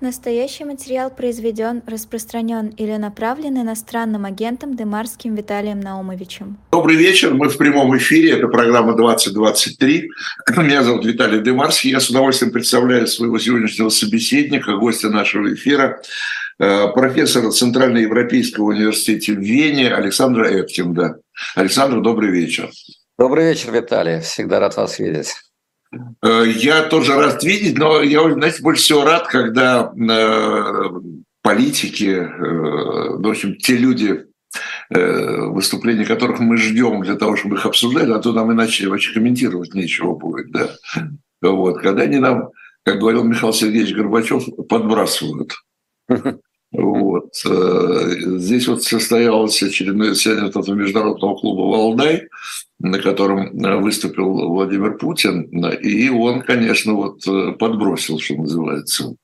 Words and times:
Настоящий 0.00 0.64
материал 0.64 1.10
произведен, 1.10 1.82
распространен 1.86 2.68
или 2.68 2.96
направлен 2.96 3.60
иностранным 3.60 4.24
агентом 4.24 4.74
Демарским 4.74 5.34
Виталием 5.34 5.78
Наумовичем. 5.78 6.56
Добрый 6.72 6.96
вечер, 6.96 7.34
мы 7.34 7.50
в 7.50 7.58
прямом 7.58 7.94
эфире, 7.98 8.30
это 8.38 8.48
программа 8.48 8.96
2023. 8.96 10.08
Меня 10.56 10.84
зовут 10.84 11.04
Виталий 11.04 11.42
Демарский, 11.42 11.90
я 11.90 12.00
с 12.00 12.08
удовольствием 12.08 12.50
представляю 12.50 13.06
своего 13.06 13.38
сегодняшнего 13.38 13.90
собеседника, 13.90 14.74
гостя 14.76 15.10
нашего 15.10 15.52
эфира, 15.52 16.00
э, 16.58 16.88
профессора 16.94 17.50
Центральноевропейского 17.50 18.70
университета 18.70 19.38
в 19.38 19.42
Вене 19.42 19.92
Александра 19.92 20.48
Эптинга. 20.48 21.20
Александр, 21.54 22.00
добрый 22.00 22.30
вечер. 22.30 22.70
Добрый 23.18 23.50
вечер, 23.50 23.70
Виталий, 23.70 24.20
всегда 24.20 24.60
рад 24.60 24.78
вас 24.78 24.98
видеть. 24.98 25.34
Э, 25.92 26.44
я 26.46 26.82
тоже 26.84 27.14
рад 27.14 27.42
видеть, 27.42 27.78
но 27.78 28.00
я, 28.00 28.22
знаете, 28.32 28.62
больше 28.62 28.82
всего 28.82 29.04
рад, 29.04 29.26
когда 29.26 29.92
э, 29.92 30.90
политики, 31.42 32.04
э, 32.04 33.16
в 33.18 33.28
общем, 33.28 33.56
те 33.56 33.76
люди, 33.76 34.26
выступления 34.88 36.04
которых 36.04 36.40
мы 36.40 36.56
ждем 36.56 37.02
для 37.02 37.14
того, 37.14 37.36
чтобы 37.36 37.54
их 37.54 37.66
обсуждать, 37.66 38.08
а 38.08 38.18
то 38.18 38.32
нам 38.32 38.50
иначе 38.52 38.88
вообще 38.88 39.14
комментировать 39.14 39.74
нечего 39.74 40.16
будет, 40.16 40.50
да. 40.50 40.70
Вот, 41.40 41.80
когда 41.80 42.02
они 42.02 42.18
нам, 42.18 42.48
как 42.82 42.98
говорил 42.98 43.22
Михаил 43.22 43.52
Сергеевич 43.52 43.94
Горбачев, 43.94 44.42
подбрасывают. 44.68 45.54
Вот. 46.72 47.34
Здесь 47.34 48.68
вот 48.68 48.84
состоялось 48.84 49.62
очередное 49.62 50.14
заседание 50.14 50.50
этого 50.50 50.72
международного 50.72 51.36
клуба 51.36 51.62
«Валдай», 51.62 52.28
на 52.80 52.98
котором 52.98 53.62
э, 53.62 53.76
выступил 53.76 54.32
Владимир 54.48 54.96
Путин, 54.96 55.42
и 55.74 56.08
он, 56.08 56.40
конечно, 56.40 56.94
вот 56.94 57.26
э, 57.26 57.52
подбросил, 57.52 58.18
что 58.18 58.36
называется. 58.36 59.14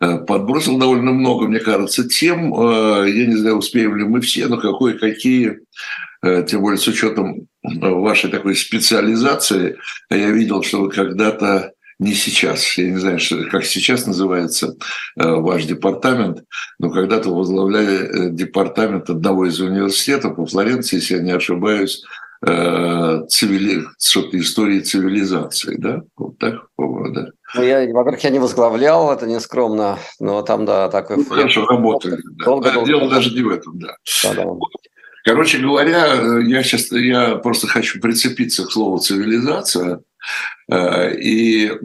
Э, 0.00 0.18
подбросил 0.18 0.78
довольно 0.78 1.10
много, 1.10 1.48
мне 1.48 1.58
кажется, 1.58 2.08
тем, 2.08 2.52
я 2.52 3.26
не 3.26 3.36
знаю, 3.36 3.56
успеем 3.56 3.96
ли 3.96 4.04
мы 4.04 4.20
все, 4.20 4.46
но 4.46 4.58
какое-какие, 4.58 5.58
тем 6.22 6.60
более 6.60 6.78
с 6.78 6.86
учетом 6.88 7.48
вашей 7.62 8.30
такой 8.30 8.54
специализации, 8.54 9.76
я 10.08 10.30
видел, 10.30 10.62
что 10.62 10.82
вы 10.82 10.90
когда-то 10.90 11.72
не 11.98 12.12
сейчас, 12.12 12.76
я 12.78 12.90
не 12.90 12.98
знаю, 12.98 13.18
что, 13.18 13.44
как 13.44 13.64
сейчас 13.64 14.06
называется 14.06 14.76
ваш 15.16 15.64
департамент, 15.64 16.44
но 16.78 16.90
когда-то 16.90 17.30
возглавляли 17.30 18.30
департамент 18.30 19.08
одного 19.08 19.46
из 19.46 19.60
университетов 19.60 20.36
во 20.36 20.46
Флоренции, 20.46 20.96
если 20.96 21.16
я 21.16 21.22
не 21.22 21.32
ошибаюсь, 21.32 22.04
Э, 22.46 23.22
цивили... 23.28 23.84
что-то 23.98 24.38
истории 24.38 24.80
цивилизации, 24.80 25.76
да? 25.76 26.02
Вот 26.16 26.38
так, 26.38 26.68
по-моему, 26.76 27.14
да. 27.14 27.26
Ну, 27.54 27.62
я, 27.62 27.80
во-первых, 27.92 28.22
я 28.24 28.30
не 28.30 28.38
возглавлял, 28.38 29.10
это 29.10 29.26
не 29.26 29.40
скромно, 29.40 29.98
но 30.20 30.42
там, 30.42 30.66
да, 30.66 30.88
такой... 30.88 31.16
Ну, 31.16 31.24
хорошо, 31.24 31.64
работали. 31.66 32.18
Да. 32.38 32.44
Долго, 32.44 32.72
долго, 32.72 32.86
Дело 32.86 33.00
долго. 33.00 33.14
даже 33.14 33.34
не 33.34 33.42
в 33.42 33.48
этом, 33.48 33.78
да. 33.78 33.96
да, 34.22 34.34
да. 34.34 34.50
Короче 35.24 35.58
говоря, 35.58 36.40
я 36.40 36.62
сейчас 36.62 36.92
я 36.92 37.36
просто 37.36 37.66
хочу 37.66 38.00
прицепиться 38.00 38.64
к 38.64 38.70
слову 38.70 38.98
цивилизация 38.98 39.94
э, 39.94 39.98
и 40.68 41.66
э, 41.66 41.78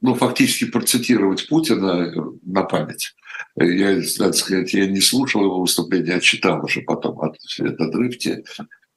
ну, 0.00 0.14
фактически 0.14 0.66
процитировать 0.66 1.48
Путина 1.48 2.12
на 2.44 2.62
память. 2.62 3.14
Я, 3.56 4.00
надо 4.18 4.32
сказать, 4.32 4.72
я 4.74 4.86
не 4.86 5.00
слушал 5.00 5.42
его 5.42 5.60
выступления, 5.60 6.14
а 6.14 6.20
читал 6.20 6.64
уже 6.64 6.82
потом 6.82 7.20
от, 7.20 7.36
от 7.58 7.80
отрывки. 7.80 8.44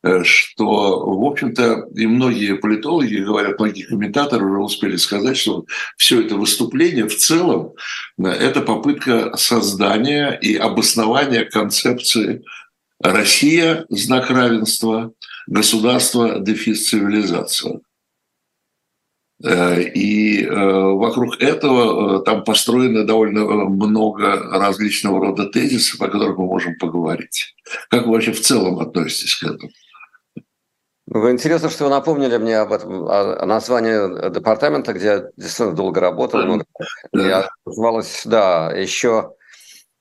Э, 0.03 0.23
что, 0.23 0.99
в 0.99 1.25
общем-то, 1.25 1.87
и 1.95 2.05
многие 2.07 2.57
политологи 2.57 3.17
говорят, 3.17 3.57
многие 3.57 3.83
комментаторы 3.83 4.45
уже 4.45 4.59
успели 4.59 4.97
сказать, 4.97 5.37
что 5.37 5.65
все 5.97 6.21
это 6.21 6.35
выступление 6.35 7.07
в 7.07 7.15
целом 7.15 7.73
э,– 8.17 8.27
это 8.27 8.61
попытка 8.61 9.35
создания 9.37 10.31
и 10.31 10.55
обоснования 10.57 11.45
концепции 11.45 12.43
«Россия– 13.01 13.85
знак 13.89 14.29
равенства», 14.29 15.13
«Государство– 15.47 16.39
дефис 16.41 16.87
цивилизация». 16.87 17.81
Э, 19.43 19.81
и 19.81 20.45
вокруг 20.47 21.41
этого 21.41 22.21
там 22.23 22.43
построено 22.43 23.05
довольно 23.05 23.43
много 23.45 24.35
различного 24.51 25.19
рода 25.19 25.45
тезисов, 25.47 26.01
о 26.01 26.07
которых 26.07 26.37
мы 26.37 26.45
можем 26.45 26.77
поговорить. 26.77 27.55
Как 27.89 28.05
вы 28.05 28.13
вообще 28.13 28.31
в 28.31 28.41
целом 28.41 28.79
относитесь 28.79 29.35
к 29.35 29.43
этому? 29.43 29.71
Интересно, 31.05 31.69
что 31.69 31.83
вы 31.83 31.89
напомнили 31.89 32.37
мне 32.37 32.57
об 32.57 32.71
этом, 32.71 33.05
о 33.05 33.45
названии 33.45 34.29
департамента, 34.33 34.93
где 34.93 35.05
я 35.05 35.29
действительно 35.35 35.75
долго 35.75 35.99
работал. 35.99 36.41
Много. 36.41 36.65
Я 37.11 37.49
называлась, 37.65 38.21
да, 38.25 38.71
еще, 38.71 39.33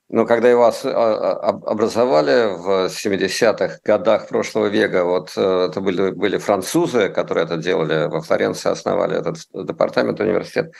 ну, 0.09 0.25
когда 0.25 0.49
его 0.49 0.65
а, 0.65 0.71
а, 0.71 1.49
образовали 1.65 2.55
в 2.55 2.87
70-х 2.87 3.79
годах 3.83 4.27
прошлого 4.27 4.67
века, 4.67 5.05
вот 5.05 5.33
э, 5.35 5.67
это 5.69 5.81
были, 5.81 6.11
были 6.11 6.37
французы, 6.37 7.09
которые 7.09 7.45
это 7.45 7.57
делали 7.57 8.07
во 8.07 8.21
Флоренции, 8.21 8.69
основали 8.69 9.17
этот 9.17 9.37
департамент, 9.53 10.19
университет. 10.19 10.73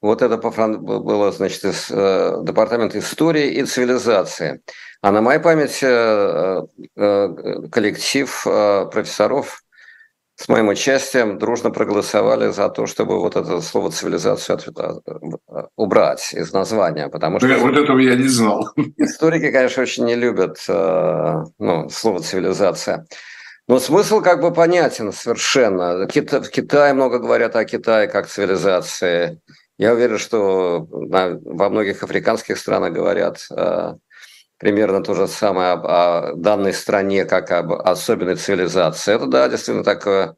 Вот 0.00 0.22
это 0.22 0.38
по 0.38 0.50
было, 0.50 1.32
значит, 1.32 1.64
из, 1.64 1.90
э, 1.90 2.38
департамент 2.42 2.96
истории 2.96 3.52
и 3.52 3.64
цивилизации. 3.64 4.62
А 5.02 5.12
на 5.12 5.20
моей 5.20 5.40
памяти 5.40 5.86
э, 5.86 7.68
коллектив 7.70 8.42
профессоров 8.44 9.63
с 10.36 10.48
моим 10.48 10.68
участием 10.68 11.38
дружно 11.38 11.70
проголосовали 11.70 12.50
за 12.50 12.68
то, 12.68 12.86
чтобы 12.86 13.20
вот 13.20 13.36
это 13.36 13.60
слово 13.60 13.90
цивилизацию 13.90 14.74
убрать 15.76 16.32
из 16.32 16.52
названия, 16.52 17.08
потому 17.08 17.38
что... 17.38 17.56
Вот 17.58 17.76
этого 17.76 17.98
я 17.98 18.16
не 18.16 18.28
знал. 18.28 18.68
Историки, 18.96 19.50
конечно, 19.52 19.82
очень 19.82 20.04
не 20.04 20.16
любят 20.16 20.58
ну, 20.68 21.88
слово 21.88 22.20
цивилизация. 22.20 23.06
Но 23.66 23.78
смысл 23.78 24.20
как 24.20 24.42
бы 24.42 24.52
понятен 24.52 25.12
совершенно. 25.12 26.06
В 26.06 26.50
Китае 26.50 26.92
много 26.92 27.18
говорят 27.18 27.56
о 27.56 27.64
Китае 27.64 28.08
как 28.08 28.26
цивилизации. 28.26 29.40
Я 29.78 29.94
уверен, 29.94 30.18
что 30.18 30.86
во 30.90 31.70
многих 31.70 32.02
африканских 32.02 32.58
странах 32.58 32.92
говорят 32.92 33.46
э, 33.50 33.94
примерно 34.64 35.02
то 35.02 35.12
же 35.12 35.28
самое 35.28 35.72
об 35.72 35.86
о 35.86 36.32
данной 36.36 36.72
стране, 36.72 37.26
как 37.26 37.50
об 37.50 37.70
особенной 37.70 38.36
цивилизации. 38.36 39.14
Это, 39.14 39.26
да, 39.26 39.46
действительно 39.46 39.84
такое 39.84 40.36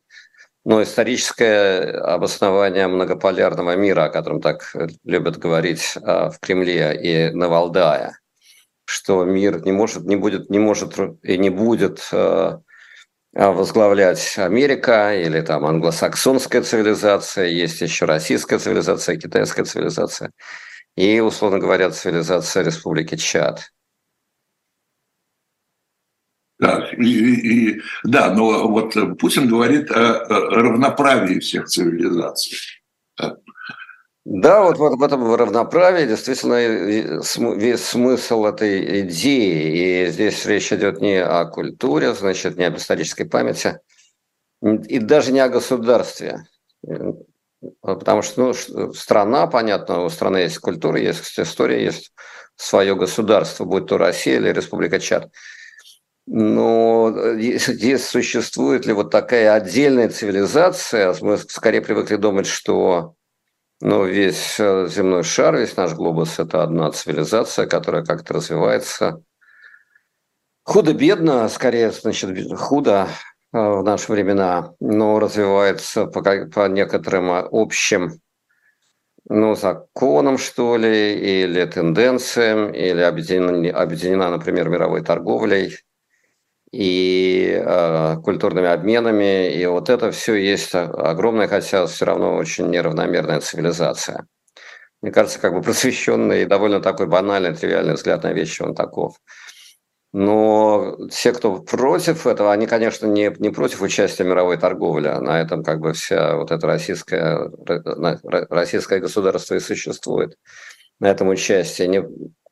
ну, 0.64 0.82
историческое 0.82 1.92
обоснование 1.92 2.88
многополярного 2.88 3.76
мира, 3.76 4.06
о 4.06 4.08
котором 4.08 4.40
так 4.40 4.74
любят 5.04 5.38
говорить 5.38 5.94
э, 5.94 6.30
в 6.30 6.40
Кремле 6.40 6.98
и 7.00 7.32
на 7.36 7.48
Валдае, 7.48 8.18
что 8.84 9.24
мир 9.24 9.64
не 9.64 9.70
может, 9.70 10.02
не 10.02 10.16
будет, 10.16 10.50
не 10.50 10.58
может 10.58 10.98
и 11.22 11.38
не 11.38 11.50
будет 11.50 12.08
э, 12.10 12.58
а, 13.36 13.52
возглавлять 13.52 14.38
Америка 14.38 15.14
или 15.14 15.40
там 15.40 15.64
англосаксонская 15.64 16.62
цивилизация, 16.62 17.46
есть 17.46 17.80
еще 17.80 18.06
российская 18.06 18.58
цивилизация, 18.58 19.18
китайская 19.18 19.62
цивилизация 19.62 20.32
и, 20.96 21.20
условно 21.20 21.60
говоря, 21.60 21.90
цивилизация 21.90 22.64
Республики 22.64 23.14
Чад. 23.14 23.70
Да, 26.58 26.88
и, 26.96 27.04
и, 27.04 27.82
да, 28.04 28.32
но 28.32 28.68
вот 28.68 28.94
Путин 29.18 29.46
говорит 29.48 29.90
о 29.90 30.24
равноправии 30.28 31.38
всех 31.38 31.66
цивилизаций. 31.66 32.56
Да, 34.24 34.62
вот, 34.62 34.78
вот 34.78 34.98
в 34.98 35.02
этом 35.04 35.34
равноправии 35.34 36.06
действительно 36.06 36.58
весь 37.54 37.84
смысл 37.84 38.46
этой 38.46 39.02
идеи. 39.02 40.06
И 40.06 40.10
здесь 40.10 40.44
речь 40.46 40.72
идет 40.72 41.00
не 41.00 41.22
о 41.22 41.44
культуре, 41.44 42.12
значит, 42.12 42.56
не 42.56 42.64
об 42.64 42.76
исторической 42.76 43.24
памяти, 43.24 43.78
и 44.62 44.98
даже 44.98 45.30
не 45.30 45.40
о 45.40 45.48
государстве. 45.48 46.44
Потому 47.82 48.22
что 48.22 48.46
ну, 48.46 48.92
страна, 48.94 49.46
понятно, 49.46 50.02
у 50.02 50.08
страны 50.08 50.38
есть 50.38 50.58
культура, 50.58 50.98
есть 50.98 51.38
история, 51.38 51.84
есть 51.84 52.12
свое 52.56 52.96
государство, 52.96 53.64
будь 53.64 53.86
то 53.86 53.96
Россия 53.96 54.38
или 54.38 54.48
Республика 54.48 54.98
Чад. 54.98 55.30
Но 56.26 57.14
здесь 57.36 58.06
существует 58.08 58.86
ли 58.86 58.92
вот 58.92 59.10
такая 59.10 59.54
отдельная 59.54 60.08
цивилизация, 60.08 61.14
мы 61.20 61.38
скорее 61.38 61.80
привыкли 61.80 62.16
думать, 62.16 62.46
что 62.46 63.14
но 63.80 64.04
весь 64.04 64.58
э, 64.58 64.88
земной 64.88 65.22
шар, 65.22 65.56
весь 65.56 65.76
наш 65.76 65.92
глобус– 65.92 66.38
это 66.38 66.62
одна 66.62 66.90
цивилизация, 66.92 67.66
которая 67.66 68.04
как-то 68.04 68.34
развивается. 68.34 69.22
Худо-бедно, 70.62 71.46
скорее, 71.50 71.90
значит, 71.90 72.30
худо 72.58 73.08
э, 73.52 73.58
в 73.58 73.82
наши 73.82 74.10
времена, 74.10 74.72
но 74.80 75.18
развивается 75.18 76.06
по, 76.06 76.22
по 76.22 76.68
некоторым 76.68 77.30
общим 77.30 78.18
ну, 79.28 79.54
законам, 79.56 80.38
что 80.38 80.78
ли, 80.78 81.42
или 81.42 81.64
тенденциям, 81.66 82.72
или 82.72 83.02
объединена, 83.02 83.78
объединена 83.78 84.30
например, 84.30 84.70
мировой 84.70 85.02
торговлей 85.02 85.76
и 86.72 87.60
э, 87.62 88.16
культурными 88.22 88.68
обменами. 88.68 89.52
И 89.52 89.64
вот 89.66 89.88
это 89.88 90.10
все 90.10 90.34
есть 90.34 90.74
огромная, 90.74 91.48
хотя 91.48 91.86
все 91.86 92.04
равно 92.04 92.36
очень 92.36 92.68
неравномерная 92.70 93.40
цивилизация. 93.40 94.26
Мне 95.02 95.12
кажется, 95.12 95.38
как 95.38 95.54
бы 95.54 95.62
просвещенный 95.62 96.42
и 96.42 96.46
довольно 96.46 96.80
такой 96.80 97.06
банальный, 97.06 97.54
тривиальный 97.54 97.94
взгляд 97.94 98.22
на 98.24 98.32
вещи 98.32 98.62
он 98.62 98.74
таков. 98.74 99.16
Но 100.12 100.96
те, 101.10 101.32
кто 101.32 101.58
против 101.60 102.26
этого, 102.26 102.50
они, 102.50 102.66
конечно, 102.66 103.06
не, 103.06 103.34
не 103.38 103.50
против 103.50 103.82
участия 103.82 104.24
мировой 104.24 104.56
торговле. 104.56 105.10
А 105.10 105.20
на 105.20 105.40
этом 105.40 105.62
как 105.62 105.80
бы 105.80 105.92
вся 105.92 106.36
вот 106.36 106.50
это 106.50 106.66
российское, 106.66 107.50
российское 108.48 108.98
государство 108.98 109.54
и 109.56 109.60
существует. 109.60 110.38
На 111.00 111.10
этом 111.10 111.28
участие. 111.28 111.88
Не, 111.88 112.02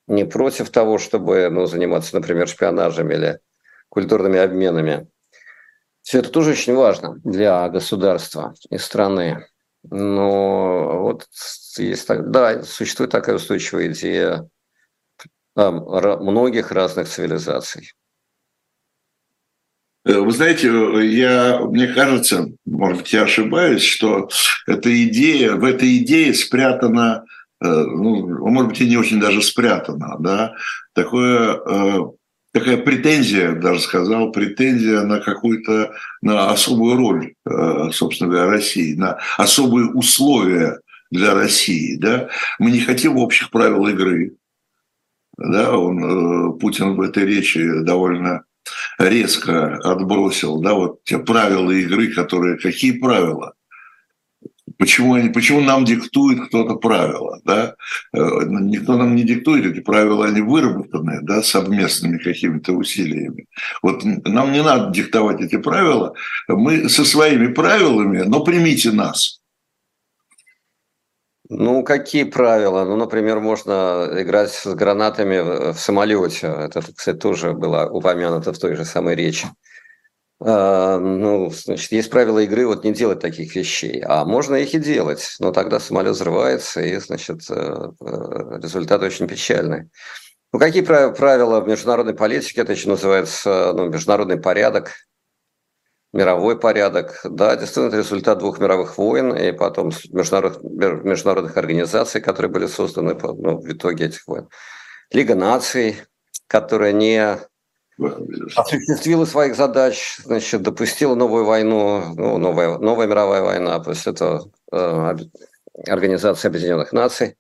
не 0.07 0.25
против 0.25 0.69
того, 0.71 0.99
чтобы 0.99 1.49
ну, 1.51 1.65
заниматься, 1.65 2.15
например, 2.15 2.49
шпионажем 2.49 3.11
или 3.11 3.39
культурными 3.95 4.39
обменами. 4.39 5.09
Все 6.03 6.19
это 6.19 6.31
тоже 6.31 6.51
очень 6.51 6.75
важно 6.75 7.19
для 7.25 7.69
государства 7.71 8.55
и 8.69 8.77
страны. 8.77 9.47
Но 9.91 11.01
вот 11.01 11.27
есть, 11.79 12.07
да, 12.09 12.63
существует 12.63 13.11
такая 13.11 13.37
устойчивая 13.37 13.89
идея 13.89 14.49
многих 15.57 16.73
разных 16.73 17.09
цивилизаций. 17.09 17.93
Э, 20.05 20.19
вы 20.19 20.31
знаете, 20.33 20.69
я, 20.69 21.61
мне 21.61 21.87
кажется, 21.89 22.49
может 22.67 22.99
быть, 22.99 23.13
я 23.13 23.23
ошибаюсь, 23.23 23.83
что 23.83 24.29
эта 24.67 24.91
идея, 25.05 25.55
в 25.55 25.65
этой 25.65 25.99
идее 25.99 26.35
спрятана, 26.35 27.25
э, 27.63 27.67
ну, 27.67 28.51
может 28.51 28.71
быть, 28.71 28.81
и 28.81 28.89
не 28.89 28.97
очень 28.97 29.21
даже 29.21 29.43
спрятана, 29.43 30.17
да, 30.19 30.55
такое 30.93 31.55
э, 31.55 31.99
такая 32.55 32.77
претензия, 32.77 33.53
даже 33.53 33.81
сказал, 33.81 34.31
претензия 34.31 35.03
на 35.03 35.19
какую-то, 35.19 35.93
на 36.23 36.51
особую 36.53 36.97
роль, 36.97 37.35
э, 37.45 37.91
собственно 37.93 38.31
говоря, 38.31 38.49
России, 38.49 38.95
на 38.95 39.19
особые 39.37 39.91
условия 39.91 40.81
для 41.11 41.35
России. 41.35 41.97
Да? 41.97 42.29
Мы 42.61 42.71
не 42.71 42.79
хотим 42.79 43.17
общих 43.17 43.51
правил 43.51 43.89
игры. 43.89 44.37
Да? 45.37 45.77
Он, 45.77 45.99
э, 45.99 46.59
Путин 46.61 46.95
в 46.95 47.01
этой 47.01 47.27
речи 47.27 47.81
довольно 47.81 48.45
резко 48.99 49.77
отбросил, 49.79 50.61
да, 50.61 50.75
вот 50.75 51.03
те 51.05 51.19
правила 51.19 51.73
игры, 51.73 52.13
которые... 52.13 52.57
Какие 52.57 52.93
правила? 52.93 53.55
Почему, 54.79 55.15
они, 55.15 55.29
почему 55.29 55.61
нам 55.61 55.85
диктует 55.85 56.49
кто-то 56.49 56.77
правила? 56.77 57.39
Да? 57.45 57.77
Э, 58.15 58.19
никто 58.45 58.97
нам 58.97 59.15
не 59.15 59.23
диктует, 59.23 59.67
эти 59.67 59.81
правила, 59.81 60.27
они 60.27 60.41
выработаны 60.41 61.21
да, 61.23 61.43
совместными 61.43 62.17
какими-то 62.17 62.73
усилиями. 62.73 63.47
Вот 63.83 64.03
нам 64.05 64.53
не 64.53 64.63
надо 64.63 64.91
диктовать 64.91 65.41
эти 65.43 65.59
правила, 65.59 66.15
мы 66.49 66.89
со 66.89 67.05
своими 67.05 67.49
правилами, 67.53 68.23
но 68.23 68.43
примите 68.43 68.91
нас. 68.91 69.41
Ну, 71.51 71.85
какие 71.85 72.25
правила? 72.25 72.85
Ну, 72.85 72.97
например, 72.97 73.41
можно 73.41 74.09
играть 74.13 74.51
с 74.51 74.75
гранатами 74.75 75.73
в 75.73 75.79
самолете. 75.79 76.47
Это, 76.47 76.81
кстати, 76.81 77.19
тоже 77.19 77.53
было 77.53 77.87
упомянуто 77.91 78.55
в 78.55 78.59
той 78.59 78.77
же 78.77 78.87
самой 78.87 79.15
речи. 79.15 79.47
А, 80.41 80.99
ну, 80.99 81.51
значит, 81.51 81.93
есть 81.93 82.11
правила 82.11 82.41
игры 82.41 82.67
вот 82.67 82.85
не 82.85 82.93
делать 82.93 83.21
таких 83.21 83.55
вещей, 83.55 84.03
а 84.05 84.25
можно 84.25 84.57
их 84.57 84.75
и 84.75 84.79
делать, 84.79 85.37
но 85.39 85.53
тогда 85.53 85.79
самолет 85.81 86.15
взрывается, 86.15 86.81
и, 86.81 86.97
значит, 86.99 87.43
э, 87.51 87.55
э, 87.55 88.59
результат 88.61 89.03
очень 89.03 89.29
печальный. 89.29 89.91
Ну, 90.53 90.59
какие 90.59 90.83
правила 90.83 91.61
в 91.61 91.69
международной 91.69 92.15
политике? 92.15 92.61
Это 92.61 92.73
еще 92.73 92.89
называется 92.89 93.73
ну, 93.75 93.89
международный 93.89 94.41
порядок, 94.41 94.93
мировой 96.13 96.59
порядок. 96.59 97.21
Да, 97.25 97.57
действительно, 97.57 97.89
это 97.89 97.99
результат 97.99 98.39
двух 98.39 98.61
мировых 98.61 98.97
войн 98.97 99.35
и 99.35 99.51
потом 99.51 99.91
международных, 100.13 100.63
международных 101.05 101.57
организаций, 101.57 102.21
которые 102.21 102.53
были 102.53 102.67
созданы 102.67 103.15
ну, 103.15 103.59
в 103.59 103.73
итоге 103.73 104.07
этих 104.07 104.27
войн. 104.29 104.49
Лига 105.11 105.35
наций, 105.35 105.97
которая 106.47 106.93
не 106.93 107.39
осуществила 108.57 109.25
своих 109.25 109.57
задач, 109.57 110.19
значит, 110.25 110.63
допустила 110.63 111.15
новую 111.15 111.45
войну, 111.45 112.03
ну, 112.17 112.39
новая, 112.39 112.79
новая 112.79 113.07
мировая 113.07 113.43
война, 113.43 113.79
после 113.81 114.13
этого 114.13 114.51
э, 114.73 115.17
Организация 115.89 116.49
Объединенных 116.49 116.93
Наций, 116.93 117.37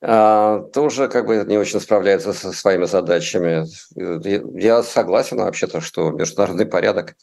э, 0.00 0.64
тоже 0.72 1.08
как 1.08 1.26
бы 1.26 1.44
не 1.46 1.58
очень 1.58 1.80
справляется 1.80 2.32
со 2.32 2.52
своими 2.52 2.84
задачами. 2.84 3.66
Я 4.58 4.82
согласен 4.82 5.38
вообще-то, 5.38 5.80
что 5.80 6.10
международный 6.10 6.66
порядок 6.66 7.14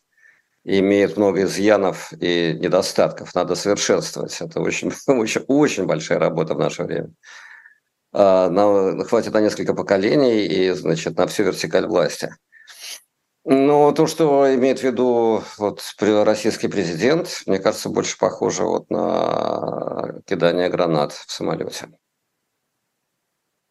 имеет 0.63 1.17
много 1.17 1.43
изъянов 1.43 2.11
и 2.19 2.53
недостатков, 2.59 3.33
надо 3.33 3.55
совершенствовать. 3.55 4.39
Это 4.41 4.61
очень, 4.61 4.91
очень, 5.07 5.41
очень 5.47 5.85
большая 5.85 6.19
работа 6.19 6.53
в 6.53 6.59
наше 6.59 6.83
время. 6.83 7.11
А, 8.11 8.49
нам 8.49 9.03
хватит 9.05 9.33
на 9.33 9.41
несколько 9.41 9.73
поколений 9.73 10.45
и, 10.45 10.71
значит, 10.71 11.17
на 11.17 11.27
всю 11.27 11.43
вертикаль 11.43 11.85
власти. 11.85 12.29
Но 13.45 13.91
то, 13.93 14.05
что 14.05 14.53
имеет 14.53 14.79
в 14.79 14.83
виду 14.83 15.43
вот 15.57 15.81
российский 15.99 16.67
президент, 16.67 17.43
мне 17.45 17.59
кажется, 17.59 17.89
больше 17.89 18.17
похоже 18.17 18.63
вот 18.63 18.89
на 18.89 20.21
кидание 20.25 20.69
гранат 20.69 21.13
в 21.13 21.31
самолете. 21.31 21.87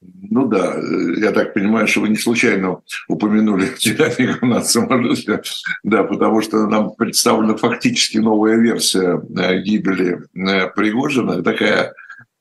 Ну 0.00 0.46
да, 0.46 0.76
я 1.16 1.32
так 1.32 1.54
понимаю, 1.54 1.88
что 1.88 2.00
вы 2.00 2.08
не 2.08 2.16
случайно 2.16 2.82
упомянули 3.08 3.66
кидание 3.78 4.34
гранат 4.34 4.64
в 4.64 4.70
самолете, 4.70 5.42
да, 5.82 6.04
потому 6.04 6.40
что 6.40 6.66
нам 6.66 6.94
представлена 6.94 7.56
фактически 7.56 8.18
новая 8.18 8.56
версия 8.56 9.20
э, 9.20 9.58
гибели 9.60 10.18
э, 10.34 10.68
Пригожина, 10.68 11.42
такая 11.42 11.94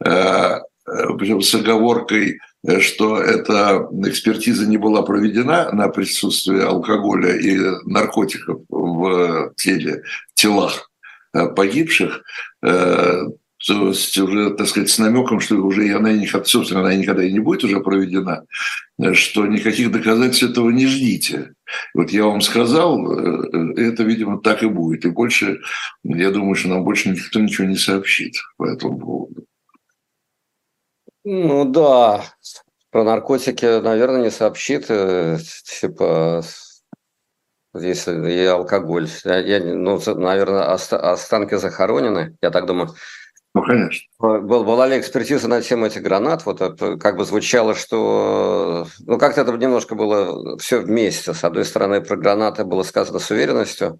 э, 0.05 0.59
причем 0.87 1.41
с 1.41 1.53
оговоркой, 1.53 2.39
э, 2.65 2.79
что 2.79 3.17
эта 3.17 3.87
экспертиза 4.05 4.65
не 4.65 4.77
была 4.77 5.01
проведена 5.01 5.71
на 5.73 5.89
присутствие 5.89 6.63
алкоголя 6.63 7.35
и 7.35 7.57
наркотиков 7.85 8.61
в 8.69 9.53
теле, 9.57 10.03
в 10.33 10.39
телах 10.39 10.89
э, 11.33 11.47
погибших, 11.47 12.23
э, 12.63 13.23
то 13.67 13.87
есть 13.89 14.17
уже, 14.17 14.51
так 14.51 14.67
сказать, 14.67 14.89
с 14.89 14.99
намеком, 14.99 15.41
что 15.41 15.55
уже 15.55 15.93
она, 15.93 16.11
собственно, 16.45 16.81
она 16.81 16.95
никогда 16.95 17.23
и 17.23 17.33
не 17.33 17.39
будет 17.39 17.63
уже 17.63 17.79
проведена, 17.81 18.45
что 19.13 19.47
никаких 19.47 19.91
доказательств 19.91 20.43
этого 20.43 20.69
не 20.69 20.85
ждите. 20.85 21.53
Вот 21.95 22.11
я 22.11 22.25
вам 22.25 22.41
сказал, 22.41 23.11
это, 23.75 24.03
видимо, 24.03 24.39
так 24.39 24.61
и 24.61 24.67
будет. 24.67 25.05
И 25.05 25.09
больше, 25.09 25.59
я 26.03 26.29
думаю, 26.29 26.53
что 26.53 26.69
нам 26.69 26.83
больше 26.83 27.09
никто 27.09 27.39
ничего 27.39 27.67
не 27.67 27.77
сообщит 27.77 28.35
по 28.57 28.67
этому 28.67 28.99
поводу. 28.99 29.47
Ну 31.29 31.65
да, 31.65 32.23
про 32.89 33.03
наркотики, 33.03 33.81
наверное, 33.81 34.21
не 34.21 34.31
сообщит. 34.31 34.85
Э, 34.87 35.37
типа, 35.81 36.41
если 37.73 38.31
и 38.31 38.45
алкоголь. 38.45 39.09
Я, 39.25 39.59
ну, 39.61 39.99
наверное, 40.15 40.71
останки 40.71 41.55
захоронены, 41.55 42.37
я 42.41 42.49
так 42.49 42.65
думаю. 42.65 42.91
Ну, 43.53 43.61
конечно. 43.61 44.07
Был, 44.19 44.63
была 44.63 44.87
ли 44.87 44.97
экспертиза 44.97 45.49
на 45.49 45.61
тему 45.61 45.87
этих 45.87 46.01
гранат? 46.01 46.45
Вот 46.45 46.61
это 46.61 46.95
как 46.95 47.17
бы 47.17 47.25
звучало, 47.25 47.75
что... 47.75 48.87
Ну, 48.99 49.17
как-то 49.17 49.41
это 49.41 49.51
немножко 49.51 49.95
было 49.95 50.57
все 50.59 50.79
вместе. 50.79 51.33
С 51.33 51.43
одной 51.43 51.65
стороны, 51.65 51.99
про 51.99 52.15
гранаты 52.15 52.63
было 52.63 52.83
сказано 52.83 53.19
с 53.19 53.29
уверенностью, 53.31 53.99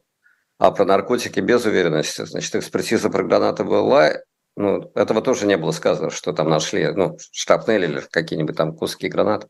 а 0.60 0.72
про 0.72 0.86
наркотики 0.86 1.42
без 1.42 1.66
уверенности. 1.66 2.24
Значит, 2.24 2.56
экспертиза 2.56 3.10
про 3.10 3.24
гранаты 3.24 3.66
была, 3.66 4.14
ну, 4.58 4.92
этого 4.96 5.22
тоже 5.22 5.46
не 5.46 5.56
было 5.56 5.72
сказано, 5.72 6.10
что 6.10 6.34
там 6.34 6.50
нашли 6.50 6.88
ну, 6.88 7.18
штабнель 7.32 7.84
или 7.84 8.02
какие-нибудь 8.10 8.58
там 8.58 8.76
куски 8.76 9.08
гранат. 9.08 9.48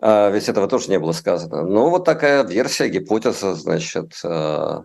А, 0.00 0.30
ведь 0.30 0.48
этого 0.48 0.68
тоже 0.68 0.88
не 0.88 0.98
было 0.98 1.12
сказано. 1.12 1.62
Ну, 1.62 1.90
вот 1.90 2.06
такая 2.06 2.42
версия, 2.42 2.88
гипотеза, 2.88 3.54
значит, 3.54 4.18
а, 4.24 4.84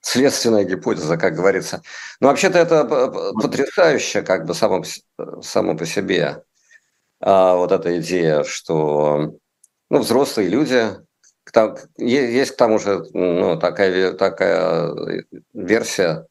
следственная 0.00 0.62
гипотеза, 0.62 1.16
как 1.16 1.34
говорится. 1.34 1.82
Но 2.20 2.28
вообще-то 2.28 2.60
это 2.60 2.84
потрясающе, 3.42 4.22
как 4.22 4.46
бы 4.46 4.54
само, 4.54 4.84
само 5.42 5.76
по 5.76 5.84
себе. 5.84 6.44
А, 7.20 7.56
вот 7.56 7.72
эта 7.72 7.98
идея, 7.98 8.44
что 8.44 9.34
ну, 9.90 9.98
взрослые 9.98 10.48
люди, 10.48 10.88
есть 11.96 12.52
к 12.52 12.56
тому 12.56 12.78
же 12.78 13.04
ну, 13.12 13.58
такая, 13.58 14.12
такая 14.12 15.24
версия, 15.52 16.26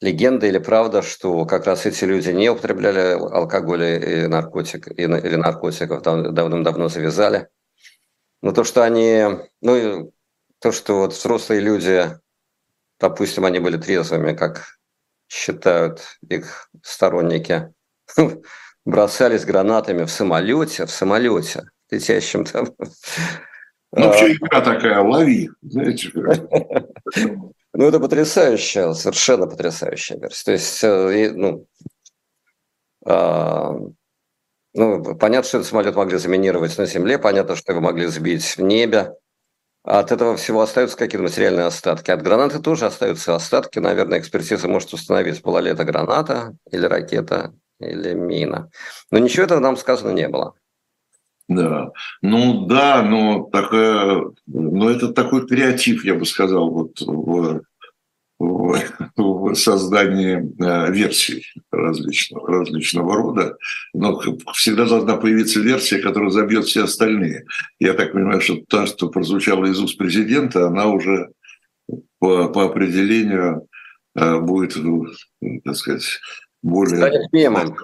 легенда 0.00 0.46
или 0.46 0.58
правда, 0.58 1.02
что 1.02 1.44
как 1.44 1.66
раз 1.66 1.86
эти 1.86 2.04
люди 2.04 2.30
не 2.30 2.50
употребляли 2.50 3.12
алкоголь 3.12 3.84
и 3.84 4.26
наркотик, 4.26 4.88
или 4.88 5.36
наркотиков 5.36 6.02
давным-давно 6.02 6.88
завязали. 6.88 7.48
Но 8.42 8.52
то, 8.52 8.64
что 8.64 8.84
они, 8.84 9.24
ну, 9.60 10.12
то, 10.60 10.72
что 10.72 11.00
вот 11.00 11.12
взрослые 11.12 11.60
люди, 11.60 12.06
допустим, 13.00 13.44
они 13.44 13.58
были 13.58 13.76
трезвыми, 13.76 14.34
как 14.34 14.78
считают 15.28 16.18
их 16.28 16.70
сторонники, 16.82 17.72
бросались 18.84 19.44
гранатами 19.44 20.04
в 20.04 20.10
самолете, 20.10 20.86
в 20.86 20.90
самолете, 20.90 21.70
летящем 21.90 22.44
там. 22.44 22.68
Ну, 23.92 24.06
вообще 24.06 24.34
игра 24.34 24.60
такая, 24.60 25.00
лови, 25.00 25.50
знаете. 25.62 26.10
Ну, 27.74 27.86
это 27.86 28.00
потрясающая, 28.00 28.92
совершенно 28.94 29.46
потрясающая 29.46 30.18
версия. 30.18 30.44
То 30.44 30.52
есть, 30.52 30.84
э, 30.84 31.32
ну, 31.34 31.66
ну, 34.74 35.16
понятно, 35.16 35.48
что 35.48 35.58
этот 35.58 35.68
самолет 35.68 35.96
могли 35.96 36.18
заминировать 36.18 36.76
на 36.78 36.86
земле, 36.86 37.18
понятно, 37.18 37.56
что 37.56 37.72
его 37.72 37.80
могли 37.80 38.06
сбить 38.06 38.56
в 38.56 38.62
небе. 38.62 39.14
От 39.82 40.12
этого 40.12 40.36
всего 40.36 40.60
остаются 40.60 40.96
какие-то 40.96 41.22
материальные 41.22 41.66
остатки. 41.66 42.10
От 42.10 42.22
гранаты 42.22 42.58
тоже 42.58 42.86
остаются 42.86 43.34
остатки. 43.34 43.78
Наверное, 43.78 44.18
экспертиза 44.18 44.68
может 44.68 44.92
установить, 44.92 45.40
была 45.42 45.60
ли 45.60 45.70
это 45.70 45.84
граната 45.84 46.54
или 46.70 46.84
ракета 46.84 47.54
или 47.80 48.12
мина. 48.12 48.70
Но 49.10 49.18
ничего 49.18 49.44
этого 49.44 49.60
нам 49.60 49.76
сказано 49.76 50.10
не 50.10 50.28
было. 50.28 50.54
Да, 51.48 51.92
ну 52.20 52.66
да, 52.66 53.02
но 53.02 53.44
такая, 53.44 54.22
но 54.46 54.90
это 54.90 55.08
такой 55.08 55.46
креатив, 55.46 56.04
я 56.04 56.14
бы 56.14 56.26
сказал, 56.26 56.70
вот 56.70 57.00
в, 57.00 57.62
в, 58.38 58.78
в 59.16 59.54
создании 59.54 60.36
э, 60.62 60.92
версий 60.92 61.46
различного, 61.72 62.48
различного 62.48 63.16
рода. 63.16 63.56
Но 63.94 64.20
всегда 64.52 64.86
должна 64.86 65.16
появиться 65.16 65.60
версия, 65.60 66.00
которая 66.00 66.30
забьет 66.30 66.66
все 66.66 66.84
остальные. 66.84 67.46
Я 67.80 67.94
так 67.94 68.12
понимаю, 68.12 68.42
что 68.42 68.58
та, 68.68 68.86
что 68.86 69.08
прозвучала 69.08 69.64
из 69.66 69.80
уст 69.80 69.96
президента, 69.96 70.66
она 70.66 70.86
уже 70.86 71.30
по, 72.18 72.48
по 72.48 72.64
определению 72.64 73.66
э, 74.14 74.38
будет, 74.38 74.76
ну, 74.76 75.06
так 75.64 75.76
сказать, 75.76 76.20
более... 76.62 76.96
Станет 76.96 77.32
мемом. 77.32 77.76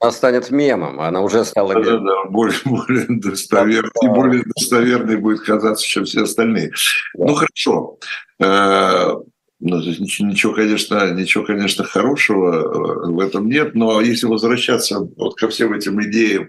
Она 0.00 0.12
станет 0.12 0.50
мемом, 0.50 1.00
она 1.00 1.20
уже 1.20 1.44
стала 1.44 1.72
мемом. 1.72 1.84
Да, 1.84 1.98
да, 1.98 2.30
более, 2.30 2.58
более 2.64 3.06
достоверной, 3.08 3.90
да. 4.02 4.08
более 4.08 4.42
достоверной 4.44 5.16
будет 5.16 5.40
казаться, 5.40 5.86
чем 5.86 6.04
все 6.04 6.22
остальные. 6.22 6.70
Да. 7.14 7.26
Ну, 7.26 7.34
хорошо. 7.34 7.98
Э, 8.40 9.14
ну, 9.60 9.76
ничего, 9.78 10.52
конечно, 10.52 11.10
ничего, 11.12 11.44
конечно, 11.44 11.84
хорошего 11.84 12.54
э, 12.54 13.12
в 13.12 13.20
этом 13.20 13.48
нет, 13.48 13.74
но 13.74 14.00
если 14.00 14.26
возвращаться 14.26 15.00
вот 15.00 15.36
ко 15.36 15.48
всем 15.48 15.72
этим 15.72 16.02
идеям 16.02 16.48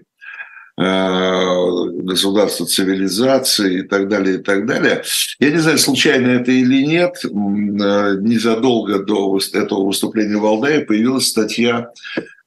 государства 0.77 2.65
цивилизации 2.65 3.79
и 3.79 3.81
так 3.83 4.09
далее, 4.09 4.35
и 4.35 4.37
так 4.39 4.65
далее. 4.65 5.03
Я 5.39 5.51
не 5.51 5.57
знаю, 5.57 5.77
случайно 5.77 6.27
это 6.27 6.51
или 6.51 6.83
нет, 6.83 7.23
э, 7.23 7.27
незадолго 7.27 8.99
до 8.99 9.39
этого 9.53 9.85
выступления 9.85 10.37
Валдая 10.37 10.85
появилась 10.85 11.27
статья 11.27 11.91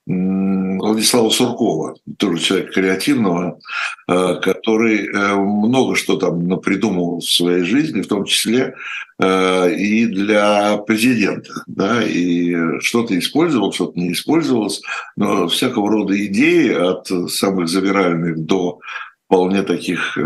Владислава 0.09 1.29
Суркова, 1.29 1.97
тоже 2.17 2.39
человек 2.39 2.73
креативного, 2.73 3.59
э, 4.09 4.41
который 4.41 5.07
э, 5.07 5.35
много 5.35 5.97
что 5.97 6.17
там 6.17 6.61
придумал 6.61 7.19
в 7.19 7.25
своей 7.25 7.65
жизни, 7.65 8.01
в 8.01 8.09
том 8.09 8.25
числе 8.25 8.75
э, 9.19 9.75
и 9.75 10.07
для 10.07 10.79
президента. 10.79 11.53
Да, 11.67 12.03
и 12.03 12.81
что-то 12.81 13.19
использовал, 13.19 13.71
что-то 13.71 14.01
не 14.01 14.13
использовалось, 14.13 14.81
но 15.17 15.47
всякого 15.49 15.91
рода 15.91 16.25
идеи 16.25 16.73
от 16.73 17.31
самых 17.31 17.69
завиральных 17.69 18.39
до 18.47 18.79
вполне 19.27 19.63
таких 19.63 20.17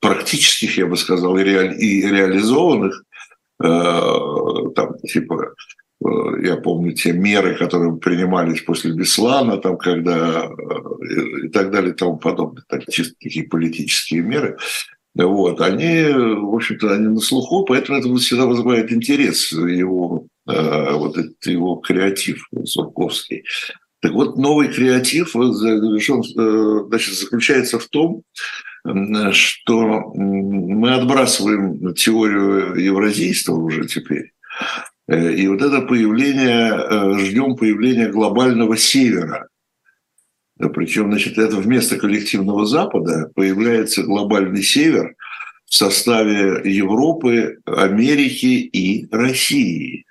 практических, 0.00 0.78
я 0.78 0.86
бы 0.86 0.96
сказал, 0.96 1.38
и, 1.38 1.44
реализованных, 1.44 3.04
там, 3.60 4.98
типа 5.04 5.54
я 6.42 6.56
помню 6.56 6.92
те 6.92 7.12
меры, 7.12 7.54
которые 7.54 7.96
принимались 7.96 8.62
после 8.62 8.92
Беслана, 8.92 9.58
там, 9.58 9.76
когда 9.76 10.44
э, 10.44 11.46
и 11.46 11.48
так 11.48 11.70
далее 11.70 11.92
и 11.92 11.96
тому 11.96 12.16
подобное, 12.16 12.64
так, 12.68 12.86
чисто 12.90 13.14
такие 13.20 13.46
политические 13.46 14.22
меры, 14.22 14.58
вот, 15.14 15.60
они, 15.60 16.04
в 16.04 16.54
общем-то, 16.54 16.94
они 16.94 17.08
на 17.08 17.20
слуху, 17.20 17.64
поэтому 17.64 17.98
это 17.98 18.14
всегда 18.16 18.46
вызывает 18.46 18.90
интерес 18.92 19.52
его, 19.52 20.26
э, 20.48 20.92
вот 20.92 21.18
этот 21.18 21.44
его 21.46 21.76
креатив 21.76 22.48
Сурковский. 22.64 23.44
Так 24.00 24.12
вот, 24.12 24.36
новый 24.36 24.68
креатив 24.68 25.32
значит, 25.32 27.14
заключается 27.14 27.78
в 27.78 27.86
том, 27.86 28.22
что 29.32 30.12
мы 30.14 30.94
отбрасываем 30.94 31.94
теорию 31.94 32.74
евразийства 32.74 33.54
уже 33.54 33.86
теперь, 33.86 34.32
Э, 34.60 34.91
и 35.08 35.48
вот 35.48 35.62
это 35.62 35.82
появление, 35.82 36.72
э, 36.72 37.18
ждем 37.18 37.56
появления 37.56 38.08
глобального 38.08 38.76
севера. 38.76 39.48
Причем, 40.58 41.10
значит, 41.10 41.38
это 41.38 41.56
вместо 41.56 41.96
коллективного 41.96 42.66
Запада 42.66 43.30
появляется 43.34 44.04
глобальный 44.04 44.62
север 44.62 45.16
в 45.66 45.74
составе 45.74 46.60
Европы, 46.64 47.58
Америки 47.66 48.68
и 48.72 49.08
России. 49.10 50.04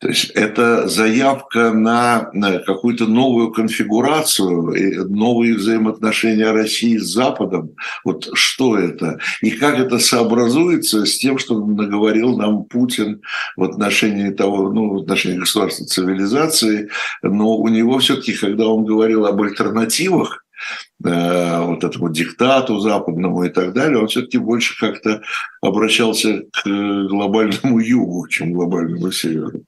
То 0.00 0.08
есть 0.08 0.30
это 0.30 0.86
заявка 0.86 1.72
на, 1.72 2.30
какую-то 2.64 3.06
новую 3.06 3.50
конфигурацию, 3.50 5.08
новые 5.08 5.54
взаимоотношения 5.56 6.52
России 6.52 6.98
с 6.98 7.12
Западом. 7.12 7.74
Вот 8.04 8.28
что 8.34 8.78
это? 8.78 9.18
И 9.42 9.50
как 9.50 9.78
это 9.80 9.98
сообразуется 9.98 11.04
с 11.04 11.18
тем, 11.18 11.38
что 11.38 11.58
наговорил 11.66 12.36
нам 12.36 12.62
Путин 12.64 13.22
в 13.56 13.64
отношении 13.64 14.30
того, 14.30 14.72
ну, 14.72 14.90
в 14.90 15.02
отношении 15.02 15.38
государства 15.38 15.84
цивилизации. 15.86 16.90
Но 17.22 17.56
у 17.56 17.66
него 17.66 17.98
все-таки, 17.98 18.34
когда 18.34 18.68
он 18.68 18.84
говорил 18.84 19.26
об 19.26 19.42
альтернативах, 19.42 20.44
э, 21.04 21.60
вот 21.60 21.82
этому 21.82 22.08
диктату 22.10 22.78
западному 22.78 23.44
и 23.44 23.48
так 23.48 23.72
далее, 23.72 23.98
он 23.98 24.06
все-таки 24.06 24.38
больше 24.38 24.78
как-то 24.78 25.22
обращался 25.60 26.42
к 26.52 26.68
глобальному 27.08 27.78
югу, 27.80 28.28
чем 28.28 28.52
к 28.52 28.54
глобальному 28.54 29.10
северу. 29.10 29.64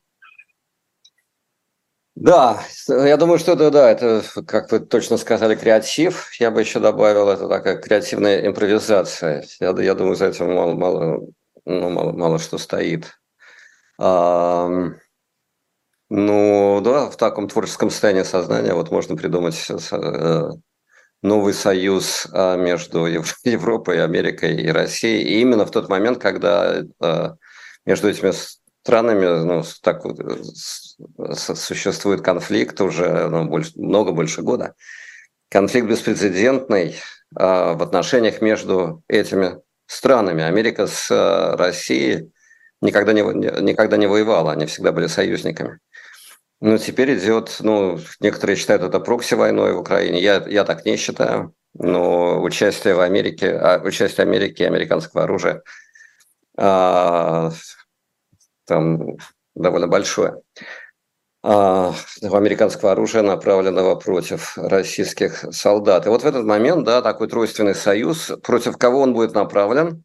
Да, 2.20 2.60
я 2.86 3.16
думаю, 3.16 3.38
что 3.38 3.52
это, 3.52 3.70
да, 3.70 3.90
это, 3.90 4.22
как 4.46 4.70
вы 4.70 4.80
точно 4.80 5.16
сказали, 5.16 5.54
креатив. 5.54 6.30
Я 6.38 6.50
бы 6.50 6.60
еще 6.60 6.78
добавил, 6.78 7.30
это 7.30 7.48
такая 7.48 7.78
креативная 7.78 8.46
импровизация. 8.46 9.46
Я, 9.58 9.70
я 9.70 9.94
думаю, 9.94 10.16
за 10.16 10.26
этим 10.26 10.52
мало, 10.52 10.74
мало, 10.74 11.20
ну, 11.64 11.88
мало, 11.88 12.12
мало 12.12 12.38
что 12.38 12.58
стоит. 12.58 13.18
А, 13.98 14.68
ну, 16.10 16.80
да, 16.84 17.08
в 17.08 17.16
таком 17.16 17.48
творческом 17.48 17.88
состоянии 17.88 18.24
сознания 18.24 18.74
вот 18.74 18.90
можно 18.90 19.16
придумать 19.16 19.70
э, 19.70 20.50
новый 21.22 21.54
союз 21.54 22.26
а, 22.34 22.56
между 22.56 23.06
Европой, 23.44 24.04
Америкой 24.04 24.56
и 24.60 24.68
Россией. 24.68 25.22
И 25.22 25.40
именно 25.40 25.64
в 25.64 25.70
тот 25.70 25.88
момент, 25.88 26.18
когда 26.18 26.82
э, 27.00 27.30
между 27.86 28.10
этими 28.10 28.32
странами 28.90 29.44
ну, 29.44 29.62
так, 29.82 30.02
существует 31.37 32.23
конфликт 32.23 32.80
уже 32.80 33.28
ну, 33.28 33.44
больше, 33.44 33.73
много 33.76 34.11
больше 34.11 34.42
года. 34.42 34.75
Конфликт 35.49 35.87
беспрецедентный 35.87 36.88
э, 36.88 36.94
в 37.38 37.82
отношениях 37.82 38.40
между 38.40 39.04
этими 39.06 39.61
странами. 39.87 40.42
Америка 40.42 40.88
с 40.88 41.09
э, 41.09 41.56
Россией 41.56 42.32
никогда 42.80 43.12
не, 43.12 43.23
никогда 43.62 43.97
не 43.97 44.09
воевала, 44.09 44.50
они 44.52 44.66
всегда 44.66 44.90
были 44.90 45.06
союзниками. 45.06 45.78
Но 46.61 46.76
теперь 46.76 47.16
идет, 47.16 47.59
ну, 47.61 48.00
некоторые 48.18 48.56
считают 48.56 48.82
это 48.82 48.99
прокси-войной 48.99 49.73
в 49.75 49.78
Украине, 49.78 50.20
я, 50.20 50.44
я 50.49 50.64
так 50.64 50.85
не 50.85 50.97
считаю, 50.97 51.54
но 51.75 52.42
участие 52.42 52.94
в 52.94 53.00
Америке, 53.00 53.52
а, 53.52 53.80
участие 53.85 54.25
Америки 54.25 54.62
и 54.62 54.66
американского 54.66 55.23
оружия 55.23 55.62
а, 56.56 57.52
там 58.70 59.16
довольно 59.54 59.88
большое. 59.88 60.40
А, 61.42 61.94
американского 62.22 62.92
оружия, 62.92 63.22
направленного 63.22 63.96
против 63.96 64.56
российских 64.56 65.44
солдат. 65.50 66.06
И 66.06 66.08
вот 66.08 66.22
в 66.22 66.26
этот 66.26 66.44
момент, 66.44 66.84
да, 66.84 67.02
такой 67.02 67.28
тройственный 67.28 67.74
союз, 67.74 68.30
против 68.42 68.76
кого 68.76 69.00
он 69.00 69.12
будет 69.12 69.34
направлен? 69.34 70.04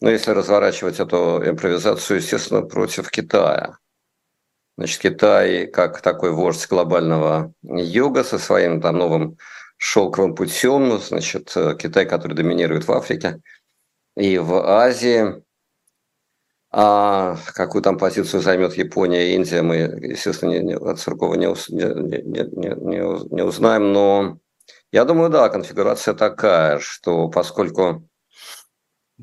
Ну, 0.00 0.10
если 0.10 0.32
разворачивать 0.32 1.00
эту 1.00 1.42
импровизацию, 1.46 2.18
естественно, 2.18 2.62
против 2.62 3.10
Китая. 3.10 3.78
Значит, 4.76 5.00
Китай, 5.00 5.66
как 5.66 6.00
такой 6.00 6.32
вождь 6.32 6.66
глобального 6.68 7.54
юга 7.62 8.24
со 8.24 8.38
своим 8.38 8.80
там 8.80 8.98
новым 8.98 9.38
шелковым 9.78 10.34
путем, 10.34 10.98
значит, 10.98 11.54
Китай, 11.78 12.04
который 12.04 12.34
доминирует 12.34 12.86
в 12.86 12.92
Африке 12.92 13.40
и 14.16 14.38
в 14.38 14.54
Азии, 14.54 15.44
а 16.76 17.36
какую 17.54 17.82
там 17.82 17.98
позицию 17.98 18.40
займет 18.42 18.74
Япония 18.74 19.28
и 19.28 19.34
Индия, 19.36 19.62
мы, 19.62 19.76
естественно, 19.76 20.50
не, 20.50 20.58
не, 20.58 20.76
от 20.76 20.98
Суркова 20.98 21.34
не, 21.36 21.46
не, 21.46 22.20
не, 22.22 22.42
не, 22.42 23.34
не 23.34 23.42
узнаем. 23.44 23.92
Но 23.92 24.38
я 24.90 25.04
думаю, 25.04 25.30
да, 25.30 25.48
конфигурация 25.50 26.14
такая, 26.14 26.80
что 26.80 27.28
поскольку 27.28 28.08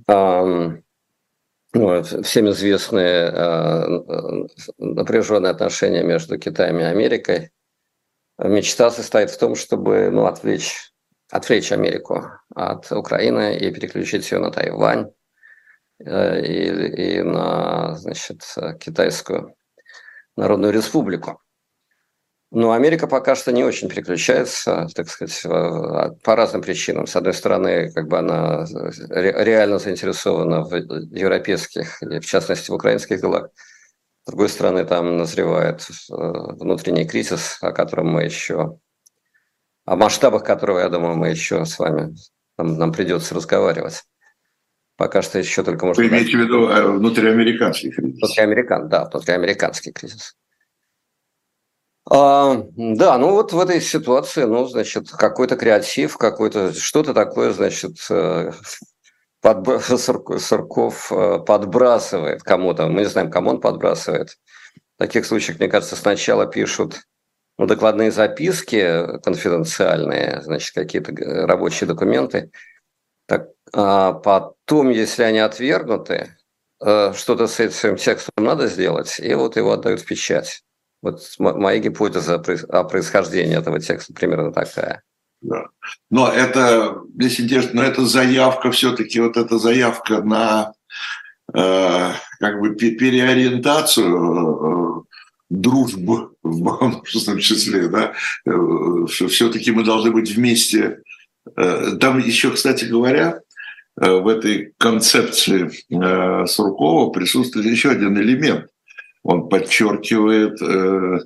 эм, 0.08 0.82
ну, 1.74 2.04
всем 2.24 2.50
известны 2.52 3.00
э, 3.00 4.02
напряженные 4.78 5.52
отношения 5.52 6.04
между 6.04 6.40
Китаем 6.40 6.80
и 6.80 6.84
Америкой, 6.84 7.52
мечта 8.38 8.92
состоит 8.92 9.30
в 9.30 9.38
том, 9.38 9.56
чтобы 9.56 10.10
ну, 10.10 10.26
отвлечь, 10.26 10.94
отвлечь 11.30 11.74
Америку 11.74 12.28
от 12.56 12.90
Украины 12.94 13.58
и 13.58 13.70
переключить 13.74 14.32
ее 14.32 14.40
на 14.40 14.52
Тайвань 14.52 15.12
и, 16.02 17.18
и 17.18 17.22
на 17.22 17.96
значит, 17.96 18.42
Китайскую 18.80 19.56
Народную 20.36 20.74
Республику. 20.74 21.42
Но 22.54 22.74
Америка 22.74 23.08
пока 23.08 23.36
что 23.36 23.54
не 23.54 23.64
очень 23.64 23.88
переключается, 23.88 24.88
так 24.94 25.10
сказать, 25.10 25.42
по 25.44 26.36
разным 26.36 26.62
причинам. 26.62 27.08
С 27.08 27.16
одной 27.16 27.34
стороны, 27.34 27.92
как 27.94 28.10
бы 28.10 28.20
она 28.20 28.66
реально 29.10 29.80
заинтересована 29.80 30.64
в 30.64 30.76
европейских, 30.76 32.04
или 32.04 32.20
в 32.20 32.26
частности 32.26 32.70
в 32.70 32.74
украинских 32.74 33.22
делах. 33.22 33.52
С 34.24 34.28
другой 34.28 34.50
стороны, 34.50 34.86
там 34.86 35.18
назревает 35.18 35.82
э, 35.82 36.14
внутренний 36.14 37.08
кризис, 37.08 37.58
о 37.62 37.72
котором 37.72 38.08
мы 38.08 38.24
еще, 38.24 38.78
о 39.86 39.96
масштабах 39.96 40.44
которого, 40.44 40.80
я 40.80 40.90
думаю, 40.90 41.16
мы 41.16 41.30
еще 41.30 41.66
с 41.66 41.80
вами, 41.80 42.16
нам, 42.58 42.78
нам 42.78 42.92
придется 42.92 43.34
разговаривать. 43.34 44.04
Пока 45.02 45.24
что 45.24 45.40
еще 45.40 45.64
только 45.64 45.88
можно... 45.88 46.04
Вы 46.04 46.10
имеете 46.10 46.38
в 46.38 46.42
виду 46.42 46.68
э, 46.68 46.92
внутриамериканский 46.92 47.90
кризис? 47.90 48.20
Внутриамерикан, 48.20 48.88
да, 48.88 49.06
внутриамериканский 49.06 49.92
кризис. 49.92 50.36
А, 52.08 52.64
да, 52.76 53.18
ну 53.18 53.32
вот 53.32 53.52
в 53.52 53.60
этой 53.60 53.82
ситуации, 53.82 54.44
ну, 54.44 54.68
значит, 54.68 55.10
какой-то 55.10 55.56
креатив, 55.56 56.20
какой-то 56.20 56.72
что-то 56.74 57.16
такое, 57.16 57.52
значит, 57.52 57.98
э, 58.12 58.52
под, 59.42 59.84
Сурков 59.84 61.12
э, 61.12 61.40
подбрасывает 61.48 62.44
кому-то. 62.44 62.86
Мы 62.86 63.00
не 63.00 63.08
знаем, 63.08 63.32
кому 63.32 63.50
он 63.50 63.60
подбрасывает. 63.60 64.38
В 64.98 65.00
таких 65.00 65.26
случаях, 65.26 65.58
мне 65.58 65.68
кажется, 65.68 65.96
сначала 65.96 66.46
пишут 66.46 67.02
ну, 67.58 67.66
докладные 67.66 68.12
записки 68.12 69.18
конфиденциальные, 69.24 70.44
значит, 70.44 70.76
какие-то 70.76 71.12
рабочие 71.48 71.88
документы. 71.88 72.52
Так, 73.26 73.48
а 73.74 74.14
потом, 74.14 74.90
если 74.90 75.24
они 75.24 75.40
отвергнуты, 75.40 76.36
э, 76.84 77.14
что-то 77.14 77.48
с 77.48 77.60
этим 77.60 77.98
текстом 77.98 78.44
надо 78.44 78.68
сделать, 78.68 79.20
и 79.20 79.34
вот 79.34 79.56
его 79.56 79.72
отдают 79.72 80.02
в 80.02 80.06
печать. 80.06 80.64
Вот 81.02 81.22
моя 81.40 81.80
гипотеза 81.80 82.36
о 82.36 82.84
происхождении 82.84 83.58
этого 83.58 83.80
текста 83.80 84.14
примерно 84.14 84.52
такая. 84.52 85.04
Да. 85.42 85.66
Но 86.10 86.28
это, 86.28 87.02
здесь 87.16 87.42
интересно, 87.42 87.82
но 87.82 87.84
это 87.84 88.06
заявка 88.06 88.72
все-таки, 88.72 89.20
вот 89.20 89.38
эта 89.38 89.58
заявка 89.58 90.22
на 90.22 90.74
э, 91.54 92.12
как 92.40 92.60
бы 92.60 92.76
переориентацию 92.76 94.06
э, 94.08 95.02
дружбы 95.50 96.36
в 96.44 96.86
множественном 96.88 97.40
числе, 97.40 97.88
да, 97.88 98.14
э, 98.46 99.06
все-таки 99.08 99.72
мы 99.72 99.84
должны 99.84 100.12
быть 100.12 100.30
вместе. 100.32 101.02
Там 101.56 102.20
еще, 102.20 102.52
кстати 102.52 102.86
говоря, 102.86 103.42
в 104.10 104.28
этой 104.28 104.74
концепции 104.78 105.70
э, 105.90 106.46
Суркова 106.48 107.12
присутствует 107.12 107.66
еще 107.66 107.92
один 107.92 108.18
элемент– 108.18 108.68
он 109.24 109.50
подчеркивает 109.50 110.62
э, 110.62 111.20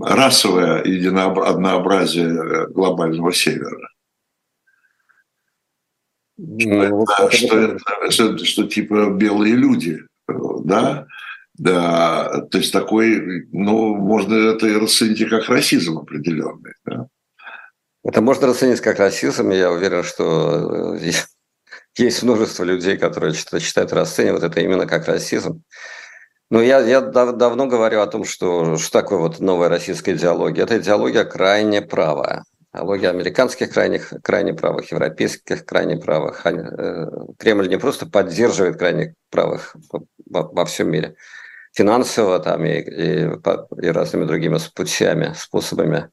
расовое 0.00 0.82
однообразие 0.82 2.68
глобального 2.68 3.32
севера. 3.32 3.88
Ну, 6.38 7.06
что, 7.06 7.30
что, 7.30 7.58
это, 7.58 8.10
что, 8.10 8.38
что 8.38 8.66
типа 8.66 9.10
белые 9.10 9.54
люди, 9.54 10.00
да, 10.28 11.06
да, 11.54 12.42
то 12.50 12.58
есть 12.58 12.72
такой, 12.72 13.46
ну, 13.52 13.94
можно 13.94 14.34
это 14.34 14.66
и 14.66 14.76
расценить 14.76 15.26
как 15.30 15.48
расизм 15.48 15.98
определенный. 15.98 16.74
Да? 16.84 17.06
Это 18.06 18.20
можно 18.20 18.46
расценить 18.46 18.80
как 18.80 19.00
расизм, 19.00 19.50
и 19.50 19.56
я 19.56 19.72
уверен, 19.72 20.04
что 20.04 20.94
э, 20.94 21.10
есть 21.96 22.22
множество 22.22 22.62
людей, 22.62 22.96
которые 22.96 23.34
считают, 23.34 23.92
расценивают 23.92 24.44
это 24.44 24.60
именно 24.60 24.86
как 24.86 25.08
расизм. 25.08 25.62
Но 26.48 26.62
я, 26.62 26.78
я 26.80 27.00
дав, 27.00 27.36
давно 27.36 27.66
говорю 27.66 28.00
о 28.00 28.06
том, 28.06 28.24
что, 28.24 28.76
что 28.76 28.92
такое 28.92 29.18
вот 29.18 29.40
новая 29.40 29.68
российская 29.68 30.14
идеология. 30.14 30.62
Это 30.62 30.78
идеология 30.78 31.24
крайне 31.24 31.82
правая. 31.82 32.44
Идеология 32.72 33.10
американских 33.10 33.72
крайних, 33.72 34.12
крайне 34.22 34.54
правых, 34.54 34.92
европейских 34.92 35.64
крайне 35.66 35.96
правых. 35.96 36.46
Э, 36.46 37.08
Кремль 37.40 37.68
не 37.68 37.78
просто 37.78 38.06
поддерживает 38.06 38.78
крайне 38.78 39.14
правых 39.30 39.74
во, 39.90 40.42
во 40.42 40.64
всем 40.64 40.92
мире, 40.92 41.16
финансово 41.72 42.38
там 42.38 42.64
и, 42.64 42.78
и, 42.78 43.30
и 43.82 43.88
разными 43.88 44.26
другими 44.26 44.58
путями, 44.76 45.34
способами. 45.36 46.08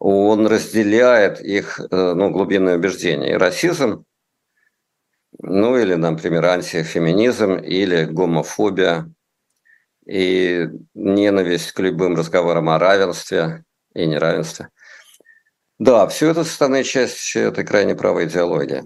Он 0.00 0.46
разделяет 0.46 1.40
их 1.40 1.78
э, 1.78 2.14
ну, 2.14 2.30
глубинное 2.30 2.76
убеждение. 2.76 3.32
И 3.32 3.36
расизм 3.36 4.04
ну 5.38 5.78
или, 5.78 5.94
например, 5.94 6.44
антифеминизм 6.44 7.54
или 7.54 8.04
гомофобия 8.04 9.10
и 10.06 10.68
ненависть 10.94 11.72
к 11.72 11.80
любым 11.80 12.16
разговорам 12.16 12.68
о 12.68 12.78
равенстве 12.78 13.64
и 13.94 14.06
неравенстве. 14.06 14.68
Да, 15.78 16.06
все 16.08 16.30
это 16.30 16.44
составная 16.44 16.82
часть 16.82 17.36
этой 17.36 17.64
крайне 17.64 17.94
правой 17.94 18.26
идеологии. 18.26 18.82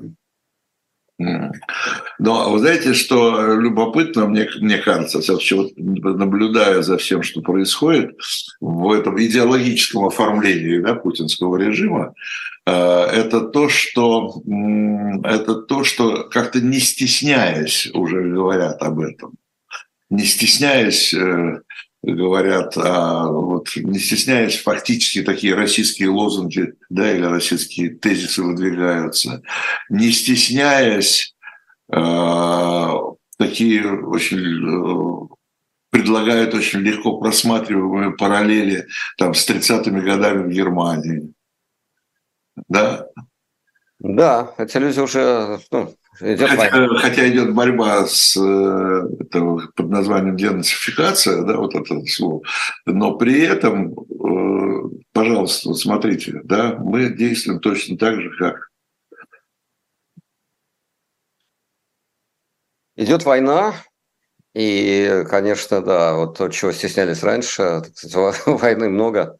Но 1.19 2.51
вы 2.51 2.59
знаете, 2.59 2.93
что 2.93 3.55
любопытно, 3.55 4.27
мне, 4.27 4.49
мне 4.61 4.79
кажется, 4.79 5.21
все-таки 5.21 5.55
вот 5.55 5.77
наблюдая 5.77 6.83
за 6.83 6.97
всем, 6.99 7.23
что 7.23 7.41
происходит 7.41 8.17
в 8.61 8.91
этом 8.91 9.21
идеологическом 9.23 10.07
оформлении 10.07 10.79
да, 10.79 10.95
путинского 10.95 11.57
режима, 11.57 12.15
э, 12.67 12.73
это 12.73 13.43
то, 13.43 13.69
что, 13.69 14.43
это 15.23 15.55
то, 15.55 15.85
что 15.85 16.25
как-то 16.25 16.61
не 16.61 16.81
стесняясь 16.81 17.89
уже 17.95 18.23
говорят 18.23 18.83
об 18.83 18.99
этом. 18.99 19.35
Не 20.11 20.25
стесняясь 20.25 21.15
э, 21.15 21.61
говорят, 22.13 22.77
а 22.77 23.27
вот 23.29 23.69
не 23.77 23.99
стесняясь, 23.99 24.61
фактически 24.61 25.23
такие 25.23 25.55
российские 25.55 26.11
лозунги, 26.11 26.75
да, 26.91 27.11
или 27.11 27.25
российские 27.25 27.91
тезисы 27.91 28.43
выдвигаются, 28.43 29.43
не 29.89 30.11
стесняясь, 30.11 31.35
э, 31.93 32.89
такие 33.39 34.01
очень 34.03 35.29
э, 35.31 35.35
предлагают 35.91 36.55
очень 36.55 36.81
легко 36.81 37.19
просматриваемые 37.19 38.17
параллели 38.17 38.87
там, 39.17 39.33
с 39.33 39.49
30-ми 39.49 40.01
годами 40.01 40.49
в 40.49 40.51
Германии. 40.51 41.33
Да? 42.69 43.07
Да, 44.01 44.55
эти 44.59 44.77
люди 44.77 45.01
уже 45.01 45.61
ну, 45.71 45.95
Идет 46.21 46.49
хотя, 46.49 46.89
хотя 46.99 47.29
идет 47.29 47.55
борьба 47.55 48.07
с 48.07 48.37
э, 48.37 49.09
это, 49.21 49.41
под 49.75 49.91
названием 49.91 50.37
денацификация, 50.37 51.43
да, 51.43 51.57
вот 51.57 51.75
это 51.75 52.07
слово, 52.07 52.43
но 52.87 53.17
при 53.17 53.43
этом, 53.43 53.93
э, 53.93 54.99
пожалуйста, 55.13 55.71
вот 55.71 55.79
смотрите, 55.81 56.41
да, 56.45 56.77
мы 56.79 57.11
действуем 57.11 57.59
точно 57.59 57.99
так 57.99 58.21
же, 58.21 58.31
как. 58.39 58.71
Идет 62.97 63.25
война, 63.25 63.75
и, 64.55 65.25
конечно, 65.29 65.81
да, 65.81 66.15
вот 66.15 66.39
то, 66.39 66.49
чего 66.49 66.71
стеснялись 66.71 67.25
раньше, 67.25 67.83
войны 68.47 68.89
много, 68.89 69.37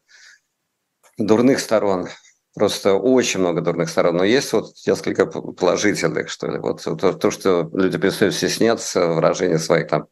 дурных 1.17 1.59
сторон 1.59 2.09
просто 2.55 2.93
очень 2.93 3.41
много 3.41 3.61
дурных 3.61 3.89
сторон, 3.89 4.17
но 4.17 4.23
есть 4.23 4.53
вот 4.53 4.73
несколько 4.87 5.25
положительных, 5.27 6.29
что 6.29 6.47
ли. 6.47 6.57
Вот 6.57 6.81
то, 6.83 7.13
то 7.13 7.31
что 7.31 7.69
люди 7.73 7.97
перестают 7.97 8.33
стесняться 8.33 9.07
выражения 9.07 9.59
своих 9.59 9.87
там 9.87 10.07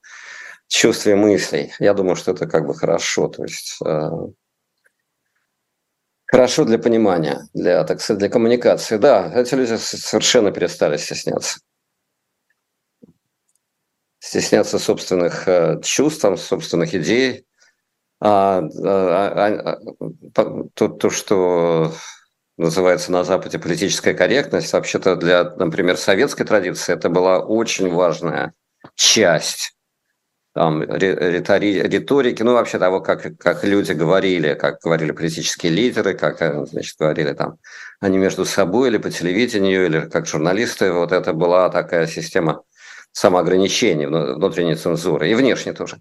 чувств 0.68 1.08
и 1.08 1.14
мыслей. 1.14 1.74
Я 1.80 1.94
думаю, 1.94 2.16
что 2.16 2.32
это 2.32 2.46
как 2.46 2.68
бы 2.68 2.76
хорошо, 2.76 3.30
то 3.30 3.44
есть 3.44 3.78
э, 3.86 4.10
хорошо 6.26 6.66
для 6.66 6.78
понимания, 6.78 7.48
для, 7.54 7.84
так 7.86 8.02
сказать, 8.02 8.20
для 8.20 8.30
коммуникации. 8.30 8.98
Да, 8.98 9.32
эти 9.34 9.56
люди 9.56 9.78
совершенно 9.78 10.52
перестали 10.52 10.98
стесняться. 10.98 11.60
Стесняться 14.20 14.80
собственных 14.80 15.48
э, 15.48 15.80
чувств, 15.82 16.26
собственных 16.40 16.94
идей, 16.94 17.46
а, 18.20 18.60
а, 18.60 19.28
а, 19.36 19.80
а, 20.36 20.64
то, 20.74 20.88
то, 20.88 21.10
что 21.10 21.94
называется 22.58 23.12
на 23.12 23.24
Западе 23.24 23.60
политическая 23.60 24.14
корректность. 24.14 24.72
Вообще-то 24.74 25.16
для, 25.16 25.44
например, 25.56 25.98
советской 25.98 26.44
традиции 26.44 26.94
это 26.94 27.10
была 27.10 27.40
очень 27.40 27.90
важная 27.90 28.54
часть 28.96 29.74
там, 30.54 30.84
риторики, 30.84 31.88
риторики, 31.88 32.44
ну, 32.44 32.54
вообще 32.54 32.78
того, 32.78 33.02
как, 33.02 33.38
как 33.38 33.64
люди 33.64 33.94
говорили, 33.94 34.54
как 34.54 34.80
говорили 34.82 35.12
политические 35.12 35.72
лидеры, 35.72 36.14
как, 36.14 36.42
э, 36.44 36.66
значит, 36.68 36.96
говорили 37.00 37.34
там 37.34 37.58
они 38.00 38.18
между 38.18 38.46
собой 38.46 38.90
или 38.90 38.98
по 38.98 39.10
телевидению, 39.10 39.86
или 39.86 40.02
как 40.02 40.28
журналисты. 40.28 40.92
Вот 40.92 41.12
это 41.12 41.34
была 41.34 41.70
такая 41.70 42.06
система 42.06 42.64
самоограничений, 43.14 44.06
внутренней 44.06 44.76
цензуры, 44.76 45.30
и 45.30 45.36
внешней 45.36 45.72
тоже. 45.72 45.98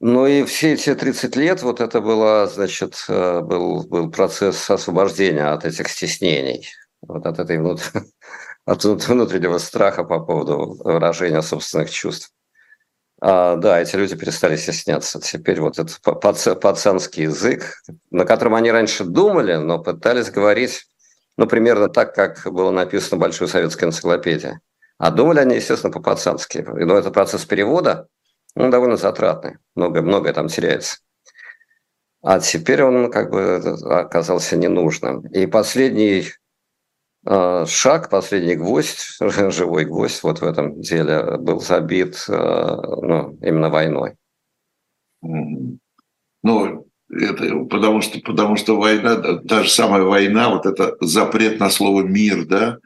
Ну 0.00 0.26
и 0.26 0.44
все 0.44 0.74
эти 0.74 0.94
30 0.94 1.36
лет 1.36 1.62
вот 1.62 1.80
это 1.80 2.00
было, 2.00 2.46
значит, 2.46 3.04
э, 3.08 3.40
был, 3.40 3.82
был 3.86 4.10
процесс 4.10 4.68
освобождения 4.68 5.46
от 5.46 5.64
этих 5.64 5.88
стеснений, 5.88 6.68
вот 7.00 7.24
от 7.24 7.38
этой 7.38 7.58
внутренней, 7.58 8.12
от 8.66 8.84
внутреннего 8.84 9.56
страха 9.56 10.04
по 10.04 10.20
поводу 10.20 10.76
выражения 10.84 11.40
собственных 11.40 11.90
чувств. 11.90 12.30
А, 13.22 13.56
да, 13.56 13.80
эти 13.80 13.96
люди 13.96 14.14
перестали 14.16 14.56
стесняться. 14.56 15.18
Теперь 15.20 15.60
вот 15.60 15.78
этот 15.78 16.00
пацанский 16.60 17.24
язык, 17.24 17.82
на 18.10 18.26
котором 18.26 18.54
они 18.54 18.70
раньше 18.70 19.04
думали, 19.04 19.54
но 19.54 19.82
пытались 19.82 20.30
говорить, 20.30 20.84
ну, 21.38 21.46
примерно 21.46 21.88
так, 21.88 22.14
как 22.14 22.52
было 22.52 22.70
написано 22.70 23.16
в 23.16 23.20
Большой 23.20 23.48
советской 23.48 23.86
энциклопедии. 23.86 24.60
А 24.98 25.10
думали 25.10 25.40
они, 25.40 25.56
естественно, 25.56 25.92
по-пацански. 25.92 26.58
Но 26.58 26.96
этот 26.96 27.14
процесс 27.14 27.46
перевода, 27.46 28.08
он 28.56 28.70
довольно 28.70 28.96
затратный. 28.96 29.58
Многое, 29.74 30.02
многое 30.02 30.32
там 30.32 30.48
теряется. 30.48 30.98
А 32.22 32.40
теперь 32.40 32.82
он 32.82 33.10
как 33.10 33.30
бы 33.30 33.56
оказался 33.84 34.56
ненужным. 34.56 35.26
И 35.28 35.46
последний 35.46 36.24
э, 37.26 37.64
шаг, 37.66 38.10
последний 38.10 38.56
гвоздь, 38.56 39.18
живой 39.20 39.84
гвоздь 39.84 40.22
вот 40.22 40.40
в 40.40 40.44
этом 40.44 40.80
деле 40.80 41.36
был 41.36 41.60
забит 41.60 42.16
э, 42.28 42.32
ну, 42.32 43.38
именно 43.42 43.68
войной. 43.68 44.16
Ну, 45.22 46.85
это 47.10 47.64
потому 47.70 48.02
что, 48.02 48.20
потому 48.20 48.56
что 48.56 48.76
война, 48.76 49.16
та 49.48 49.62
же 49.62 49.70
самая 49.70 50.02
война, 50.02 50.50
вот 50.50 50.66
это 50.66 50.96
запрет 51.00 51.60
на 51.60 51.70
слово 51.70 52.02
мир, 52.02 52.46
да, 52.46 52.78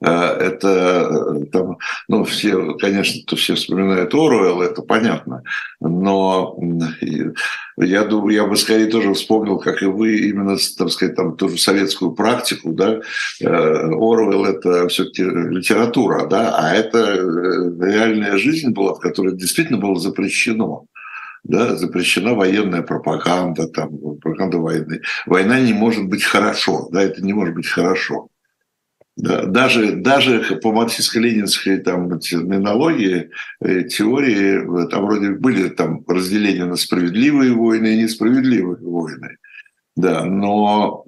э, 0.00 0.10
это 0.10 1.08
э, 1.10 1.44
там, 1.52 1.76
ну, 2.08 2.24
все, 2.24 2.74
конечно, 2.74 3.22
то 3.26 3.36
все 3.36 3.54
вспоминают 3.54 4.14
Оруэлл, 4.14 4.62
это 4.62 4.80
понятно, 4.80 5.42
но 5.80 6.58
я 7.76 8.04
думаю, 8.04 8.34
я 8.34 8.46
бы 8.46 8.56
скорее 8.56 8.86
тоже 8.86 9.12
вспомнил, 9.12 9.58
как 9.58 9.82
и 9.82 9.86
вы, 9.86 10.16
именно, 10.28 10.56
так 10.78 10.90
сказать, 10.90 11.14
там, 11.14 11.36
ту 11.36 11.50
же 11.50 11.58
советскую 11.58 12.12
практику, 12.12 12.72
да, 12.72 13.00
э, 13.40 13.46
Оруэлл– 13.46 14.44
это 14.46 14.88
все-таки 14.88 15.22
литература, 15.22 16.26
да, 16.26 16.54
а 16.56 16.74
это 16.74 17.14
реальная 17.14 18.38
жизнь 18.38 18.70
была, 18.70 18.94
в 18.94 19.00
которой 19.00 19.36
действительно 19.36 19.78
было 19.78 20.00
запрещено 20.00 20.86
да, 21.48 21.76
запрещена 21.76 22.34
военная 22.34 22.82
пропаганда, 22.82 23.68
там, 23.68 23.98
пропаганда 24.18 24.58
войны. 24.58 25.02
Война 25.26 25.60
не 25.60 25.72
может 25.72 26.06
быть 26.06 26.24
хорошо, 26.24 26.88
да, 26.90 27.02
это 27.02 27.22
не 27.22 27.32
может 27.32 27.54
быть 27.54 27.68
хорошо. 27.68 28.28
Да, 29.16 29.46
даже, 29.46 29.92
даже 29.92 30.58
по 30.62 30.72
марксистско-ленинской 30.72 31.78
там, 31.78 32.18
терминологии, 32.18 33.30
э, 33.60 33.84
теории, 33.84 34.84
э, 34.84 34.88
там 34.88 35.06
вроде 35.06 35.30
были 35.30 35.70
там 35.70 36.04
разделения 36.06 36.66
на 36.66 36.76
справедливые 36.76 37.52
войны 37.52 37.94
и 37.94 38.02
несправедливые 38.02 38.76
войны. 38.76 39.38
Да, 39.96 40.26
но, 40.26 41.04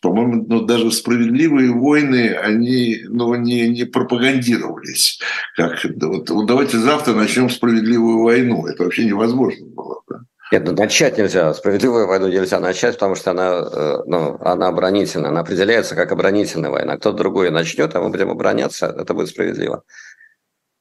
по-моему, 0.00 0.46
ну, 0.48 0.62
даже 0.62 0.90
справедливые 0.90 1.70
войны, 1.72 2.34
они 2.34 3.00
ну, 3.08 3.34
не, 3.34 3.68
не 3.68 3.84
пропагандировались. 3.84 5.20
Как, 5.54 5.84
вот, 5.84 6.30
вот 6.30 6.46
давайте 6.46 6.78
завтра 6.78 7.12
начнем 7.12 7.50
справедливую 7.50 8.22
войну. 8.22 8.66
Это 8.66 8.84
вообще 8.84 9.04
невозможно 9.04 9.66
было. 9.66 10.00
Да? 10.08 10.20
Нет, 10.50 10.64
ну 10.64 10.72
начать 10.72 11.18
нельзя. 11.18 11.52
Справедливую 11.52 12.06
войну 12.06 12.28
нельзя 12.28 12.58
начать, 12.58 12.94
потому 12.94 13.16
что 13.16 13.32
она, 13.32 13.68
э, 13.70 13.96
ну, 14.06 14.38
она 14.40 14.68
оборонительная. 14.68 15.28
Она 15.28 15.40
определяется 15.40 15.94
как 15.94 16.10
оборонительная 16.10 16.70
война. 16.70 16.96
Кто-то 16.96 17.18
другой 17.18 17.50
начнет, 17.50 17.94
а 17.94 18.00
мы 18.00 18.08
будем 18.08 18.30
обороняться, 18.30 18.86
это 18.86 19.12
будет 19.12 19.28
справедливо. 19.28 19.82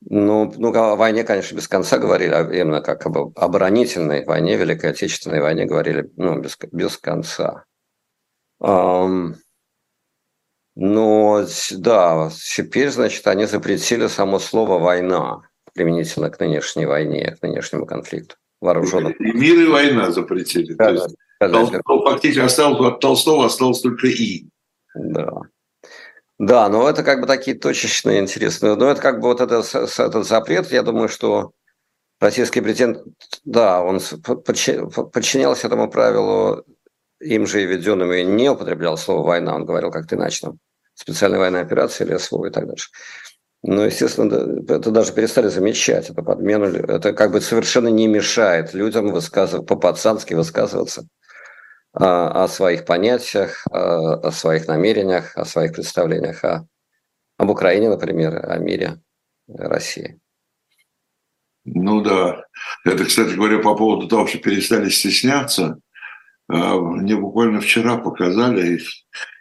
Ну, 0.02 0.54
ну, 0.58 0.74
о 0.74 0.96
войне, 0.96 1.24
конечно, 1.24 1.56
без 1.56 1.68
конца 1.68 1.98
говорили, 1.98 2.32
а 2.32 2.42
именно 2.42 2.82
как 2.82 3.06
об 3.06 3.18
оборонительной 3.38 4.26
войне, 4.26 4.56
Великой 4.56 4.92
Отечественной 4.92 5.42
войне 5.42 5.66
говорили 5.66 6.12
ну, 6.16 6.40
без, 6.40 6.58
без 6.72 6.98
конца. 6.98 7.66
Um, 8.62 9.36
но, 10.76 11.46
да, 11.72 12.30
теперь, 12.54 12.90
значит, 12.90 13.26
они 13.28 13.46
запретили 13.46 14.08
само 14.08 14.40
слово 14.40 14.78
«война» 14.78 15.42
применительно 15.74 16.30
к 16.30 16.40
нынешней 16.40 16.86
войне, 16.86 17.36
к 17.40 17.42
нынешнему 17.42 17.86
конфликту 17.86 18.36
вооруженным. 18.62 19.14
И 19.14 19.32
мир 19.32 19.60
и 19.60 19.68
война 19.68 20.12
запретили. 20.12 20.74
Да, 20.74 20.86
То 20.86 20.92
есть, 20.94 21.16
да, 21.40 21.50
Толстого, 21.50 22.12
фактически 22.12 22.40
осталось, 22.40 22.80
от 22.80 23.00
Толстого 23.00 23.46
осталось 23.46 23.82
только 23.82 24.08
«и». 24.08 24.48
Да. 24.96 25.42
Да, 26.40 26.68
но 26.68 26.90
это 26.90 27.04
как 27.04 27.22
бы 27.22 27.28
такие 27.28 27.58
точечные 27.58 28.20
интересные. 28.20 28.76
Но 28.76 28.90
это 28.90 29.02
как 29.02 29.20
бы 29.22 29.28
вот 29.30 29.40
этот, 29.42 29.74
этот 29.74 30.28
запрет, 30.28 30.70
я 30.72 30.84
думаю, 30.84 31.08
что 31.08 31.52
российский 32.20 32.62
президент, 32.62 33.04
да, 33.46 33.82
он 33.82 34.00
подчинялся 35.14 35.68
этому 35.68 35.90
правилу, 35.90 36.64
им 37.22 37.48
же 37.48 37.64
и 37.64 37.66
введенному, 37.66 38.14
и 38.14 38.24
не 38.26 38.50
употреблял 38.50 38.98
слово 38.98 39.26
«война», 39.26 39.56
он 39.56 39.66
говорил 39.66 39.92
как-то 39.92 40.16
иначе, 40.16 40.48
там, 40.48 40.60
специальная 40.94 41.40
военная 41.40 41.62
операция 41.62 42.06
или 42.08 42.18
СВО 42.18 42.46
и 42.48 42.52
так 42.52 42.68
дальше. 42.68 42.90
Но, 43.64 43.86
естественно, 43.86 44.62
это 44.70 44.92
даже 44.92 45.14
перестали 45.14 45.48
замечать, 45.48 46.10
это 46.10 46.22
подмену, 46.22 46.66
это 46.66 47.14
как 47.14 47.32
бы 47.32 47.42
совершенно 47.42 47.88
не 47.88 48.08
мешает 48.08 48.74
людям 48.74 49.12
высказывать, 49.12 49.68
по-пацански 49.68 50.34
высказываться 50.34 51.08
о 51.98 52.48
своих 52.48 52.86
понятиях, 52.86 53.66
о 53.72 54.32
своих 54.32 54.68
намерениях, 54.68 55.38
о 55.38 55.46
своих 55.46 55.74
представлениях 55.74 56.44
о, 56.44 56.68
об 57.38 57.50
Украине, 57.50 57.90
например, 57.90 58.50
о 58.50 58.58
мире 58.58 59.00
России. 59.48 60.20
Ну 61.66 62.02
да. 62.02 62.44
Это, 62.84 63.06
кстати 63.06 63.34
говоря, 63.34 63.60
по 63.60 63.76
поводу 63.76 64.08
того, 64.08 64.28
что 64.28 64.38
перестали 64.38 64.90
стесняться. 64.90 65.80
А, 66.48 66.76
мне 66.80 67.16
буквально 67.16 67.60
вчера 67.60 67.98
показали, 67.98 68.80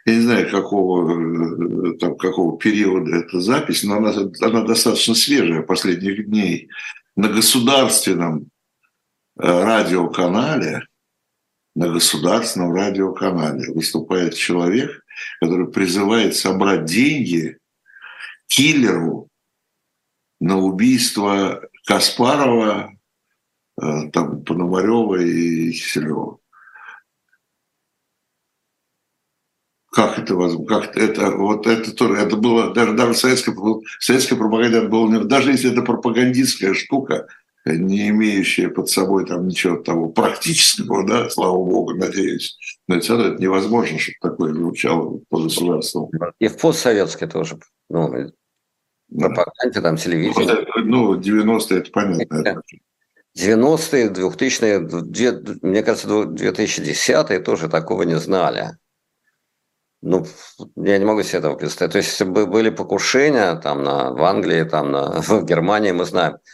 я 0.05 0.15
не 0.15 0.21
знаю, 0.21 0.49
какого, 0.49 1.11
э, 1.11 1.97
там, 1.99 2.17
какого 2.17 2.57
периода 2.57 3.17
эта 3.17 3.39
запись, 3.39 3.83
но 3.83 3.97
она, 3.97 4.11
она 4.41 4.63
достаточно 4.63 5.13
свежая, 5.13 5.61
последних 5.61 6.27
дней. 6.27 6.69
На 7.15 7.29
государственном 7.29 8.49
э, 9.39 9.47
радиоканале 9.47 10.87
на 11.75 11.89
государственном 11.89 12.73
радиоканале 12.73 13.71
выступает 13.73 14.35
человек, 14.35 15.03
который 15.41 15.67
призывает 15.71 16.35
собрать 16.35 16.85
деньги 16.85 17.57
киллеру 18.47 19.29
на 20.39 20.57
убийство 20.57 21.61
Каспарова, 21.85 22.97
э, 23.81 24.09
там, 24.11 24.43
Пономарева 24.43 25.21
и 25.21 25.71
Киселева. 25.71 26.39
Как 29.91 30.19
это 30.19 30.35
возможно? 30.35 30.65
Как 30.67 30.97
это, 30.97 31.31
вот 31.31 31.67
это 31.67 31.93
тоже, 31.93 32.15
это 32.15 32.35
было, 32.35 32.73
даже, 32.73 32.93
даже 32.93 33.13
советская, 33.13 33.55
советская 33.99 34.37
пропаганда 34.37 34.87
было, 34.87 35.23
даже 35.23 35.51
если 35.51 35.71
это 35.71 35.81
пропагандистская 35.83 36.73
штука, 36.73 37.27
не 37.65 38.09
имеющие 38.09 38.69
под 38.69 38.89
собой 38.89 39.25
там 39.25 39.47
ничего 39.47 39.77
того 39.77 40.09
практического, 40.09 41.05
да, 41.05 41.29
слава 41.29 41.57
богу, 41.57 41.95
надеюсь. 41.95 42.57
Но 42.87 42.95
равно 42.95 43.25
это 43.25 43.41
невозможно, 43.41 43.97
чтобы 43.97 44.17
такое 44.21 44.53
звучало 44.53 45.19
по 45.29 45.41
государству. 45.41 46.11
И 46.39 46.47
в 46.47 46.57
постсоветской 46.57 47.27
тоже, 47.27 47.57
ну, 47.89 48.31
пропаганде, 49.09 49.81
там, 49.81 49.97
телевидение. 49.97 50.65
Ну, 50.83 51.19
90-е, 51.19 51.79
это 51.79 51.91
понятно. 51.91 52.61
90-е, 53.37 54.09
2000-е, 54.09 55.59
мне 55.61 55.83
кажется, 55.83 56.07
2010-е 56.07 57.39
тоже 57.39 57.67
такого 57.67 58.03
не 58.03 58.17
знали. 58.19 58.77
Ну, 60.01 60.25
я 60.75 60.99
не 60.99 61.05
могу 61.05 61.23
себе 61.23 61.39
этого 61.39 61.55
представить. 61.55 61.93
То 61.93 61.97
есть 61.97 62.21
были 62.21 62.69
покушения 62.69 63.55
там 63.55 63.83
на, 63.83 64.11
в 64.11 64.23
Англии, 64.23 64.63
там 64.63 64.91
на, 64.91 65.21
в 65.21 65.43
Германии, 65.45 65.91
мы 65.91 66.05
знаем– 66.05 66.37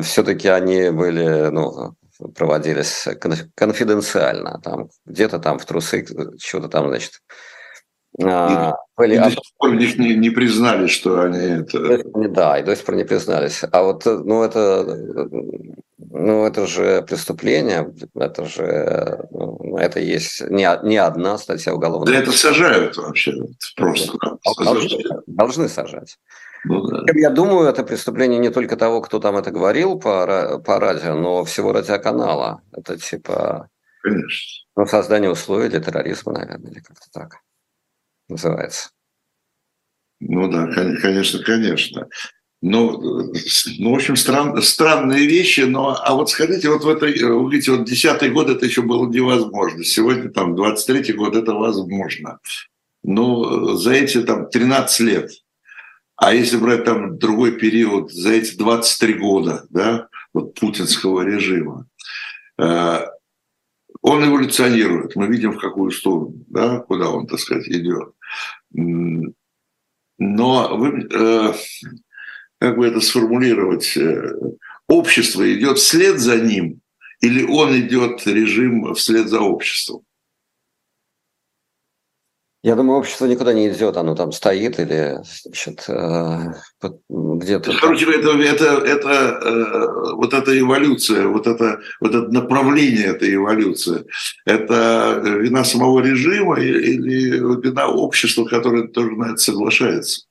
все-таки 0.00 0.48
они 0.48 0.90
были, 0.90 1.50
ну, 1.50 1.94
проводились 2.34 3.06
конфиденциально, 3.54 4.60
там 4.62 4.88
где-то 5.04 5.38
там 5.38 5.58
в 5.58 5.66
трусы, 5.66 6.06
что-то 6.40 6.68
там, 6.68 6.88
значит. 6.88 7.20
А, 8.22 8.74
были... 8.96 9.14
И 9.14 9.18
до 9.18 9.30
сих 9.30 9.40
пор 9.56 9.74
них 9.74 9.98
не, 9.98 10.14
не 10.14 10.30
признали, 10.30 10.86
что 10.86 11.22
они 11.22 11.62
это... 11.62 12.02
Да, 12.28 12.58
и 12.58 12.62
до 12.62 12.76
сих 12.76 12.84
пор 12.84 12.96
не 12.96 13.04
признались. 13.04 13.62
А 13.70 13.82
вот, 13.82 14.04
ну, 14.04 14.42
это, 14.42 14.84
ну, 15.98 16.44
это 16.44 16.66
же 16.66 17.02
преступление, 17.02 17.90
это 18.14 18.44
же, 18.44 19.26
ну, 19.30 19.78
это 19.78 19.98
есть 19.98 20.42
не, 20.50 20.68
не 20.84 20.98
одна 20.98 21.38
статья 21.38 21.74
уголовного. 21.74 22.12
Да 22.12 22.18
это 22.18 22.32
сажают 22.32 22.96
вообще 22.98 23.32
просто. 23.76 24.12
Должны, 24.62 24.98
должны 25.26 25.68
сажать. 25.68 26.18
Ну, 26.64 26.86
да. 26.86 27.04
Я 27.14 27.30
думаю, 27.30 27.68
это 27.68 27.82
преступление 27.82 28.38
не 28.38 28.50
только 28.50 28.76
того, 28.76 29.00
кто 29.00 29.18
там 29.18 29.36
это 29.36 29.50
говорил 29.50 29.98
по, 29.98 30.60
по 30.64 30.78
радио, 30.78 31.14
но 31.14 31.44
всего 31.44 31.72
радиоканала. 31.72 32.62
Это 32.72 32.96
типа 32.96 33.68
Конечно. 34.02 34.66
Ну, 34.76 34.86
создание 34.86 35.30
условий 35.30 35.68
для 35.68 35.80
терроризма, 35.80 36.32
наверное, 36.32 36.70
или 36.70 36.80
как-то 36.80 37.06
так 37.12 37.38
называется. 38.28 38.90
Ну 40.20 40.50
да, 40.50 40.66
конечно, 40.66 41.42
конечно. 41.42 42.08
Ну, 42.60 43.32
ну 43.78 43.90
в 43.90 43.94
общем, 43.94 44.16
стран, 44.16 44.60
странные 44.62 45.26
вещи, 45.26 45.62
но, 45.62 45.96
а 46.00 46.14
вот 46.14 46.30
скажите, 46.30 46.68
вот 46.68 46.84
в 46.84 46.88
этой, 46.88 47.20
вы 47.22 47.50
видите, 47.50 47.72
вот 47.72 47.84
10 47.84 48.32
год 48.32 48.48
это 48.48 48.64
еще 48.64 48.82
было 48.82 49.08
невозможно, 49.08 49.82
сегодня 49.82 50.30
там 50.30 50.54
23 50.54 51.12
год 51.14 51.34
это 51.34 51.54
возможно. 51.54 52.38
Ну, 53.02 53.74
за 53.74 53.94
эти 53.94 54.22
там 54.22 54.48
13 54.48 55.00
лет 55.00 55.30
а 56.22 56.32
если 56.32 56.56
брать 56.56 56.84
там 56.84 57.18
другой 57.18 57.58
период, 57.58 58.12
за 58.12 58.30
эти 58.30 58.54
23 58.54 59.14
года, 59.14 59.66
да, 59.70 60.06
вот, 60.32 60.54
путинского 60.54 61.22
режима. 61.22 61.88
Э, 62.60 63.06
он 64.02 64.24
эволюционирует, 64.24 65.16
мы 65.16 65.26
видим, 65.26 65.50
в 65.50 65.58
какую 65.58 65.90
сторону, 65.90 66.34
да, 66.46 66.78
куда 66.78 67.10
он, 67.10 67.26
так 67.26 67.40
сказать, 67.40 67.66
идет. 67.66 68.12
Но 68.70 69.32
вы, 70.76 71.08
э, 71.12 71.54
как 72.60 72.76
бы 72.76 72.86
это 72.86 73.00
сформулировать, 73.00 73.96
э, 73.96 74.32
общество 74.86 75.52
идет 75.52 75.78
вслед 75.78 76.20
за 76.20 76.36
ним, 76.36 76.82
или 77.20 77.42
он 77.42 77.76
идет 77.76 78.24
режим 78.28 78.94
вслед 78.94 79.26
за 79.26 79.40
обществом? 79.40 80.02
Я 82.62 82.76
думаю, 82.76 83.00
общество 83.00 83.26
никуда 83.26 83.52
не 83.52 83.68
идет, 83.68 83.96
оно 83.96 84.14
там 84.14 84.30
стоит 84.30 84.78
или 84.78 85.18
значит, 85.42 85.84
э, 85.88 86.52
где-то. 87.08 87.72
Короче, 87.80 88.06
это, 88.12 88.30
это, 88.40 88.64
это, 88.86 89.08
э, 89.10 90.14
вот 90.14 90.32
эта 90.32 90.56
эволюция, 90.56 91.26
вот 91.26 91.48
это, 91.48 91.80
вот 92.00 92.14
это 92.14 92.28
направление 92.28 93.06
этой 93.06 93.34
эволюции, 93.34 94.04
это 94.44 95.20
вина 95.24 95.64
самого 95.64 96.00
режима 96.00 96.60
или 96.60 97.38
вина 97.66 97.88
общества, 97.88 98.44
которое 98.44 98.86
тоже 98.86 99.10
на 99.16 99.32
это 99.32 99.38
соглашается? 99.38 100.26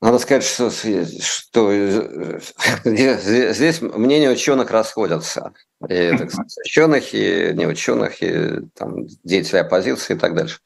Надо 0.00 0.18
сказать, 0.18 0.44
что, 0.44 0.70
что 0.70 1.72
э, 1.72 2.40
здесь 2.84 3.80
мнения 3.80 4.30
ученых 4.30 4.70
расходятся. 4.70 5.52
И, 5.88 6.10
так 6.16 6.30
сказать, 6.30 6.56
ученых, 6.64 7.14
и 7.14 7.52
не 7.54 7.66
ученых, 7.66 8.22
и 8.22 8.60
там, 8.76 9.06
деятелей 9.24 9.60
оппозиции 9.60 10.14
и 10.14 10.18
так 10.18 10.34
дальше. 10.34 10.60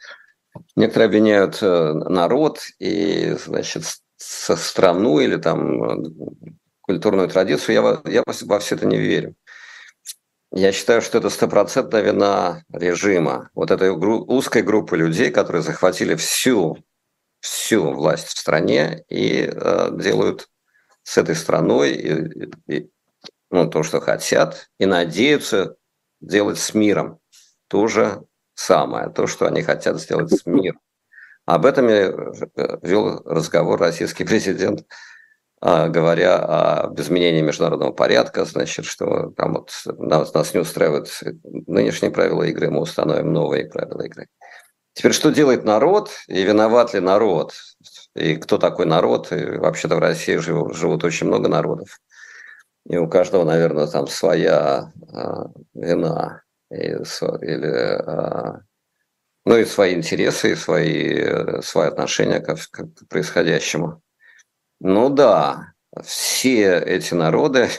Некоторые 0.77 1.07
обвиняют 1.07 1.59
э, 1.63 1.93
народ 1.93 2.61
и, 2.79 3.35
значит, 3.43 3.85
со 4.19 4.55
страну 4.57 5.19
или 5.19 5.37
там 5.37 6.05
культурную 6.83 7.29
традицию. 7.29 8.03
Я, 8.05 8.13
я 8.13 8.23
во 8.27 8.59
все 8.59 8.75
это 8.75 8.85
не 8.85 8.99
верю. 8.99 9.35
Я 10.55 10.73
считаю, 10.73 11.01
что 11.01 11.17
это 11.17 11.31
стопроцентная 11.31 12.03
вина 12.03 12.65
режима. 12.71 13.49
Вот 13.55 13.71
этой 13.71 13.89
узкой 13.91 14.61
группы 14.61 14.99
людей, 14.99 15.31
которые 15.31 15.63
захватили 15.63 16.15
всю 16.17 16.77
всю 17.43 17.93
власть 17.93 18.29
в 18.29 18.39
стране 18.39 19.05
и 19.09 19.51
э, 19.53 19.89
делают 19.93 20.49
с 21.03 21.19
этой 21.19 21.35
страной 21.35 21.93
и, 21.93 22.73
и, 22.73 22.91
ну, 23.51 23.69
то, 23.69 23.83
что 23.83 24.01
хотят, 24.01 24.69
и 24.79 24.87
надеются 24.87 25.75
делать 26.21 26.59
с 26.59 26.73
миром 26.73 27.19
то 27.67 27.89
же 27.89 28.23
самое, 28.55 29.11
то, 29.11 29.27
что 29.27 29.47
они 29.47 29.63
хотят 29.63 30.01
сделать 30.01 30.33
с 30.33 30.47
миром. 30.47 30.79
Об 31.45 31.67
этом 31.67 31.89
э, 31.89 32.15
вел 32.83 33.21
разговор 33.25 33.81
российский 33.81 34.23
президент, 34.25 34.87
э, 35.61 35.89
говоря 35.89 36.37
об 36.85 37.01
изменении 37.01 37.43
международного 37.43 37.91
порядка, 37.91 38.45
значит, 38.45 38.85
что 38.85 39.31
там 39.31 39.55
вот 39.55 39.73
нас, 39.99 40.33
нас 40.33 40.55
не 40.55 40.61
устраивают 40.61 41.09
нынешние 41.43 42.13
правила 42.13 42.45
игры, 42.45 42.71
мы 42.71 42.83
установим 42.83 43.33
новые 43.33 43.69
правила 43.69 44.03
игры. 44.03 44.29
Теперь, 44.95 45.13
что 45.13 45.31
делает 45.31 45.65
народ 45.65 46.11
и 46.27 46.43
виноват 46.43 46.93
ли 46.95 47.01
народ? 47.01 47.55
И 48.15 48.37
кто 48.37 48.59
такой 48.59 48.87
народ? 48.87 49.33
И 49.33 49.57
вообще-то 49.57 49.97
в 49.97 50.01
России 50.01 50.37
живут, 50.37 50.77
живут 50.77 51.03
очень 51.05 51.27
много 51.27 51.49
народов. 51.49 52.01
И 52.87 52.97
у 52.97 53.09
каждого, 53.09 53.45
наверное, 53.45 53.87
там 53.87 54.07
своя 54.07 54.93
а, 55.13 55.47
вина 55.73 56.43
и, 56.71 56.77
или, 56.77 58.03
а, 58.07 58.61
ну 59.45 59.57
и 59.57 59.65
свои 59.65 59.95
интересы, 59.95 60.53
и 60.53 60.57
свои, 60.57 61.63
свои 61.63 61.89
отношения 61.89 62.41
к, 62.41 62.55
к 62.55 63.09
происходящему. 63.09 64.03
Ну 64.81 65.09
да, 65.09 65.73
все 66.03 66.79
эти 66.79 67.15
народы 67.15 67.71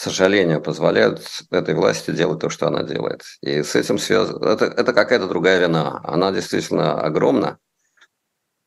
сожалению, 0.00 0.62
позволяют 0.62 1.22
этой 1.50 1.74
власти 1.74 2.10
делать 2.10 2.40
то, 2.40 2.48
что 2.48 2.66
она 2.66 2.82
делает. 2.82 3.22
И 3.42 3.62
с 3.62 3.76
этим 3.76 3.98
связано... 3.98 4.46
Это, 4.46 4.64
это 4.64 4.92
какая-то 4.92 5.28
другая 5.28 5.60
вина. 5.60 6.00
Она 6.04 6.32
действительно 6.32 7.00
огромна, 7.00 7.58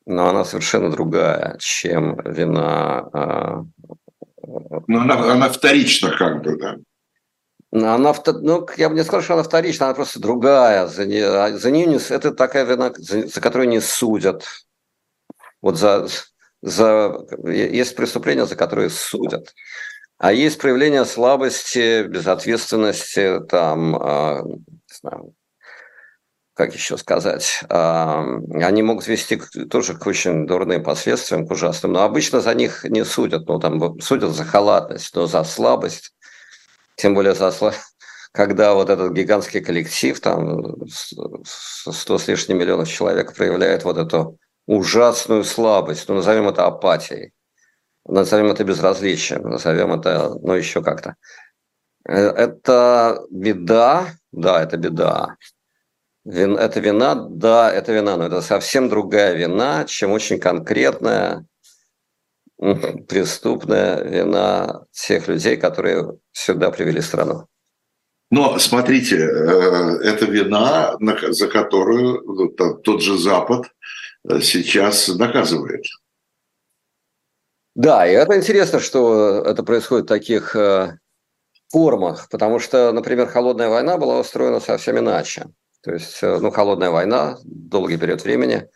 но 0.05 0.29
она 0.29 0.45
совершенно 0.45 0.91
другая, 0.91 1.57
чем 1.59 2.19
вина... 2.23 3.09
А, 3.13 3.65
но 4.87 5.01
она, 5.01 5.31
она 5.31 5.49
вторична 5.49 6.15
как 6.15 6.43
бы, 6.43 6.57
да? 6.57 6.75
Она, 7.71 8.13
ну, 8.41 8.67
я 8.77 8.89
бы 8.89 8.95
не 8.95 9.03
сказал, 9.03 9.23
что 9.23 9.33
она 9.33 9.41
вторична, 9.41 9.87
она 9.87 9.95
просто 9.95 10.19
другая. 10.19 10.85
За, 10.85 11.05
не, 11.05 11.19
а 11.19 11.57
за 11.57 11.71
нее 11.71 11.87
не, 11.87 11.95
это 11.95 12.31
такая 12.31 12.65
вина, 12.65 12.93
за, 12.95 13.27
за 13.27 13.41
которую 13.41 13.69
не 13.69 13.81
судят. 13.81 14.45
Вот 15.61 15.77
за, 15.77 16.07
за, 16.61 17.25
есть 17.45 17.95
преступления, 17.95 18.45
за 18.45 18.55
которые 18.55 18.91
судят. 18.91 19.55
А 20.23 20.31
есть 20.31 20.57
проявление 20.57 21.03
слабости, 21.03 22.03
безответственности, 22.03 23.41
там, 23.49 23.93
э, 23.93 24.41
не 24.45 24.95
знаю, 25.01 25.33
как 26.53 26.73
еще 26.73 26.97
сказать, 26.97 27.61
э, 27.69 27.75
они 28.63 28.83
могут 28.83 29.05
вести 29.05 29.41
тоже 29.69 29.95
к 29.95 30.07
очень 30.07 30.47
дурным 30.47 30.81
последствиям, 30.81 31.45
к 31.45 31.51
ужасным. 31.51 31.91
Но 31.91 32.03
обычно 32.03 32.39
за 32.39 32.53
них 32.53 32.85
не 32.85 33.03
судят, 33.03 33.49
ну, 33.49 33.59
там 33.59 33.99
судят 33.99 34.31
за 34.31 34.45
халатность, 34.45 35.13
но 35.13 35.27
за 35.27 35.43
слабость, 35.43 36.13
тем 36.95 37.15
более 37.15 37.35
за 37.35 37.51
слабость 37.51 37.81
когда 38.31 38.75
вот 38.75 38.89
этот 38.89 39.11
гигантский 39.11 39.59
коллектив, 39.59 40.17
там 40.21 40.87
100 40.87 42.17
с 42.17 42.27
лишним 42.29 42.59
миллионов 42.59 42.87
человек 42.87 43.35
проявляет 43.35 43.83
вот 43.83 43.97
эту 43.97 44.37
ужасную 44.67 45.43
слабость, 45.43 46.07
ну, 46.07 46.15
назовем 46.15 46.47
это 46.47 46.65
апатией 46.65 47.32
назовем 48.05 48.47
это 48.47 48.63
безразличием, 48.63 49.43
назовем 49.43 49.93
это, 49.93 50.35
ну, 50.41 50.53
еще 50.53 50.81
как-то. 50.83 51.15
Э, 52.07 52.13
это 52.13 53.21
беда, 53.29 54.07
да, 54.31 54.63
это 54.63 54.77
беда. 54.77 55.37
Вин, 56.25 56.55
это 56.55 56.79
вина, 56.79 57.15
да, 57.15 57.71
это 57.71 57.91
вина, 57.91 58.15
но 58.15 58.25
это 58.25 58.41
совсем 58.41 58.87
другая 58.87 59.35
вина, 59.35 59.83
чем 59.85 60.11
очень 60.11 60.39
конкретная 60.39 61.45
преступная 63.09 64.03
вина 64.03 64.85
тех 64.91 65.27
людей, 65.27 65.57
которые 65.57 66.17
сюда 66.31 66.71
привели 66.71 67.01
страну. 67.01 67.47
Но 68.31 68.57
смотрите, 68.57 69.17
э, 69.17 69.99
это 70.03 70.25
вина, 70.25 70.95
за 71.29 71.47
которую 71.47 72.49
тот 72.83 73.01
же 73.01 73.17
Запад 73.17 73.65
э, 74.27 74.39
сейчас 74.39 75.09
наказывает. 75.09 75.83
Да, 77.75 78.07
и 78.07 78.11
это 78.11 78.37
интересно, 78.37 78.79
что 78.79 79.43
это 79.45 79.63
происходит 79.63 80.05
в 80.05 80.09
таких 80.09 80.55
э, 80.55 80.97
формах, 81.69 82.29
потому 82.29 82.59
что, 82.59 82.91
например, 82.91 83.27
холодная 83.27 83.69
война 83.69 83.97
была 83.97 84.19
устроена 84.19 84.59
совсем 84.59 84.99
иначе. 84.99 85.47
То 85.81 85.91
есть, 85.93 86.21
э, 86.21 86.37
ну, 86.39 86.51
холодная 86.51 86.91
война, 86.91 87.37
долгий 87.43 87.97
период 87.97 88.23
времени, 88.23 88.69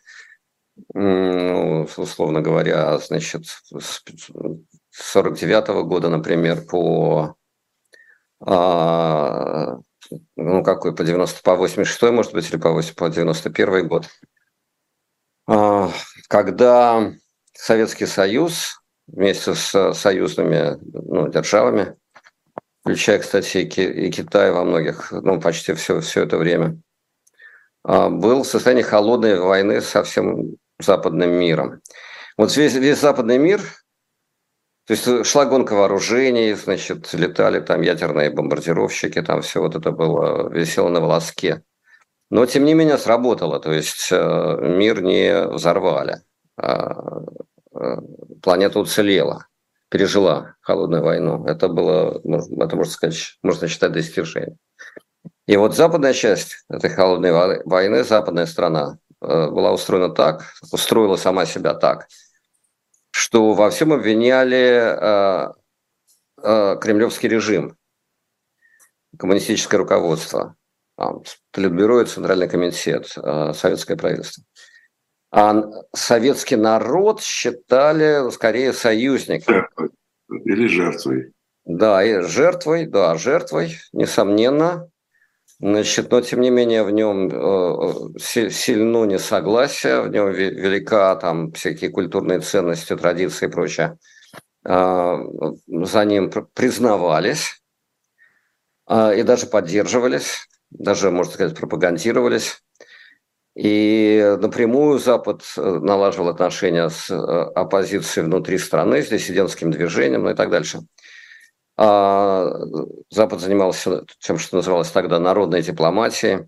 ну, 0.94 1.88
условно 1.98 2.42
говоря, 2.42 2.98
значит, 3.00 3.46
с 3.46 4.04
49 4.92 5.70
-го 5.70 5.84
года, 5.84 6.10
например, 6.10 6.66
по 6.66 7.36
а, 8.40 9.78
ну, 10.36 10.64
какой, 10.64 10.96
по 10.96 11.04
90, 11.04 11.42
по 11.44 11.56
86 11.56 12.12
может 12.12 12.34
быть, 12.34 12.50
или 12.50 12.58
по, 12.58 12.72
8, 12.72 12.96
по 12.96 13.10
91 13.10 13.88
год, 13.88 14.08
а, 15.48 15.92
когда 16.28 17.12
Советский 17.54 18.06
Союз 18.06 18.80
вместе 19.08 19.56
с 19.56 19.94
союзными 19.94 20.78
ну, 20.94 21.30
державами, 21.30 21.96
включая, 22.82 23.20
кстати, 23.20 23.58
и 23.60 24.12
Китай 24.12 24.52
во 24.52 24.64
многих, 24.64 25.12
ну, 25.12 25.40
почти 25.42 25.74
все, 25.74 26.00
все 26.02 26.24
это 26.24 26.38
время, 26.38 26.80
а, 27.84 28.10
был 28.10 28.44
в 28.44 28.48
состоянии 28.48 28.84
холодной 28.84 29.40
войны 29.40 29.82
со 29.82 30.04
всем 30.04 30.58
западным 30.80 31.32
миром. 31.32 31.82
Вот 32.38 32.56
весь, 32.56 32.76
весь 32.76 33.00
западный 33.00 33.38
мир, 33.38 33.62
то 34.86 34.94
есть 34.94 35.26
шла 35.26 35.46
гонка 35.46 35.74
вооружений, 35.74 36.54
значит, 36.54 37.14
летали 37.14 37.60
там 37.60 37.82
ядерные 37.82 38.30
бомбардировщики, 38.30 39.22
там 39.22 39.42
все 39.42 39.62
вот 39.62 39.76
это 39.76 39.92
было, 39.92 40.50
висело 40.50 40.90
на 40.90 41.02
волоске. 41.02 41.64
Но, 42.30 42.46
тем 42.46 42.66
не 42.66 42.74
менее, 42.74 42.98
сработало, 42.98 43.60
то 43.60 43.72
есть 43.72 44.10
э, 44.12 44.58
мир 44.62 45.02
не 45.02 45.48
взорвали. 45.48 46.22
Э, 47.80 47.98
планета 48.42 48.80
уцелела, 48.80 49.48
пережила 49.90 50.56
холодную 50.62 51.04
войну. 51.04 51.46
Это 51.46 51.68
было, 51.68 52.20
это 52.24 52.76
можно 52.76 52.92
сказать, 52.92 53.38
можно 53.44 53.68
считать 53.68 53.92
достижением. 53.92 54.58
И 55.46 55.56
вот 55.58 55.76
западная 55.76 56.14
часть 56.14 56.66
этой 56.70 56.90
холодной 56.90 57.32
войны, 57.66 58.04
западная 58.04 58.46
страна, 58.46 58.98
э, 59.22 59.50
была 59.50 59.72
устроена 59.72 60.10
так, 60.14 60.54
устроила 60.72 61.18
сама 61.18 61.46
себя 61.46 61.74
так, 61.74 62.08
что 63.12 63.54
во 63.54 63.70
всем 63.70 63.94
обвиняли 63.94 65.54
э, 66.42 66.78
кремлевский 66.80 67.30
режим, 67.30 67.78
коммунистическое 69.18 69.80
руководство, 69.80 70.56
Политбюро 71.52 72.02
и 72.02 72.06
Центральный 72.06 72.48
комитет, 72.48 73.08
советское 73.08 73.96
правительство. 73.96 74.44
А 75.40 75.64
советский 75.94 76.56
народ 76.56 77.22
считали 77.22 78.28
скорее 78.32 78.74
союзником. 78.74 79.68
Или 80.46 80.66
жертвой. 80.66 81.32
Да, 81.64 82.04
и 82.04 82.22
жертвой, 82.22 82.88
да, 82.88 83.16
жертвой, 83.18 83.78
несомненно. 83.94 84.90
Значит, 85.60 86.10
но 86.10 86.22
тем 86.22 86.42
не 86.42 86.50
менее 86.50 86.84
в 86.84 86.90
нем 86.90 87.30
э, 87.30 88.20
сильно 88.20 89.06
несогласие, 89.06 90.02
в 90.02 90.10
нем 90.10 90.32
велика 90.32 91.16
там 91.18 91.52
всякие 91.52 91.92
культурные 91.92 92.40
ценности, 92.40 92.96
традиции 92.96 93.46
и 93.46 93.52
прочее. 93.52 94.00
Э, 94.66 95.18
за 95.68 96.06
ним 96.06 96.32
признавались 96.56 97.62
э, 98.90 99.20
и 99.20 99.22
даже 99.22 99.46
поддерживались, 99.46 100.48
даже, 100.72 101.12
можно 101.12 101.32
сказать, 101.32 101.56
пропагандировались. 101.56 102.64
И 103.58 104.38
напрямую 104.40 105.00
Запад 105.00 105.42
налаживал 105.56 106.30
отношения 106.30 106.90
с 106.90 107.10
оппозицией 107.10 108.26
внутри 108.26 108.60
страны, 108.60 109.02
с 109.02 109.10
диссидентским 109.10 109.72
движением, 109.72 110.24
ну 110.24 110.30
и 110.30 110.36
так 110.36 110.52
дальше. 110.52 110.82
А 111.76 112.52
Запад 113.10 113.40
занимался 113.40 114.06
тем, 114.20 114.38
что 114.38 114.58
называлось 114.58 114.92
тогда 114.92 115.20
народной 115.20 115.64
дипломатией, 115.64 116.48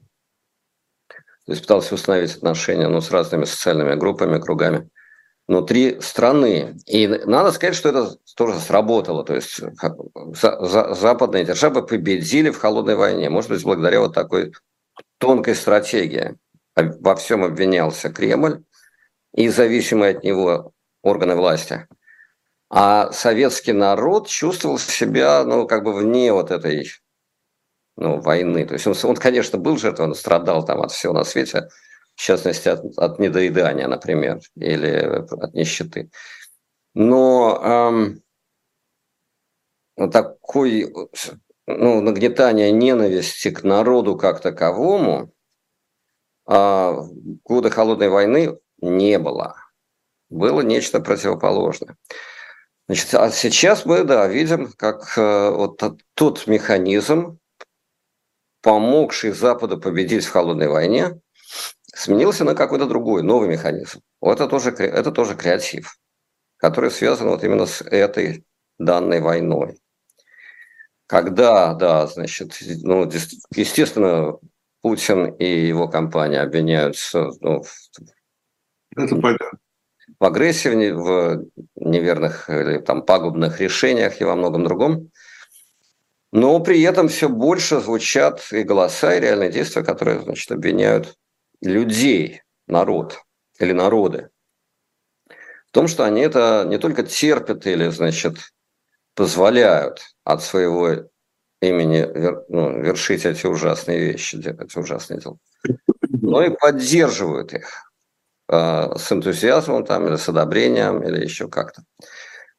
то 1.50 1.54
есть 1.54 1.64
пытался 1.64 1.96
установить 1.96 2.36
отношения 2.36 2.88
ну, 2.88 3.02
с 3.02 3.10
разными 3.10 3.46
социальными 3.46 3.96
группами, 3.96 4.40
кругами 4.40 4.88
внутри 5.48 6.00
страны. 6.02 6.78
И 6.86 7.08
надо 7.08 7.52
сказать, 7.52 7.76
что 7.76 7.90
это 7.90 8.18
тоже 8.36 8.60
сработало. 8.60 9.26
То 9.26 9.34
есть 9.34 9.60
западные 10.32 11.44
державы 11.44 11.84
победили 11.88 12.52
в 12.52 12.60
холодной 12.60 12.96
войне. 12.96 13.32
Может 13.32 13.50
быть, 13.50 13.64
благодаря 13.64 14.02
вот 14.02 14.14
такой 14.14 14.54
тонкой 15.18 15.56
стратегии. 15.56 16.36
Во 17.00 17.16
всем 17.16 17.44
обвинялся 17.44 18.10
Кремль 18.10 18.64
и 19.34 19.50
зависимые 19.50 20.18
от 20.18 20.24
него 20.24 20.74
органы 21.02 21.36
власти– 21.36 21.88
а 22.70 23.12
советский 23.12 23.74
народ 23.74 24.28
чувствовал 24.28 24.78
себя, 24.78 25.44
ну, 25.44 25.68
как 25.68 25.84
бы 25.84 25.94
вне 25.94 26.32
вот 26.32 26.52
этой 26.52 26.92
ну, 27.98 28.22
войны. 28.22 28.66
То 28.66 28.76
есть 28.76 28.86
он, 28.86 28.96
он, 29.04 29.16
конечно, 29.16 29.58
был 29.58 29.78
жертвой, 29.78 30.08
он 30.08 30.16
страдал 30.16 30.64
там 30.64 30.82
от 30.82 30.92
всего 30.92 31.14
на 31.14 31.24
свете, 31.24 31.70
в 32.16 32.22
частности, 32.22 32.70
от, 32.70 32.86
от 32.98 33.20
недоедания, 33.20 33.88
например, 33.88 34.40
или 34.56 34.90
от 34.90 35.54
нищеты. 35.56 36.12
Но 36.94 38.22
эм, 39.98 40.12
такой 40.12 40.94
ну, 41.66 42.02
нагнетание 42.02 42.72
ненависти 42.72 43.50
к 43.50 43.64
народу 43.64 44.16
как 44.16 44.42
таковому 44.42 45.34
годы 46.50 47.70
Холодной 47.70 48.10
войны 48.10 48.58
не 48.82 49.20
было. 49.20 49.56
Было 50.30 50.62
нечто 50.62 51.00
противоположное. 51.00 51.96
Значит, 52.88 53.14
а 53.14 53.30
сейчас 53.30 53.86
мы, 53.86 54.04
да, 54.04 54.28
видим, 54.28 54.74
как 54.76 55.16
э, 55.16 55.50
вот 55.52 55.84
тот 56.16 56.48
механизм, 56.48 57.38
помогший 58.62 59.32
Западу 59.32 59.80
победить 59.80 60.26
в 60.26 60.32
холодной 60.32 60.68
войне, 60.70 61.20
сменился 61.94 62.46
на 62.46 62.56
какой-то 62.56 62.88
другой, 62.88 63.22
новый 63.22 63.48
механизм. 63.48 64.02
Вот 64.22 64.40
это 64.40 64.50
тоже, 64.50 64.72
это 64.72 65.12
тоже 65.12 65.36
креатив, 65.36 66.00
который 66.58 66.90
связан 66.90 67.30
вот 67.30 67.44
именно 67.44 67.68
с 67.68 67.82
этой 67.82 68.44
данной 68.80 69.22
войной. 69.22 69.80
Когда, 71.06 71.76
да, 71.76 72.08
значит, 72.08 72.58
ну, 72.82 73.08
естественно, 73.56 74.38
Путин 74.82 75.34
и 75.36 75.46
его 75.46 75.88
компания 75.88 76.42
обвиняются 76.42 77.30
ну, 77.42 77.64
это 78.96 79.16
понятно 79.16 79.60
в 80.20 80.26
агрессии, 80.26 80.92
в 80.92 81.46
неверных 81.76 82.50
или 82.50 82.80
там 82.80 83.04
пагубных 83.04 83.62
решениях 83.62 84.20
и 84.20 84.24
во 84.24 84.36
многом 84.36 84.64
другом. 84.64 85.12
Но 86.32 86.60
при 86.60 86.82
этом 86.82 87.08
все 87.08 87.30
больше 87.30 87.80
звучат 87.80 88.48
и 88.52 88.64
голоса, 88.64 89.16
и 89.16 89.20
реальные 89.20 89.52
действия, 89.52 89.84
которые, 89.84 90.22
значит, 90.22 90.52
обвиняют 90.52 91.16
людей, 91.62 92.42
народ 92.68 93.22
или 93.60 93.72
народы 93.72 94.30
в 95.70 95.72
том, 95.72 95.88
что 95.88 96.04
они 96.04 96.22
это 96.22 96.66
не 96.68 96.80
только 96.80 97.04
терпят 97.04 97.68
или, 97.68 97.90
значит, 97.90 98.38
позволяют 99.14 100.02
от 100.24 100.42
своего 100.42 101.08
имени 101.62 102.08
ну, 102.50 102.82
вершить 102.82 103.26
эти 103.26 103.46
ужасные 103.46 104.00
вещи, 104.00 104.38
эти 104.38 104.78
ужасные 104.78 105.20
дела, 105.20 105.38
но 106.22 106.44
и 106.44 106.50
поддерживают 106.50 107.54
их. 107.54 107.90
Э, 108.52 108.96
с 108.98 109.12
энтузиазмом 109.12 109.86
там, 109.86 110.08
или 110.08 110.16
с 110.16 110.28
одобрением, 110.28 111.04
или 111.04 111.24
еще 111.24 111.48
как-то. 111.48 111.84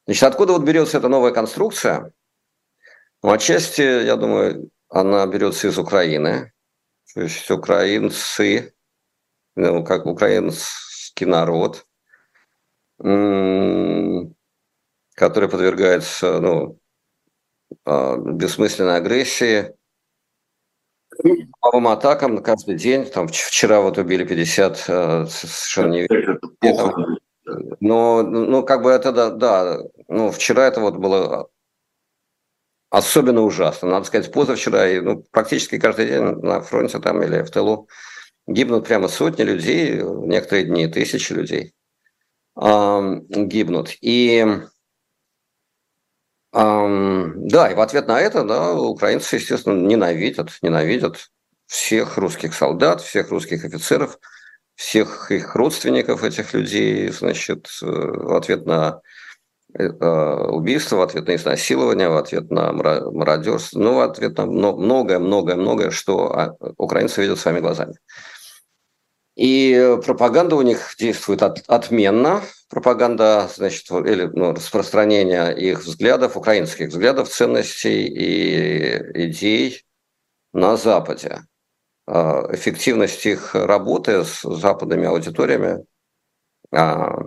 Значит, 0.07 0.23
откуда 0.23 0.53
вот 0.53 0.63
берется 0.63 0.99
эта 0.99 1.09
новая 1.09 1.33
конструкция? 1.33 2.13
Ну, 3.23 3.33
отчасти, 3.33 3.83
я 3.83 4.17
думаю, 4.17 4.71
она 4.89 5.27
берется 5.27 5.69
из 5.69 5.79
Украины. 5.79 6.53
То 7.13 7.23
есть 7.23 7.51
украинцы, 7.51 8.73
ну, 9.57 9.85
как 9.85 10.07
украинский 10.07 11.27
народ, 11.27 11.85
который 15.15 15.49
подвергается 15.49 16.39
ну, 16.41 16.80
бессмысленной 17.87 18.97
агрессии, 18.97 19.75
новым 21.63 21.89
атакам 21.89 22.43
каждый 22.43 22.77
день. 22.77 23.07
Там 23.07 23.29
вчера 23.29 23.81
вот 23.81 23.99
убили 23.99 24.25
50 24.25 24.85
э, 24.89 25.27
совершенно 25.27 25.93
не 25.93 26.07
но, 27.81 28.23
ну, 28.23 28.63
как 28.63 28.83
бы 28.83 28.91
это, 28.91 29.13
да, 29.13 29.31
да, 29.31 29.79
ну, 30.09 30.31
вчера 30.31 30.67
это 30.67 30.81
вот 30.81 30.97
было 30.97 31.49
особенно 32.91 33.43
ужасно. 33.43 33.89
Надо 33.89 34.07
сказать, 34.07 34.33
позавчера, 34.33 34.89
и, 34.89 35.01
ну, 35.01 35.25
практически 35.31 35.79
каждый 35.79 36.07
день 36.07 36.21
на 36.21 36.61
фронте 36.61 36.99
там 36.99 37.23
или 37.23 37.43
в 37.43 37.51
тылу 37.51 37.89
гибнут 38.47 38.87
прямо 38.87 39.09
сотни 39.09 39.43
людей, 39.43 40.01
некоторые 40.03 40.67
дни 40.67 40.87
тысячи 40.87 41.33
людей 41.33 41.73
э, 42.61 43.21
гибнут. 43.31 43.97
И 44.01 44.47
да, 46.53 47.71
и 47.71 47.75
в 47.75 47.81
ответ 47.81 48.09
на 48.09 48.21
это, 48.21 48.45
да, 48.45 48.75
украинцы, 48.75 49.37
естественно, 49.37 49.75
ненавидят, 49.75 50.51
ненавидят 50.63 51.31
всех 51.67 52.19
русских 52.19 52.55
солдат, 52.55 53.01
всех 53.01 53.31
русских 53.31 53.65
офицеров, 53.65 54.19
всех 54.75 55.31
их 55.31 55.55
родственников, 55.55 56.25
этих 56.25 56.53
людей, 56.55 57.09
значит, 57.11 57.69
э, 57.83 57.87
в 57.87 58.35
ответ 58.35 58.67
на 58.67 59.03
э, 59.79 59.89
убийство, 59.89 60.97
в 60.97 61.03
ответ 61.03 61.29
на 61.29 61.37
изнасилование, 61.37 62.09
в 62.09 62.17
ответ 62.17 62.51
на 62.51 62.73
мародерство, 62.73 63.79
ну, 63.79 63.95
в 63.97 64.01
ответ 64.01 64.37
на 64.39 64.47
многое-многое-многое, 64.47 65.91
что 65.91 66.33
а, 66.33 66.57
украинцы 66.79 67.23
видят 67.23 67.39
своими 67.39 67.61
глазами. 67.61 67.95
И 69.37 69.97
пропаганда 70.05 70.57
у 70.57 70.63
них 70.63 70.95
действует 70.99 71.43
от, 71.43 71.63
отменно. 71.69 72.43
Пропаганда, 72.71 73.51
значит, 73.55 73.91
или 73.91 74.31
ну, 74.33 74.53
распространение 74.53 75.55
их 75.59 75.81
взглядов, 75.81 76.37
украинских 76.37 76.89
взглядов, 76.89 77.29
ценностей 77.29 78.07
и 78.07 79.27
идей 79.27 79.85
на 80.53 80.77
Западе. 80.77 81.43
А, 82.07 82.49
эффективность 82.53 83.27
их 83.27 83.55
работы 83.55 84.25
с 84.25 84.43
западными 84.43 85.07
аудиториями 85.07 85.85
а, 86.73 87.25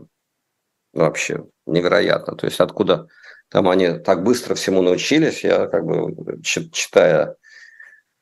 вообще 0.94 1.46
невероятно. 1.66 2.36
То 2.36 2.48
есть 2.48 2.60
откуда 2.60 3.08
там 3.50 3.70
они 3.70 4.00
так 4.00 4.24
быстро 4.24 4.56
всему 4.56 4.82
научились, 4.82 5.44
я 5.44 5.68
как 5.68 5.86
бы 5.86 6.42
читая 6.42 7.36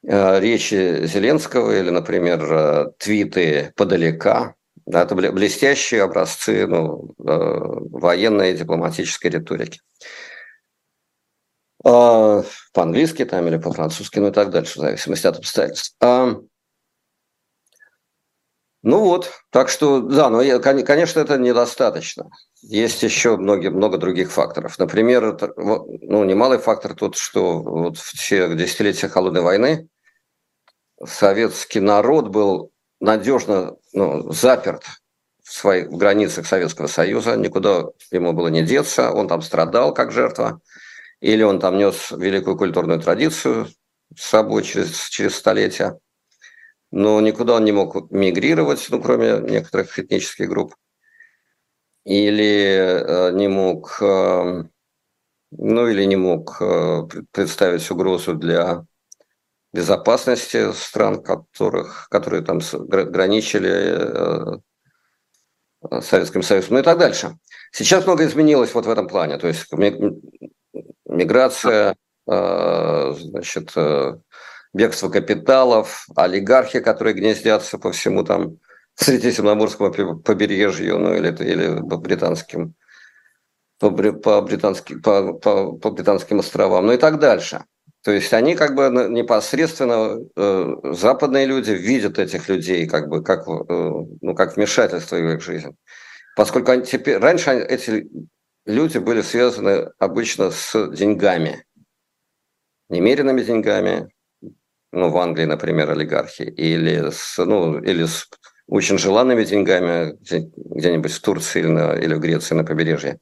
Э, 0.03 0.39
речи 0.39 1.05
Зеленского 1.05 1.71
или, 1.71 1.91
например, 1.91 2.43
э, 2.51 2.91
твиты 2.97 3.71
подалека. 3.75 4.55
Да, 4.85 5.03
это 5.03 5.15
блестящие 5.15 6.03
образцы 6.03 6.65
ну, 6.67 7.13
э, 7.19 7.23
военной 7.27 8.51
и 8.51 8.57
дипломатической 8.57 9.27
риторики. 9.27 9.79
А, 11.83 12.43
по-английски 12.73 13.25
там 13.25 13.47
или 13.47 13.57
по-французски, 13.57 14.19
ну 14.19 14.29
и 14.29 14.31
так 14.31 14.49
дальше, 14.49 14.79
в 14.79 14.81
зависимости 14.81 15.27
от 15.27 15.37
обстоятельств. 15.37 15.95
А, 16.01 16.35
ну 18.83 18.99
вот, 18.99 19.31
так 19.51 19.69
что, 19.69 19.99
да, 20.01 20.29
но, 20.29 20.59
конечно, 20.59 21.19
это 21.19 21.37
недостаточно. 21.37 22.29
Есть 22.63 23.03
еще 23.03 23.37
многие, 23.37 23.69
много 23.69 23.97
других 23.97 24.31
факторов. 24.31 24.79
Например, 24.79 25.37
ну, 25.57 26.23
немалый 26.23 26.57
фактор 26.57 26.95
тот, 26.95 27.15
что 27.15 27.61
вот 27.61 27.97
в 27.97 28.13
все 28.17 28.55
десятилетия 28.55 29.07
Холодной 29.07 29.41
войны 29.41 29.87
советский 31.03 31.79
народ 31.79 32.29
был 32.29 32.71
надежно 32.99 33.75
ну, 33.93 34.31
заперт 34.31 34.83
в 35.43 35.51
своих 35.51 35.87
в 35.87 35.97
границах 35.97 36.45
Советского 36.45 36.87
Союза, 36.87 37.35
никуда 37.35 37.85
ему 38.11 38.33
было 38.33 38.47
не 38.47 38.63
деться, 38.63 39.11
он 39.11 39.27
там 39.27 39.41
страдал 39.41 39.93
как 39.93 40.11
жертва, 40.11 40.61
или 41.19 41.43
он 41.43 41.59
там 41.59 41.77
нес 41.77 42.11
великую 42.11 42.57
культурную 42.57 42.99
традицию 42.99 43.67
с 44.15 44.23
собой 44.23 44.63
через, 44.63 45.09
через 45.09 45.35
столетия– 45.35 45.97
но 46.91 47.21
никуда 47.21 47.55
он 47.55 47.65
не 47.65 47.71
мог 47.71 48.11
мигрировать, 48.11 48.85
ну, 48.89 49.01
кроме 49.01 49.39
некоторых 49.39 49.97
этнических 49.97 50.49
групп, 50.49 50.75
или 52.03 52.67
э, 52.73 53.31
не 53.33 53.47
мог 53.47 53.97
э, 54.01 54.63
ну 55.51 55.87
или 55.87 56.03
не 56.03 56.17
мог 56.17 56.57
э, 56.61 57.03
представить 57.31 57.89
угрозу 57.91 58.33
для 58.33 58.85
безопасности 59.73 60.71
стран, 60.73 61.21
которых, 61.23 62.07
которые 62.09 62.43
там 62.43 62.59
граничили 62.73 64.59
э, 65.89 66.01
Советским 66.01 66.43
Союзом, 66.43 66.73
ну 66.73 66.79
и 66.79 66.83
так 66.83 66.97
дальше. 66.97 67.37
Сейчас 67.71 68.05
много 68.05 68.25
изменилось 68.25 68.73
вот 68.73 68.85
в 68.85 68.89
этом 68.89 69.07
плане. 69.07 69.37
То 69.37 69.47
есть 69.47 69.67
миграция, 71.05 71.95
э, 72.29 73.13
значит, 73.17 73.73
бегство 74.73 75.09
капиталов, 75.09 76.05
олигархи, 76.15 76.79
которые 76.79 77.13
гнездятся 77.13 77.77
по 77.77 77.91
всему 77.91 78.23
там 78.23 78.57
Средиземноморскому 78.95 80.19
побережью, 80.19 80.99
ну 80.99 81.13
или, 81.13 81.29
или 81.43 81.79
по 81.87 81.97
британским 81.97 82.75
по, 83.81 83.89
по, 83.89 84.41
британским, 84.41 85.01
по, 85.01 85.33
по, 85.33 85.73
по 85.73 85.89
британским 85.89 86.39
островам, 86.39 86.85
ну 86.85 86.93
и 86.93 86.97
так 86.97 87.19
дальше. 87.19 87.63
То 88.03 88.11
есть 88.11 88.33
они 88.33 88.55
как 88.55 88.75
бы 88.75 88.89
непосредственно, 89.09 90.17
э, 90.35 90.75
западные 90.93 91.45
люди 91.45 91.71
видят 91.71 92.17
этих 92.17 92.49
людей 92.49 92.87
как 92.87 93.07
бы 93.07 93.23
как, 93.23 93.47
э, 93.47 93.51
ну, 94.21 94.35
как 94.35 94.55
вмешательство 94.55 95.17
в 95.17 95.33
их 95.33 95.41
жизнь. 95.41 95.75
Поскольку 96.35 96.71
они 96.71 96.83
теперь, 96.83 97.17
раньше 97.17 97.51
они, 97.51 97.61
эти 97.61 98.09
люди 98.65 98.97
были 98.97 99.21
связаны 99.21 99.91
обычно 99.99 100.49
с 100.49 100.87
деньгами, 100.89 101.63
немеренными 102.89 103.41
деньгами, 103.41 104.09
ну, 104.91 105.09
в 105.09 105.17
Англии, 105.17 105.45
например, 105.45 105.91
олигархи, 105.91 106.43
или 106.43 107.11
с, 107.11 107.37
ну, 107.37 107.79
или 107.79 108.05
с 108.05 108.27
очень 108.67 108.97
желанными 108.97 109.43
деньгами 109.43 110.17
где-нибудь 110.75 111.11
в 111.11 111.21
Турции 111.21 111.59
или, 111.59 111.67
на, 111.67 111.93
или 111.93 112.13
в 112.13 112.19
Греции 112.19 112.55
на 112.55 112.63
побережье. 112.63 113.19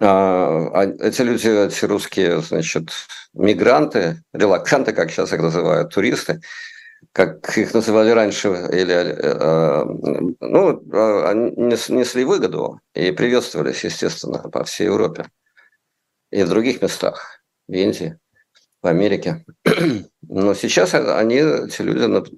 А, 0.00 0.70
а 0.74 0.84
эти 0.84 1.22
люди, 1.22 1.48
эти 1.48 1.84
русские, 1.84 2.40
значит, 2.40 2.90
мигранты, 3.34 4.22
релаканты, 4.32 4.92
как 4.92 5.10
сейчас 5.10 5.32
их 5.32 5.40
называют, 5.40 5.92
туристы, 5.92 6.40
как 7.12 7.56
их 7.58 7.74
называли 7.74 8.10
раньше, 8.10 8.48
или, 8.48 8.94
э, 8.94 9.84
ну, 10.40 10.82
а, 10.92 11.30
они 11.30 11.50
несли 11.56 12.24
выгоду 12.24 12.80
и 12.94 13.10
приветствовались, 13.10 13.82
естественно, 13.82 14.38
по 14.38 14.62
всей 14.62 14.84
Европе 14.84 15.26
и 16.30 16.44
в 16.44 16.48
других 16.48 16.80
местах, 16.80 17.40
в 17.66 17.72
Индии, 17.72 18.18
в 18.82 18.86
Америке. 18.86 19.44
Но 20.22 20.54
сейчас 20.54 20.94
они, 20.94 21.36
эти 21.36 21.82
люди, 21.82 22.30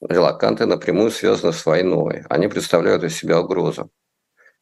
релаканты, 0.00 0.66
напрямую 0.66 1.12
связаны 1.12 1.52
с 1.52 1.64
войной. 1.64 2.24
Они 2.28 2.48
представляют 2.48 3.04
из 3.04 3.16
себя 3.16 3.40
угрозу 3.40 3.90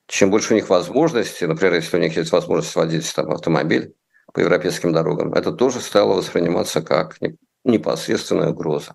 чем 0.07 0.31
больше 0.31 0.53
у 0.53 0.57
них 0.57 0.69
возможностей, 0.69 1.47
например, 1.47 1.75
если 1.75 1.97
у 1.97 2.01
них 2.01 2.17
есть 2.17 2.33
возможность 2.33 2.77
водить 2.77 3.13
там, 3.15 3.31
автомобиль 3.31 3.95
по 4.33 4.41
европейским 4.41 4.93
дорогам, 4.93 5.33
это 5.33 5.53
тоже 5.53 5.81
стало 5.81 6.15
восприниматься 6.15 6.83
как 6.83 7.19
непосредственная 7.65 8.51
угроза. 8.51 8.95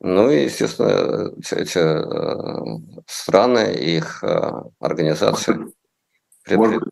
Ну 0.00 0.30
и, 0.30 0.44
естественно, 0.44 1.32
эти 1.50 1.78
э, 1.78 3.02
страны, 3.06 3.74
их 3.74 4.22
э, 4.22 4.50
организации. 4.80 5.72
Может 6.50 6.82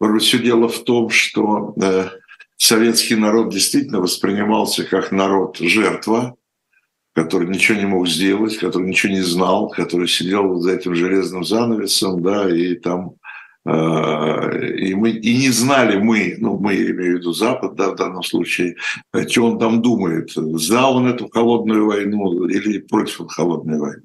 быть, 0.00 0.22
все 0.22 0.38
дело 0.38 0.68
в 0.68 0.82
том, 0.84 1.10
что 1.10 1.74
э, 1.82 2.08
советский 2.56 3.16
народ 3.16 3.52
действительно 3.52 4.00
воспринимался 4.00 4.84
как 4.84 5.12
народ-жертва, 5.12 6.36
который 7.14 7.48
ничего 7.48 7.78
не 7.78 7.86
мог 7.86 8.08
сделать, 8.08 8.58
который 8.58 8.88
ничего 8.88 9.12
не 9.12 9.20
знал, 9.20 9.68
который 9.68 10.08
сидел 10.08 10.60
за 10.60 10.72
этим 10.72 10.94
железным 10.94 11.44
занавесом, 11.44 12.22
да, 12.22 12.48
и 12.48 12.74
там 12.74 13.14
э, 13.66 14.76
и 14.76 14.94
мы 14.94 15.10
и 15.10 15.36
не 15.36 15.50
знали 15.50 15.98
мы, 15.98 16.36
ну 16.38 16.58
мы 16.58 16.74
имею 16.76 17.16
в 17.16 17.20
виду 17.20 17.32
Запад, 17.32 17.74
да, 17.74 17.90
в 17.90 17.96
данном 17.96 18.22
случае, 18.22 18.76
что 19.28 19.46
он 19.46 19.58
там 19.58 19.82
думает, 19.82 20.30
за 20.34 20.86
он 20.86 21.08
эту 21.08 21.28
холодную 21.28 21.86
войну 21.86 22.46
или 22.46 22.78
против 22.78 23.26
холодной 23.28 23.78
войны. 23.78 24.02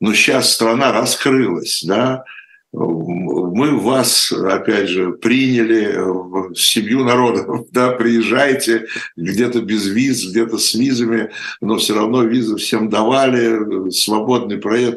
Но 0.00 0.14
сейчас 0.14 0.52
страна 0.52 0.92
раскрылась, 0.92 1.82
да, 1.86 2.24
мы 2.72 3.78
вас, 3.78 4.30
опять 4.30 4.88
же, 4.88 5.12
приняли 5.12 5.96
в 5.96 6.54
семью 6.54 7.04
народов, 7.04 7.66
да, 7.72 7.92
приезжайте 7.92 8.86
где-то 9.16 9.60
без 9.60 9.86
виз, 9.86 10.30
где-то 10.30 10.58
с 10.58 10.74
визами, 10.74 11.30
но 11.60 11.78
все 11.78 11.94
равно 11.94 12.22
визы 12.22 12.56
всем 12.56 12.88
давали, 12.88 13.90
свободный 13.90 14.58
проезд. 14.58 14.96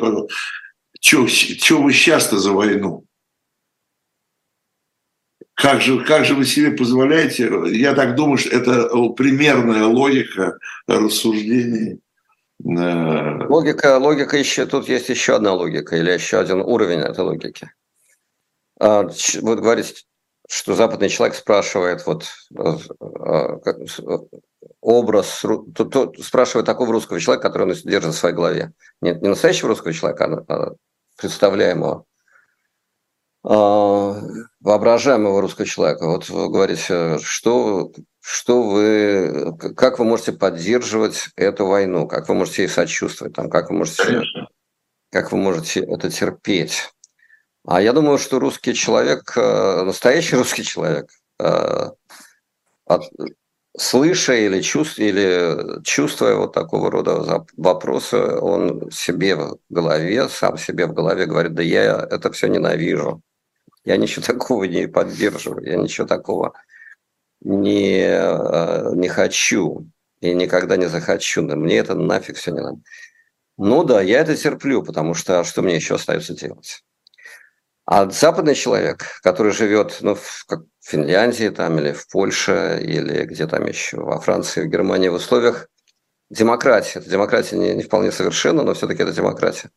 Чего 0.99 1.81
вы 1.81 1.93
сейчас-то 1.93 2.37
за 2.37 2.51
войну? 2.51 3.05
Как 5.55 5.81
же, 5.81 6.03
как 6.03 6.25
же 6.25 6.35
вы 6.35 6.45
себе 6.45 6.71
позволяете? 6.71 7.51
Я 7.71 7.93
так 7.93 8.15
думаю, 8.15 8.37
что 8.37 8.49
это 8.49 8.89
примерная 9.15 9.85
логика 9.85 10.57
рассуждений 10.87 11.99
логика, 12.63 13.97
логика 13.97 14.37
еще, 14.37 14.65
тут 14.65 14.87
есть 14.87 15.09
еще 15.09 15.35
одна 15.35 15.53
логика 15.53 15.95
или 15.95 16.11
еще 16.11 16.39
один 16.39 16.61
уровень 16.61 16.99
этой 16.99 17.23
логики. 17.23 17.71
А, 18.79 19.03
вот 19.41 19.59
говорить, 19.59 20.05
что 20.47 20.75
западный 20.75 21.09
человек 21.09 21.35
спрашивает 21.35 22.05
вот 22.05 22.25
э, 22.57 22.77
э, 23.01 24.17
образ, 24.81 25.41
то, 25.41 25.85
то, 25.85 26.13
спрашивает 26.21 26.65
такого 26.65 26.91
русского 26.91 27.19
человека, 27.19 27.47
который 27.47 27.69
он 27.69 27.73
держит 27.83 28.13
в 28.13 28.17
своей 28.17 28.35
голове. 28.35 28.73
Нет, 29.01 29.21
не 29.21 29.29
настоящего 29.29 29.69
русского 29.69 29.93
человека, 29.93 30.25
а, 30.25 30.53
а 30.53 30.73
представляемого, 31.17 32.05
а, 33.43 34.21
воображаемого 34.59 35.41
русского 35.41 35.65
человека. 35.65 36.05
Вот 36.07 36.29
вы 36.29 36.49
говорите, 36.49 37.19
что 37.19 37.91
что 38.25 38.63
вы, 38.63 39.57
как 39.75 39.99
вы 39.99 40.05
можете 40.05 40.31
поддерживать 40.31 41.27
эту 41.35 41.65
войну, 41.65 42.07
как 42.07 42.29
вы 42.29 42.35
можете 42.35 42.61
ей 42.61 42.67
сочувствовать, 42.69 43.35
там, 43.35 43.49
как 43.49 43.69
вы 43.69 43.75
можете, 43.75 44.21
как 45.11 45.33
вы 45.33 45.37
можете 45.37 45.81
это 45.81 46.09
терпеть. 46.09 46.89
А 47.65 47.81
я 47.81 47.91
думаю, 47.91 48.17
что 48.17 48.39
русский 48.39 48.73
человек, 48.75 49.33
э, 49.35 49.83
настоящий 49.83 50.37
русский 50.37 50.63
человек, 50.63 51.09
э, 51.39 51.89
от, 52.85 53.03
слыша 53.77 54.35
или 54.35 54.61
чувствуя, 54.61 55.07
или 55.09 55.83
чувствуя 55.83 56.35
вот 56.35 56.53
такого 56.53 56.89
рода 56.89 57.45
вопросы, 57.57 58.17
он 58.17 58.89
себе 58.89 59.35
в 59.35 59.57
голове, 59.69 60.29
сам 60.29 60.57
себе 60.57 60.85
в 60.85 60.93
голове 60.93 61.25
говорит, 61.25 61.55
да 61.55 61.61
я 61.61 62.07
это 62.09 62.31
все 62.31 62.47
ненавижу, 62.47 63.21
я 63.83 63.97
ничего 63.97 64.25
такого 64.25 64.63
не 64.63 64.87
поддерживаю, 64.87 65.65
я 65.65 65.75
ничего 65.75 66.07
такого 66.07 66.53
не, 67.43 68.05
э, 68.05 68.95
не 68.95 69.09
хочу 69.09 69.87
и 70.21 70.33
никогда 70.33 70.77
не 70.77 70.87
захочу. 70.87 71.43
Мне 71.43 71.77
это 71.77 71.95
нафиг 71.95 72.37
все 72.37 72.51
не 72.51 72.61
надо. 72.61 72.79
Ну 73.57 73.83
да, 73.83 74.01
я 74.01 74.21
это 74.21 74.35
терплю, 74.35 74.83
потому 74.83 75.13
что 75.13 75.39
а 75.39 75.43
что 75.43 75.61
мне 75.61 75.75
еще 75.75 75.95
остается 75.95 76.33
делать? 76.33 76.83
А 77.85 78.09
западный 78.09 78.55
человек, 78.55 79.19
который 79.21 79.51
живет 79.51 79.97
ну, 80.01 80.15
в 80.15 80.45
Финляндии 80.81 81.49
там, 81.49 81.77
или 81.79 81.91
в 81.91 82.07
Польше, 82.07 82.79
или 82.81 83.25
где 83.25 83.45
там 83.45 83.65
еще, 83.65 83.97
во 83.97 84.19
Франции, 84.21 84.61
в 84.61 84.67
Германии, 84.67 85.09
в 85.09 85.15
условиях 85.15 85.67
демократии. 86.29 86.99
Это 86.99 87.09
демократия 87.09 87.57
не, 87.57 87.73
не 87.75 87.83
вполне 87.83 88.11
совершенна, 88.11 88.63
но 88.63 88.73
все-таки 88.73 89.03
это 89.03 89.11
демократия. 89.11 89.69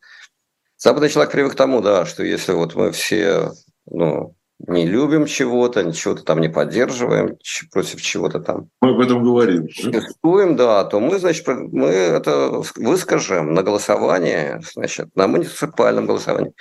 Западный 0.79 1.09
человек 1.09 1.33
привык 1.33 1.53
к 1.53 1.57
тому, 1.57 1.81
да, 1.81 2.07
что 2.07 2.23
если 2.23 2.53
вот 2.53 2.77
мы 2.77 2.93
все 2.93 3.51
ну, 3.87 4.37
не 4.59 4.87
любим 4.87 5.27
чего-то, 5.27 5.93
чего-то 5.93 6.23
там 6.23 6.41
не 6.41 6.49
поддерживаем, 6.49 7.37
против 7.73 8.01
чего-то 8.01 8.41
там. 8.41 8.69
Мы 8.81 8.91
об 8.91 9.01
этом 9.01 9.23
говорим. 9.23 9.69
Существуем, 9.69 10.57
да, 10.57 10.85
то 10.85 10.99
мы, 10.99 11.19
значит, 11.19 11.47
мы 11.47 11.89
это 11.89 12.63
выскажем 12.77 13.55
на 13.55 13.63
голосовании, 13.63 14.61
значит, 14.73 15.15
на 15.15 15.27
муниципальном 15.27 16.07
голосовании, 16.07 16.55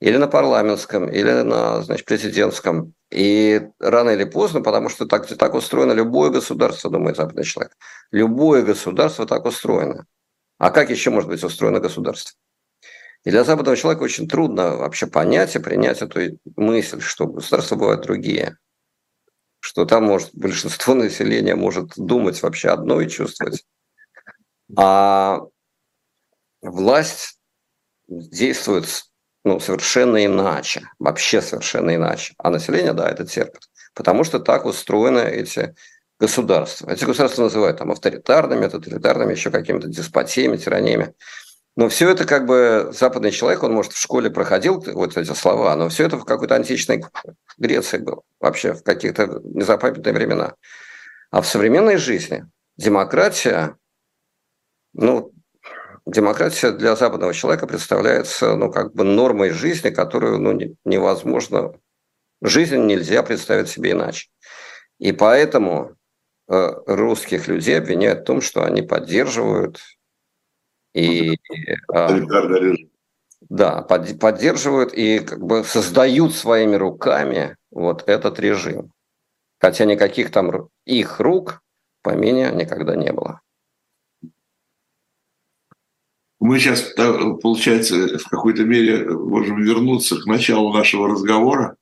или 0.00 0.16
на 0.16 0.28
парламентском, 0.28 1.10
или 1.10 1.42
на, 1.42 1.82
значит, 1.82 2.06
президентском. 2.06 2.94
И 3.10 3.60
рано 3.80 4.10
или 4.10 4.24
поздно, 4.24 4.62
потому 4.62 4.88
что 4.88 5.06
так, 5.06 5.26
так 5.26 5.54
устроено 5.54 5.92
любое 5.92 6.30
государство, 6.30 6.90
думает 6.90 7.16
западный 7.16 7.44
человек. 7.44 7.72
Любое 8.12 8.62
государство 8.62 9.26
так 9.26 9.44
устроено. 9.44 10.06
А 10.58 10.70
как 10.70 10.90
еще 10.90 11.10
может 11.10 11.28
быть 11.28 11.42
устроено 11.42 11.80
государство? 11.80 12.38
И 13.24 13.30
для 13.30 13.44
западного 13.44 13.76
человека 13.76 14.02
очень 14.02 14.28
трудно 14.28 14.76
вообще 14.76 15.06
понять 15.06 15.54
и 15.54 15.58
принять 15.58 16.00
эту 16.00 16.38
мысль, 16.56 17.00
что 17.00 17.26
государства 17.26 17.76
бывают 17.76 18.02
другие. 18.02 18.56
Что 19.60 19.84
там 19.84 20.04
может 20.04 20.30
большинство 20.32 20.94
населения 20.94 21.54
может 21.54 21.92
думать 21.96 22.42
вообще 22.42 22.70
одно 22.70 23.00
и 23.00 23.08
чувствовать. 23.08 23.64
А 24.76 25.40
власть 26.62 27.38
действует 28.08 28.86
ну, 29.44 29.58
совершенно 29.58 30.24
иначе, 30.24 30.82
вообще 30.98 31.40
совершенно 31.40 31.94
иначе. 31.94 32.34
А 32.38 32.50
население, 32.50 32.92
да, 32.92 33.08
это 33.08 33.26
терпит. 33.26 33.62
Потому 33.94 34.24
что 34.24 34.38
так 34.38 34.66
устроены 34.66 35.20
эти 35.20 35.74
государства. 36.18 36.90
Эти 36.90 37.04
государства 37.04 37.44
называют 37.44 37.78
там 37.78 37.90
авторитарными, 37.90 38.68
тоталитарными, 38.68 39.32
еще 39.32 39.50
какими-то 39.50 39.88
деспотиями, 39.88 40.58
тираниями. 40.58 41.14
Но 41.80 41.88
все 41.88 42.10
это 42.10 42.26
как 42.26 42.44
бы 42.44 42.90
западный 42.92 43.30
человек, 43.30 43.62
он, 43.62 43.72
может, 43.72 43.94
в 43.94 43.98
школе 43.98 44.30
проходил 44.30 44.84
вот 44.92 45.16
эти 45.16 45.32
слова, 45.32 45.74
но 45.76 45.88
все 45.88 46.04
это 46.04 46.18
в 46.18 46.26
какой-то 46.26 46.54
античной 46.54 47.02
Греции 47.56 47.96
было, 47.96 48.20
вообще 48.38 48.74
в 48.74 48.82
каких-то 48.82 49.40
незапамятные 49.44 50.12
времена. 50.12 50.56
А 51.30 51.40
в 51.40 51.46
современной 51.46 51.96
жизни 51.96 52.44
демократия, 52.76 53.78
ну, 54.92 55.32
демократия 56.04 56.72
для 56.72 56.96
западного 56.96 57.32
человека 57.32 57.66
представляется, 57.66 58.56
ну, 58.56 58.70
как 58.70 58.92
бы 58.92 59.04
нормой 59.04 59.48
жизни, 59.48 59.88
которую, 59.88 60.38
ну, 60.38 60.76
невозможно, 60.84 61.72
жизнь 62.42 62.76
нельзя 62.76 63.22
представить 63.22 63.70
себе 63.70 63.92
иначе. 63.92 64.28
И 64.98 65.12
поэтому 65.12 65.96
э, 66.46 66.72
русских 66.86 67.48
людей 67.48 67.78
обвиняют 67.78 68.20
в 68.20 68.24
том, 68.24 68.42
что 68.42 68.64
они 68.64 68.82
поддерживают 68.82 69.80
и... 70.94 71.38
Э, 71.92 72.20
да, 73.48 73.82
под, 73.82 74.18
поддерживают 74.18 74.92
и 74.92 75.20
как 75.20 75.44
бы 75.44 75.64
создают 75.64 76.34
своими 76.34 76.76
руками 76.76 77.56
вот 77.70 78.08
этот 78.08 78.38
режим. 78.38 78.92
Хотя 79.58 79.84
никаких 79.84 80.30
там 80.30 80.68
их 80.84 81.20
рук 81.20 81.62
по 82.02 82.10
помине 82.10 82.50
никогда 82.52 82.96
не 82.96 83.12
было. 83.12 83.40
Мы 86.38 86.58
сейчас, 86.58 86.94
получается, 87.42 88.18
в 88.18 88.28
какой-то 88.30 88.64
мере 88.64 89.06
можем 89.10 89.62
вернуться 89.62 90.16
к 90.16 90.24
началу 90.24 90.72
нашего 90.72 91.08
разговора 91.08 91.76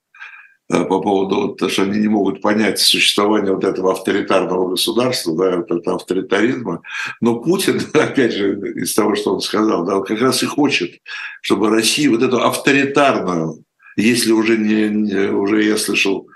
по 0.68 1.00
поводу 1.00 1.54
того, 1.54 1.70
что 1.70 1.82
они 1.82 1.98
не 1.98 2.08
могут 2.08 2.42
понять 2.42 2.78
существование 2.78 3.54
вот 3.54 3.64
этого 3.64 3.92
авторитарного 3.92 4.70
государства, 4.70 5.34
да, 5.34 5.56
вот 5.56 5.70
этого 5.70 5.96
авторитаризма. 5.96 6.82
Но 7.20 7.40
Путин, 7.40 7.80
опять 7.94 8.34
же, 8.34 8.58
из 8.76 8.94
того, 8.94 9.14
что 9.14 9.34
он 9.34 9.40
сказал, 9.40 9.84
да, 9.84 10.00
как 10.00 10.20
раз 10.20 10.42
и 10.42 10.46
хочет, 10.46 11.00
чтобы 11.40 11.70
Россия 11.70 12.10
вот 12.10 12.22
эту 12.22 12.42
авторитарную, 12.42 13.64
если 13.96 14.32
уже 14.32 14.58
не, 14.58 14.88
не 14.88 15.30
уже 15.30 15.64
я 15.64 15.78
слышал 15.78 16.28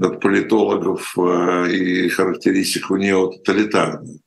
от 0.00 0.20
политологов 0.20 1.14
э, 1.18 1.70
и 1.70 2.08
характеристику 2.08 2.96
неототалитарную, 2.96 4.18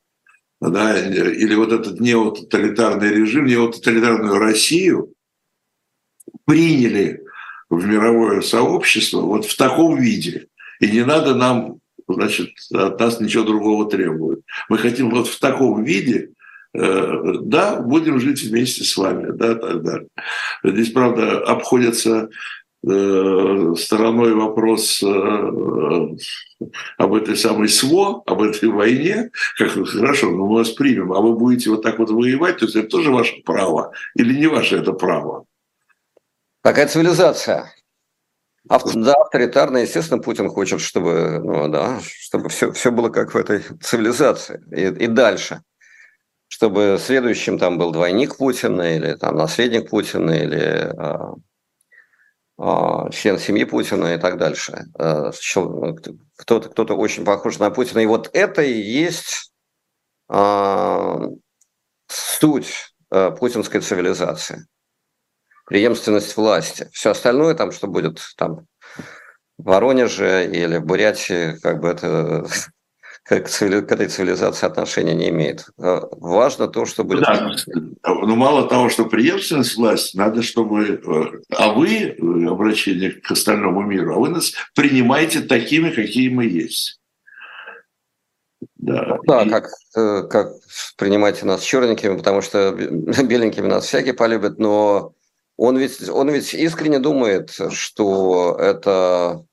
да, 0.60 0.98
или 0.98 1.54
вот 1.56 1.72
этот 1.72 2.00
неототалитарный 2.00 3.12
режим, 3.12 3.44
неототалитарную 3.44 4.38
Россию 4.38 5.12
приняли 6.46 7.24
в 7.70 7.86
мировое 7.86 8.40
сообщество 8.40 9.20
вот 9.20 9.44
в 9.44 9.56
таком 9.56 9.98
виде. 9.98 10.46
И 10.80 10.90
не 10.90 11.04
надо 11.04 11.34
нам, 11.34 11.78
значит, 12.06 12.50
от 12.72 12.98
нас 12.98 13.20
ничего 13.20 13.44
другого 13.44 13.90
требовать. 13.90 14.40
Мы 14.68 14.78
хотим 14.78 15.10
вот 15.10 15.28
в 15.28 15.38
таком 15.38 15.84
виде, 15.84 16.30
э, 16.74 17.12
да, 17.42 17.80
будем 17.80 18.20
жить 18.20 18.42
вместе 18.42 18.84
с 18.84 18.96
вами, 18.96 19.32
да, 19.32 19.54
так 19.54 19.82
далее. 19.82 20.08
Здесь, 20.64 20.90
правда, 20.90 21.40
обходятся 21.40 22.30
Э, 22.86 23.74
стороной 23.76 24.34
вопрос 24.34 25.02
э, 25.02 25.06
об 26.96 27.14
этой 27.14 27.36
самой 27.36 27.68
СВО, 27.68 28.22
об 28.24 28.40
этой 28.40 28.68
войне, 28.68 29.30
как 29.56 29.72
хорошо, 29.72 30.30
ну 30.30 30.46
мы 30.46 30.54
вас 30.54 30.70
примем, 30.70 31.12
а 31.12 31.20
вы 31.20 31.34
будете 31.34 31.70
вот 31.70 31.82
так 31.82 31.98
вот 31.98 32.10
воевать, 32.10 32.58
то 32.58 32.66
есть 32.66 32.76
это 32.76 32.86
тоже 32.88 33.10
ваше 33.10 33.42
право 33.44 33.90
или 34.14 34.32
не 34.32 34.46
ваше 34.46 34.76
это 34.76 34.92
право? 34.92 35.44
Какая 36.68 36.86
цивилизация? 36.86 37.72
Авто, 38.68 38.92
да, 39.00 39.14
авторитарно, 39.14 39.78
естественно, 39.78 40.20
Путин 40.20 40.50
хочет, 40.50 40.82
чтобы, 40.82 41.40
ну, 41.42 41.66
да, 41.68 41.98
чтобы 42.02 42.50
все, 42.50 42.72
все 42.72 42.92
было 42.92 43.08
как 43.08 43.32
в 43.32 43.38
этой 43.38 43.60
цивилизации 43.80 44.62
и, 44.70 45.04
и 45.04 45.06
дальше. 45.06 45.62
Чтобы 46.48 46.98
следующим 47.00 47.58
там 47.58 47.78
был 47.78 47.90
двойник 47.90 48.36
Путина 48.36 48.94
или 48.96 49.14
там 49.14 49.36
наследник 49.36 49.88
Путина 49.88 50.32
или 50.32 50.92
а, 50.94 51.36
а, 52.58 53.10
член 53.12 53.38
семьи 53.38 53.64
Путина 53.64 54.12
и 54.12 54.18
так 54.18 54.36
дальше. 54.36 54.88
А, 54.98 55.30
кто-то 56.36 56.68
кто 56.68 56.84
очень 56.98 57.24
похож 57.24 57.58
на 57.58 57.70
Путина. 57.70 58.00
И 58.00 58.06
вот 58.06 58.28
это 58.34 58.60
и 58.60 58.78
есть 58.78 59.54
а, 60.28 61.18
суть 62.08 62.94
путинской 63.08 63.80
цивилизации. 63.80 64.66
Преемственность 65.68 66.36
власти. 66.36 66.88
Все 66.92 67.10
остальное 67.10 67.54
там, 67.54 67.72
что 67.72 67.86
будет 67.86 68.20
там 68.36 68.66
в 69.58 69.64
Воронеже 69.64 70.46
или 70.46 70.78
в 70.78 70.84
Бурятии, 70.84 71.58
как 71.60 71.80
бы 71.80 71.88
это 71.88 72.46
к, 73.24 73.48
цивили... 73.48 73.80
к 73.80 73.92
этой 73.92 74.08
цивилизации 74.08 74.66
отношения 74.66 75.14
не 75.14 75.28
имеет. 75.28 75.66
Э, 75.78 76.00
важно 76.12 76.68
то, 76.68 76.86
что 76.86 77.04
будет... 77.04 77.20
Да, 77.20 77.50
ну, 78.04 78.36
мало 78.36 78.68
того, 78.68 78.88
что 78.88 79.04
преемственность 79.04 79.76
власти, 79.76 80.16
надо, 80.16 80.42
чтобы... 80.42 81.00
Э, 81.04 81.54
а 81.54 81.72
вы, 81.72 81.88
э, 81.88 82.48
обращение 82.48 83.10
к 83.10 83.30
остальному 83.30 83.82
миру, 83.82 84.14
а 84.14 84.18
вы 84.18 84.30
нас 84.30 84.52
принимаете 84.74 85.40
такими, 85.40 85.90
какие 85.90 86.30
мы 86.30 86.46
есть. 86.46 86.98
Да, 88.76 89.18
да 89.26 89.42
и... 89.42 89.50
как, 89.50 89.68
как 90.30 90.52
принимайте 90.96 91.44
нас 91.44 91.62
черненькими, 91.62 92.16
потому 92.16 92.40
что 92.42 92.72
беленькими 93.22 93.66
нас 93.66 93.86
всякие 93.86 94.14
полюбят, 94.14 94.58
но 94.58 95.14
он 95.58 95.76
ведь, 95.76 96.08
он 96.08 96.30
ведь 96.30 96.54
искренне 96.54 97.00
думает, 97.00 97.50
что 97.70 98.56
это 98.58 99.44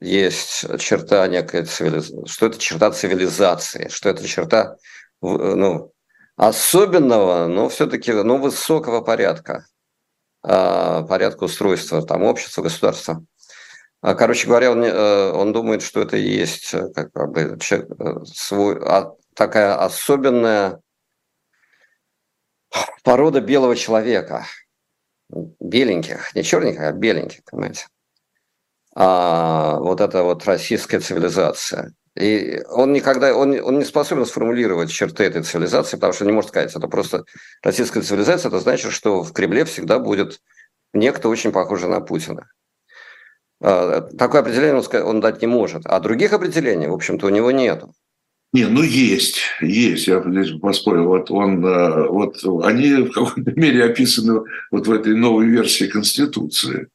есть 0.00 0.64
черта 0.78 1.26
некой 1.26 1.64
цивилизации, 1.64 2.26
что 2.26 2.46
это 2.46 2.58
черта 2.58 2.90
цивилизации, 2.92 3.88
что 3.88 4.08
это 4.08 4.26
черта 4.26 4.76
ну, 5.20 5.92
особенного, 6.36 7.48
но 7.48 7.68
все-таки 7.68 8.12
ну, 8.12 8.38
высокого 8.38 9.00
порядка, 9.00 9.66
а, 10.42 11.02
порядка 11.02 11.44
устройства 11.44 12.06
там, 12.06 12.22
общества, 12.22 12.62
государства. 12.62 13.24
А, 14.00 14.14
короче 14.14 14.46
говоря, 14.46 14.70
он, 14.70 14.84
э, 14.84 15.30
он 15.32 15.52
думает, 15.52 15.82
что 15.82 16.00
это 16.00 16.16
и 16.16 16.28
есть 16.28 16.72
э, 16.72 16.88
как 16.94 17.30
бы, 17.30 17.58
э, 17.58 18.24
свой, 18.26 18.78
а, 18.80 19.12
такая 19.34 19.74
особенная 19.76 20.80
порода 23.02 23.40
белого 23.40 23.74
человека. 23.74 24.46
Беленьких, 25.60 26.34
не 26.34 26.42
черненьких, 26.42 26.80
а 26.80 26.92
беленьких, 26.92 27.44
понимаете 27.44 27.86
а, 28.94 29.78
вот 29.78 30.00
эта 30.00 30.22
вот 30.22 30.44
российская 30.44 31.00
цивилизация. 31.00 31.94
И 32.14 32.62
он 32.68 32.92
никогда, 32.92 33.34
он, 33.34 33.58
он 33.60 33.78
не 33.78 33.84
способен 33.84 34.26
сформулировать 34.26 34.90
черты 34.90 35.24
этой 35.24 35.42
цивилизации, 35.42 35.96
потому 35.96 36.12
что 36.12 36.26
не 36.26 36.32
может 36.32 36.50
сказать, 36.50 36.74
это 36.74 36.86
просто 36.86 37.24
российская 37.62 38.02
цивилизация, 38.02 38.50
это 38.50 38.60
значит, 38.60 38.92
что 38.92 39.22
в 39.22 39.32
Кремле 39.32 39.64
всегда 39.64 39.98
будет 39.98 40.40
некто 40.92 41.30
очень 41.30 41.52
похожий 41.52 41.88
на 41.88 42.00
Путина. 42.00 42.50
А, 43.62 44.02
такое 44.18 44.42
определение 44.42 44.74
он, 44.74 45.08
он 45.08 45.20
дать 45.20 45.40
не 45.40 45.46
может. 45.46 45.86
А 45.86 46.00
других 46.00 46.34
определений, 46.34 46.88
в 46.88 46.94
общем-то, 46.94 47.26
у 47.26 47.30
него 47.30 47.50
нету. 47.50 47.94
Не, 48.52 48.66
ну 48.66 48.82
есть, 48.82 49.38
есть, 49.62 50.06
я 50.08 50.22
здесь 50.26 50.58
поспорил. 50.60 51.06
Вот 51.06 51.30
он, 51.30 51.64
э, 51.64 52.08
вот 52.08 52.36
они 52.64 52.96
в 52.96 53.12
какой-то 53.12 53.52
мере 53.56 53.84
описаны 53.84 54.42
вот 54.70 54.86
в 54.86 54.92
этой 54.92 55.14
новой 55.14 55.46
версии 55.46 55.86
Конституции 55.86 56.88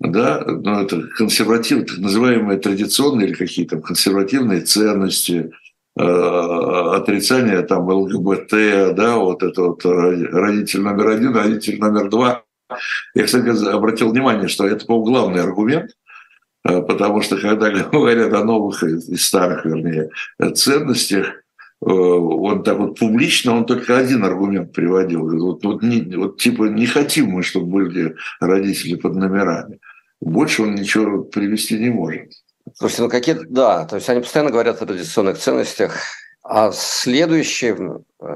да, 0.00 0.42
но 0.46 0.80
это 0.80 1.02
консервативные, 1.16 1.86
так 1.86 1.98
называемые 1.98 2.58
традиционные 2.58 3.28
или 3.28 3.34
какие-то 3.34 3.80
консервативные 3.80 4.62
ценности, 4.62 5.52
э, 5.96 6.02
отрицание 6.02 7.60
там 7.62 7.86
ЛГБТ, 7.86 8.94
да, 8.96 9.16
вот 9.16 9.42
это 9.42 9.62
вот 9.62 9.84
родитель 9.84 10.80
номер 10.80 11.08
один, 11.08 11.36
родитель 11.36 11.78
номер 11.78 12.08
два. 12.08 12.44
Я, 13.14 13.24
кстати, 13.24 13.48
обратил 13.68 14.10
внимание, 14.10 14.48
что 14.48 14.66
это, 14.66 14.86
по 14.86 15.02
главный 15.02 15.42
аргумент, 15.42 15.90
э, 15.90 15.99
потому 16.62 17.22
что 17.22 17.36
когда 17.36 17.70
говорят 17.92 18.32
о 18.32 18.44
новых 18.44 18.82
и 18.82 19.16
старых, 19.16 19.64
вернее, 19.64 20.10
ценностях, 20.54 21.26
э, 21.26 21.90
он 21.90 22.62
так 22.62 22.78
вот 22.78 22.98
публично, 22.98 23.56
он 23.56 23.66
только 23.66 23.96
один 23.96 24.24
аргумент 24.24 24.72
приводил. 24.72 25.28
Вот, 25.28 25.64
вот, 25.64 25.82
не, 25.82 26.02
вот 26.16 26.38
типа 26.38 26.64
не 26.64 26.86
хотим 26.86 27.30
мы, 27.30 27.42
чтобы 27.42 27.66
были 27.66 28.16
родители 28.40 28.96
под 28.96 29.16
номерами. 29.16 29.78
Больше 30.20 30.62
он 30.62 30.74
ничего 30.74 31.22
привести 31.22 31.78
не 31.78 31.90
может. 31.90 32.32
Слушайте, 32.74 33.02
ну 33.02 33.08
какие 33.08 33.36
да, 33.48 33.86
то 33.86 33.96
есть 33.96 34.08
они 34.08 34.20
постоянно 34.20 34.50
говорят 34.50 34.80
о 34.82 34.86
традиционных 34.86 35.38
ценностях, 35.38 35.96
а 36.42 36.70
в 36.70 36.76
следующей 36.76 37.74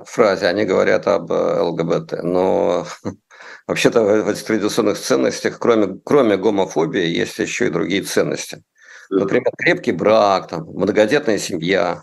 фразе 0.07 0.47
они 0.47 0.64
говорят 0.64 1.07
об 1.07 1.31
э, 1.33 1.61
ЛГБТ. 1.61 2.22
Но 2.22 2.87
вообще-то 3.67 4.03
в 4.03 4.29
этих 4.29 4.45
традиционных 4.45 4.99
ценностях, 4.99 5.59
кроме, 5.59 5.99
кроме 6.05 6.37
гомофобии, 6.37 7.07
есть 7.07 7.39
еще 7.39 7.67
и 7.67 7.71
другие 7.71 8.03
ценности. 8.03 8.62
Например, 9.11 9.51
крепкий 9.57 9.93
брак, 9.93 10.49
там, 10.49 10.65
многодетная 10.65 11.39
семья, 11.39 12.03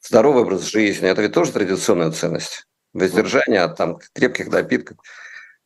здоровый 0.00 0.42
образ 0.42 0.64
жизни. 0.64 1.08
Это 1.08 1.22
ведь 1.22 1.32
тоже 1.32 1.52
традиционная 1.52 2.10
ценность. 2.10 2.66
Воздержание 2.92 3.62
от 3.62 3.76
там, 3.76 3.98
крепких 4.14 4.48
напитков. 4.48 4.98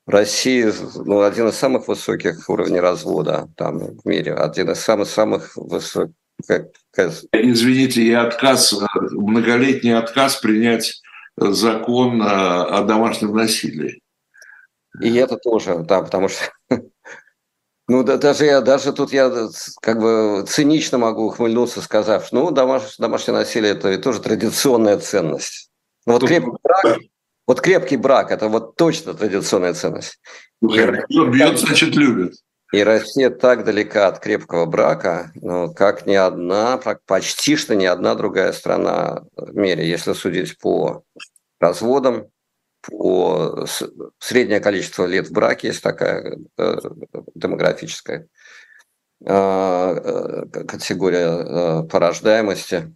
В 0.06 0.10
России 0.10 0.70
ну, 0.96 1.22
один 1.22 1.48
из 1.48 1.54
самых 1.54 1.88
высоких 1.88 2.48
уровней 2.50 2.80
развода 2.80 3.48
там, 3.56 3.78
в 3.78 4.04
мире, 4.04 4.34
один 4.34 4.70
из 4.70 4.80
самых-самых 4.80 5.56
высоких. 5.56 6.14
Извините, 7.32 8.02
и 8.02 8.12
отказ, 8.12 8.74
многолетний 9.12 9.96
отказ 9.96 10.36
принять 10.36 11.00
закон 11.36 12.20
о 12.22 12.82
домашнем 12.82 13.34
насилии. 13.34 14.02
И 15.00 15.14
это 15.16 15.36
тоже, 15.36 15.78
да, 15.78 16.02
потому 16.02 16.28
что 16.28 16.50
Ну, 17.86 18.02
да, 18.02 18.16
даже 18.16 18.46
я, 18.46 18.62
даже 18.62 18.92
тут 18.92 19.12
я 19.12 19.30
как 19.82 20.00
бы 20.00 20.44
цинично 20.48 20.96
могу 20.96 21.26
ухмыльнуться, 21.26 21.82
сказав, 21.82 22.32
ну, 22.32 22.50
домаш, 22.50 22.96
домашнее 22.96 23.36
насилие– 23.36 23.72
это 23.72 23.98
тоже 23.98 24.20
традиционная 24.20 24.98
ценность. 24.98 25.70
Ну, 26.06 26.14
вот 26.14 26.26
крепкий 26.26 26.52
брак, 26.62 26.98
вот 27.46 27.60
крепкий 27.60 27.96
брак– 27.98 28.30
это 28.30 28.48
вот 28.48 28.76
точно 28.76 29.12
традиционная 29.12 29.74
ценность. 29.74 30.18
Ну, 30.62 30.72
и 30.72 31.30
бьет, 31.30 31.58
значит, 31.58 31.94
любит. 31.94 32.36
И 32.72 32.82
Россия 32.82 33.28
так 33.28 33.64
далека 33.64 34.08
от 34.08 34.18
крепкого 34.18 34.64
брака, 34.64 35.30
ну, 35.34 35.72
как 35.72 36.06
ни 36.06 36.14
одна, 36.14 36.80
почти 37.06 37.54
что 37.56 37.76
ни 37.76 37.84
одна 37.84 38.14
другая 38.14 38.52
страна 38.52 39.24
в 39.36 39.54
мире, 39.54 39.86
если 39.86 40.14
судить 40.14 40.58
по 40.58 41.02
разводам, 41.60 42.28
по 42.88 43.66
среднее 44.18 44.60
количество 44.60 45.06
лет 45.06 45.28
в 45.28 45.32
браке, 45.32 45.68
есть 45.68 45.82
такая 45.82 46.38
э, 46.58 46.76
демографическая 47.34 48.28
а, 49.26 49.94
э, 49.94 50.64
категория 50.66 51.26
э, 51.26 51.82
по 51.84 51.98
рождаемости, 51.98 52.94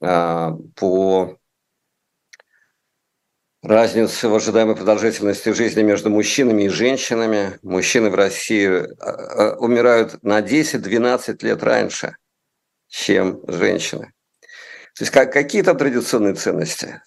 по 0.00 1.36
разнице 3.64 4.28
в 4.28 4.34
ожидаемой 4.36 4.76
продолжительности 4.76 5.52
жизни 5.52 5.82
между 5.82 6.08
мужчинами 6.08 6.62
и 6.62 6.68
женщинами. 6.68 7.58
Мужчины 7.62 8.08
в 8.08 8.14
России 8.14 8.68
умирают 9.58 10.22
на 10.22 10.40
10-12 10.40 11.44
лет 11.44 11.64
раньше, 11.64 12.16
чем 12.86 13.42
женщины. 13.48 14.12
То 14.94 15.02
есть 15.02 15.10
как, 15.10 15.32
какие 15.32 15.62
там 15.62 15.76
традиционные 15.76 16.34
ценности? 16.34 17.02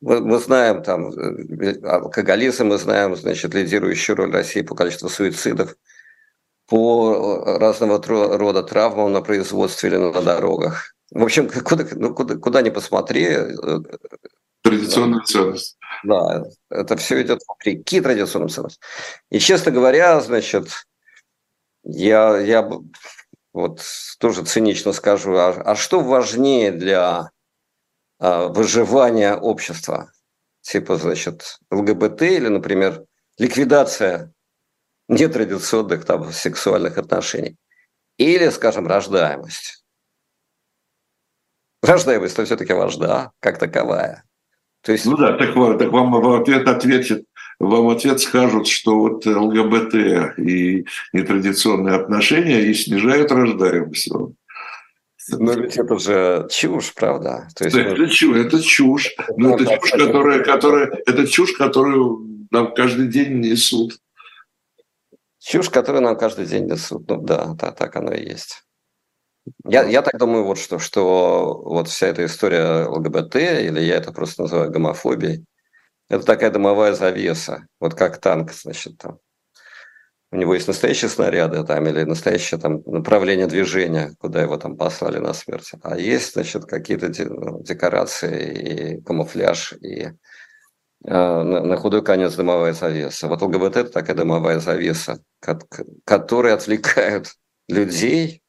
Мы, 0.00 0.20
мы 0.20 0.38
знаем 0.38 0.82
там 0.82 1.10
э, 1.10 1.80
алкоголизм, 1.82 2.68
мы 2.68 2.78
знаем, 2.78 3.16
значит, 3.16 3.54
лидирующую 3.54 4.16
роль 4.16 4.32
России 4.32 4.62
по 4.62 4.74
количеству 4.74 5.08
суицидов, 5.08 5.76
по 6.66 7.44
э, 7.46 7.58
разного 7.58 8.00
рода 8.38 8.62
травмам 8.62 9.12
на 9.12 9.22
производстве 9.22 9.90
или 9.90 9.96
на 9.96 10.22
дорогах. 10.22 10.94
В 11.10 11.22
общем, 11.24 11.48
куда, 11.64 11.84
ну, 11.92 12.14
куда, 12.14 12.36
куда 12.36 12.62
ни 12.62 12.70
посмотри. 12.70 13.24
Э, 13.24 13.48
Традиционная 14.62 15.20
да, 15.20 15.24
ценность. 15.24 15.78
Да, 16.04 16.44
это 16.70 16.96
все 16.96 17.22
идет 17.22 17.40
вопреки 17.48 18.00
традиционным 18.00 18.50
ценностям. 18.50 18.82
И, 19.30 19.38
честно 19.38 19.72
говоря, 19.72 20.20
значит, 20.20 20.68
я, 21.84 22.38
я 22.38 22.68
вот 23.52 23.82
тоже 24.20 24.44
цинично 24.44 24.92
скажу, 24.92 25.34
а, 25.36 25.50
а 25.50 25.74
что 25.74 26.00
важнее 26.00 26.70
для 26.70 27.30
выживания 28.18 29.34
общества, 29.34 30.10
типа, 30.60 30.96
значит, 30.96 31.58
ЛГБТ 31.70 32.22
или, 32.22 32.48
например, 32.48 33.04
ликвидация 33.38 34.32
нетрадиционных 35.08 36.04
там 36.04 36.30
сексуальных 36.32 36.98
отношений. 36.98 37.56
Или, 38.18 38.48
скажем, 38.50 38.86
рождаемость. 38.86 39.84
Рождаемость 41.82 42.36
то 42.36 42.44
все-таки 42.44 42.72
важна, 42.72 43.30
как 43.40 43.58
таковая. 43.58 44.24
То 44.82 44.92
есть... 44.92 45.06
Ну 45.06 45.16
да, 45.16 45.36
так, 45.36 45.54
так 45.78 45.92
вам 45.92 46.10
в 46.10 46.40
ответ 46.40 46.66
ответит, 46.68 47.24
вам 47.60 47.88
ответ 47.88 48.20
скажут, 48.20 48.66
что 48.66 48.98
вот 48.98 49.26
ЛГБТ 49.26 50.38
и 50.38 50.86
нетрадиционные 51.12 51.96
отношения 51.96 52.62
и 52.62 52.74
снижают 52.74 53.32
рождаемость. 53.32 54.10
Но 55.30 55.52
ведь 55.52 55.76
это 55.76 55.98
же 55.98 56.48
чушь, 56.50 56.94
правда? 56.94 57.48
То 57.54 57.64
есть, 57.64 57.76
это, 57.76 57.96
мы... 57.96 58.08
чушь, 58.08 58.36
это 58.36 58.62
чушь. 58.62 59.14
Но 59.36 59.54
это 59.54 59.66
чушь, 59.66 59.90
которая, 59.90 60.44
которая, 60.44 60.86
это 61.06 61.26
чушь, 61.26 61.52
которую 61.52 62.46
нам 62.50 62.74
каждый 62.74 63.08
день 63.08 63.40
несут. 63.40 63.98
Чушь, 65.38 65.70
которую 65.70 66.02
нам 66.02 66.16
каждый 66.16 66.46
день 66.46 66.66
несут. 66.66 67.08
Ну 67.08 67.20
да, 67.22 67.54
да 67.54 67.72
так 67.72 67.96
оно 67.96 68.12
и 68.12 68.28
есть. 68.28 68.64
Я, 69.64 69.84
я 69.84 70.02
так 70.02 70.18
думаю, 70.18 70.44
вот 70.44 70.58
что, 70.58 70.78
что 70.78 71.62
вот 71.64 71.88
вся 71.88 72.08
эта 72.08 72.24
история 72.24 72.86
ЛГБТ, 72.86 73.36
или 73.36 73.80
я 73.80 73.96
это 73.96 74.12
просто 74.12 74.42
называю 74.42 74.70
гомофобией, 74.70 75.44
это 76.08 76.24
такая 76.24 76.50
домовая 76.50 76.94
завеса, 76.94 77.66
вот 77.80 77.94
как 77.94 78.18
танк, 78.18 78.52
значит, 78.52 78.98
там 78.98 79.18
у 80.30 80.36
него 80.36 80.54
есть 80.54 80.68
настоящие 80.68 81.08
снаряды 81.08 81.64
там 81.64 81.86
или 81.86 82.04
настоящее 82.04 82.60
там 82.60 82.82
направление 82.84 83.46
движения, 83.46 84.14
куда 84.18 84.42
его 84.42 84.58
там 84.58 84.76
послали 84.76 85.18
на 85.18 85.32
смерть. 85.32 85.72
А 85.82 85.96
есть, 85.96 86.34
значит, 86.34 86.66
какие-то 86.66 87.10
ну, 87.24 87.62
декорации 87.62 88.96
и 88.96 89.00
камуфляж, 89.00 89.72
и 89.80 90.02
э, 90.02 90.10
на, 91.04 91.62
на 91.62 91.76
худой 91.76 92.04
конец 92.04 92.34
дымовая 92.34 92.74
завеса. 92.74 93.26
Вот 93.28 93.40
ЛГБТ– 93.40 93.76
это 93.78 93.90
такая 93.90 94.16
дымовая 94.16 94.58
завеса, 94.58 95.22
которая 96.04 96.54
отвлекает 96.54 97.32
людей 97.66 98.42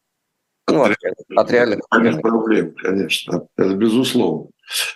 ну, 0.67 0.83
от, 0.83 0.95
от 1.35 1.51
реальных 1.51 1.79
проблем, 2.21 2.75
конечно, 2.75 3.47
это 3.57 3.73
безусловно. 3.75 4.49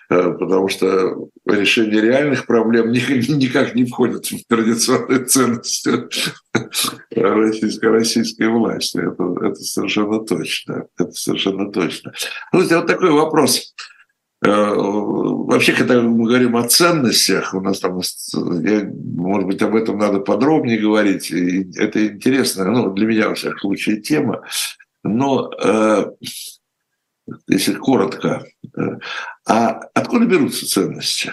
Э, 0.10 0.32
потому 0.32 0.70
что 0.70 1.28
решение 1.46 2.02
реальных 2.02 2.46
проблем 2.46 2.92
никак 2.92 3.76
не 3.76 3.86
входит 3.86 4.26
в 4.26 4.48
традиционные 4.48 5.26
ценности 5.26 5.92
российской, 7.16 7.90
российской 7.90 8.50
власти. 8.50 8.98
Это, 8.98 9.46
это 9.46 9.56
совершенно 9.56 10.20
точно. 10.20 10.86
Это 10.98 11.12
совершенно 11.12 11.72
точно. 11.72 12.14
Ну, 12.52 12.64
вот 12.64 12.88
такой 12.88 13.12
вопрос. 13.12 13.74
Э, 14.46 14.50
вообще, 14.50 15.74
когда 15.74 16.02
мы 16.02 16.26
говорим 16.28 16.56
о 16.58 16.68
ценностях, 16.68 17.54
у 17.54 17.62
нас 17.62 17.80
там, 17.80 18.02
может 18.36 19.48
быть, 19.48 19.62
об 19.62 19.76
этом 19.76 19.98
надо 19.98 20.20
подробнее 20.20 20.80
говорить. 20.80 21.32
И 21.32 21.72
это 21.78 22.08
интересно, 22.08 22.66
ну, 22.66 22.92
для 22.92 23.08
меня, 23.08 23.30
во 23.30 23.36
всяком 23.36 23.60
случае, 23.60 24.02
тема. 24.02 24.44
Но 25.04 25.52
э, 25.62 26.06
если 27.48 27.74
коротко, 27.74 28.46
э, 28.78 28.82
а 29.48 29.82
откуда 29.94 30.26
берутся 30.26 30.68
ценности 30.68 31.32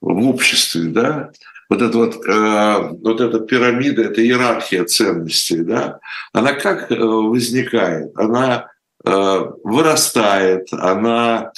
в 0.00 0.28
обществе, 0.28 0.90
да? 0.90 1.30
Вот 1.68 1.80
эта 1.80 1.96
вот, 1.96 2.26
э, 2.26 2.88
вот 3.02 3.20
эта 3.20 3.40
пирамида, 3.40 4.02
эта 4.02 4.22
иерархия 4.22 4.84
ценностей, 4.84 5.62
да? 5.62 6.00
Она 6.32 6.54
как 6.54 6.90
э, 6.90 6.96
возникает? 6.96 8.16
Она 8.16 8.68
вырастает, 9.04 10.68
она 10.70 11.50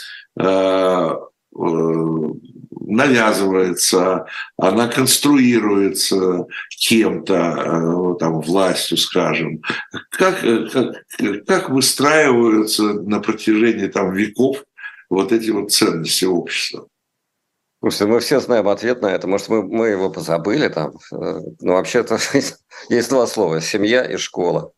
навязывается, 2.87 4.26
она 4.57 4.89
конструируется 4.89 6.47
кем-то, 6.70 7.35
э, 7.35 8.18
там, 8.18 8.41
властью, 8.41 8.97
скажем. 8.97 9.62
Как, 10.11 10.45
э, 10.45 10.68
как, 10.72 11.47
как 11.47 11.70
выстраиваются 11.70 12.82
на 12.82 13.20
протяжении 13.20 13.89
там, 13.89 14.12
веков 14.12 14.64
вот 15.11 15.32
эти 15.32 15.51
вот 15.51 15.72
ценности 15.72 16.24
общества? 16.24 16.87
Слушайте, 17.80 18.07
мы 18.07 18.20
все 18.20 18.41
знаем 18.41 18.68
ответ 18.68 19.03
на 19.03 19.09
это. 19.09 19.26
Может, 19.26 19.49
мы, 19.51 19.62
мы 19.62 19.89
его 19.89 20.09
позабыли 20.09 20.68
там. 20.68 20.93
Э, 20.93 20.97
Но 21.12 21.43
ну, 21.61 21.72
вообще-то 21.74 22.18
есть 22.89 23.11
два 23.11 23.26
слова– 23.26 23.61
семья 23.62 24.05
и 24.05 24.16
школа. 24.16 24.72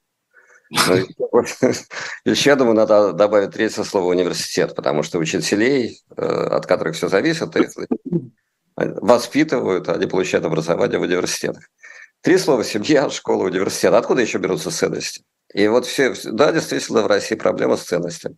Еще, 0.70 2.50
я 2.50 2.56
думаю, 2.56 2.74
надо 2.74 3.12
добавить 3.12 3.52
третье 3.52 3.84
слово 3.84 4.10
«университет», 4.10 4.74
потому 4.74 5.02
что 5.02 5.18
учителей, 5.18 6.00
э, 6.16 6.22
от 6.22 6.66
которых 6.66 6.96
все 6.96 7.08
зависит, 7.08 7.54
их 7.56 7.70
воспитывают, 8.76 9.88
они 9.88 10.06
получают 10.06 10.44
образование 10.44 10.98
в 10.98 11.02
университетах. 11.02 11.64
Три 12.20 12.38
слова– 12.38 12.64
семья, 12.64 13.08
школа, 13.10 13.44
университет. 13.44 13.94
Откуда 13.94 14.22
еще 14.22 14.38
берутся 14.38 14.70
ценности? 14.70 15.22
И 15.54 15.68
вот 15.68 15.86
все, 15.86 16.12
да, 16.24 16.52
действительно, 16.52 17.02
в 17.02 17.06
России 17.06 17.36
проблема 17.36 17.76
с 17.76 17.84
ценностями. 17.84 18.36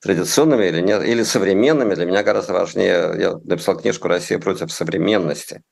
Традиционными 0.00 0.66
или 0.66 0.80
нет, 0.80 1.04
или 1.04 1.22
современными. 1.22 1.94
Для 1.94 2.06
меня 2.06 2.22
гораздо 2.22 2.54
важнее, 2.54 3.14
я 3.18 3.32
написал 3.44 3.76
книжку 3.76 4.08
«Россия 4.08 4.38
против 4.38 4.72
современности». 4.72 5.62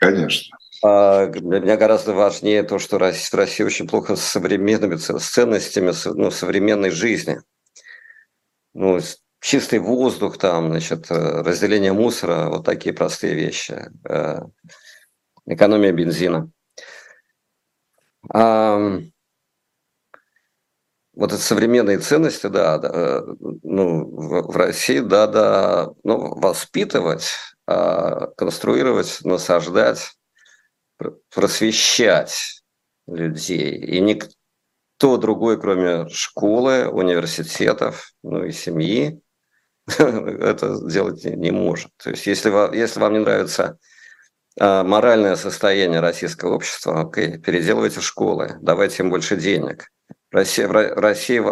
Конечно. 0.00 0.56
А 0.82 1.26
для 1.26 1.60
меня 1.60 1.76
гораздо 1.76 2.14
важнее 2.14 2.62
то, 2.62 2.78
что 2.78 2.96
в 2.96 3.34
России 3.34 3.62
очень 3.64 3.86
плохо 3.86 4.16
с 4.16 4.22
современными 4.22 4.96
ценностями 4.96 5.92
ну, 6.14 6.30
современной 6.30 6.90
жизни. 6.90 7.40
Ну, 8.72 8.98
чистый 9.40 9.78
воздух, 9.78 10.38
там, 10.38 10.68
значит, 10.68 11.10
э, 11.10 11.42
разделение 11.42 11.92
мусора, 11.92 12.48
вот 12.48 12.64
такие 12.64 12.94
простые 12.94 13.34
вещи. 13.34 13.90
Э, 14.08 14.40
экономия 15.46 15.92
бензина. 15.92 16.50
А, 18.32 19.00
вот 21.14 21.32
это 21.32 21.42
современные 21.42 21.98
ценности, 21.98 22.46
да, 22.46 22.78
да 22.78 22.90
э, 22.92 23.22
ну, 23.62 24.04
в, 24.04 24.52
в 24.52 24.56
России, 24.56 25.00
да, 25.00 25.26
да, 25.26 25.90
ну, 26.04 26.38
воспитывать, 26.38 27.32
а, 27.66 28.28
конструировать, 28.36 29.18
насаждать 29.24 30.19
просвещать 31.34 32.62
людей. 33.06 33.76
И 33.76 34.00
никто 34.00 35.16
другой, 35.16 35.60
кроме 35.60 36.08
школы, 36.08 36.88
университетов, 36.88 38.12
ну 38.22 38.44
и 38.44 38.52
семьи, 38.52 39.20
это 39.98 40.74
сделать 40.76 41.24
не 41.24 41.50
может. 41.50 41.90
То 41.96 42.10
есть 42.10 42.26
если, 42.26 42.50
вам, 42.50 42.72
если 42.72 43.00
вам 43.00 43.12
не 43.14 43.18
нравится 43.20 43.78
а, 44.58 44.82
моральное 44.82 45.36
состояние 45.36 46.00
российского 46.00 46.54
общества. 46.54 47.00
Окей, 47.00 47.38
переделывайте 47.38 48.00
школы, 48.00 48.56
давайте 48.60 49.02
им 49.02 49.10
больше 49.10 49.36
денег. 49.36 49.90
Россия, 50.30 50.68
Россия 50.68 51.42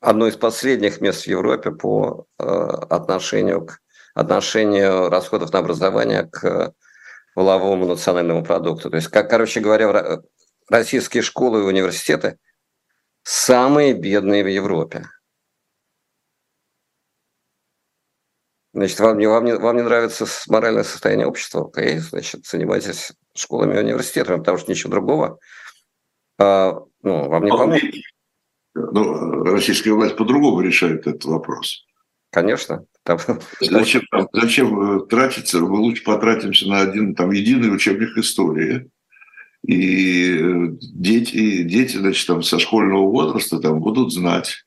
одно 0.00 0.26
из 0.26 0.36
последних 0.36 1.00
мест 1.00 1.24
в 1.24 1.26
Европе 1.26 1.70
по 1.70 2.26
э, 2.38 2.44
отношению 2.44 3.66
к 3.66 3.78
отношению 4.14 5.08
расходов 5.08 5.52
на 5.52 5.60
образование 5.60 6.24
к 6.24 6.72
валовому 7.34 7.86
национальному 7.86 8.44
продукту. 8.44 8.90
То 8.90 8.96
есть, 8.96 9.08
как, 9.08 9.30
короче 9.30 9.60
говоря, 9.60 10.22
российские 10.68 11.22
школы 11.22 11.60
и 11.60 11.64
университеты 11.64 12.38
самые 13.22 13.94
бедные 13.94 14.42
в 14.44 14.48
Европе. 14.48 15.06
Значит, 18.74 19.00
вам 19.00 19.18
не, 19.18 19.26
вам, 19.26 19.44
не, 19.44 19.54
вам 19.54 19.76
не 19.76 19.82
нравится 19.82 20.26
моральное 20.48 20.84
состояние 20.84 21.26
общества, 21.26 21.68
окей, 21.68 21.98
значит, 21.98 22.46
занимайтесь 22.46 23.12
школами 23.34 23.74
и 23.74 23.80
университетами, 23.80 24.38
потому 24.38 24.56
что 24.56 24.70
ничего 24.70 24.90
другого 24.90 25.38
а, 26.38 26.80
ну, 27.02 27.28
вам 27.28 27.44
не 27.44 27.50
поможет. 27.50 27.94
Ну, 28.74 29.44
российская 29.44 29.92
власть 29.92 30.16
по-другому 30.16 30.60
решает 30.60 31.06
этот 31.06 31.24
вопрос. 31.26 31.84
Конечно. 32.30 32.86
Там... 33.04 33.18
Зачем, 33.60 34.02
зачем 34.32 34.80
э, 34.80 35.06
тратиться? 35.06 35.60
Мы 35.60 35.78
лучше 35.78 36.04
потратимся 36.04 36.68
на 36.68 36.80
один 36.80 37.14
там, 37.14 37.32
единый 37.32 37.74
учебник 37.74 38.16
истории. 38.16 38.90
И 39.66 40.38
э, 40.38 40.68
дети, 40.80 41.62
дети 41.62 41.96
значит, 41.96 42.26
там, 42.26 42.42
со 42.42 42.58
школьного 42.58 43.10
возраста 43.10 43.58
там, 43.58 43.80
будут 43.80 44.12
знать 44.12 44.64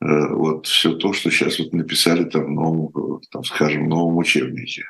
э, 0.00 0.28
вот 0.28 0.66
все 0.66 0.94
то, 0.94 1.12
что 1.12 1.30
сейчас 1.30 1.58
вот 1.58 1.72
написали 1.74 2.24
там, 2.24 2.46
в 2.46 2.50
новом, 2.50 3.20
там, 3.30 3.44
скажем, 3.44 3.86
в 3.86 3.88
новом 3.88 4.16
учебнике. 4.16 4.84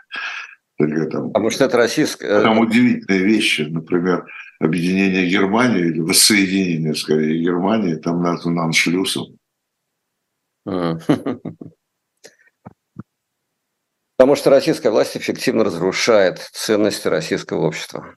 Только, 0.79 1.07
там, 1.07 1.33
Потому 1.33 1.51
что 1.51 1.64
это 1.64 1.77
российское... 1.77 2.41
Там 2.41 2.61
удивительные 2.61 3.25
вещи, 3.25 3.62
например, 3.62 4.27
объединение 4.61 5.29
Германии 5.29 5.87
или 5.87 6.01
воссоединение, 6.01 6.95
скорее, 6.95 7.43
Германии, 7.43 7.97
там 7.97 8.23
назван 8.23 8.61
аншлюсом. 8.61 9.37
Потому 14.21 14.37
что 14.37 14.51
российская 14.51 14.91
власть 14.91 15.16
эффективно 15.16 15.64
разрушает 15.64 16.41
ценности 16.53 17.09
российского 17.09 17.66
общества. 17.66 18.16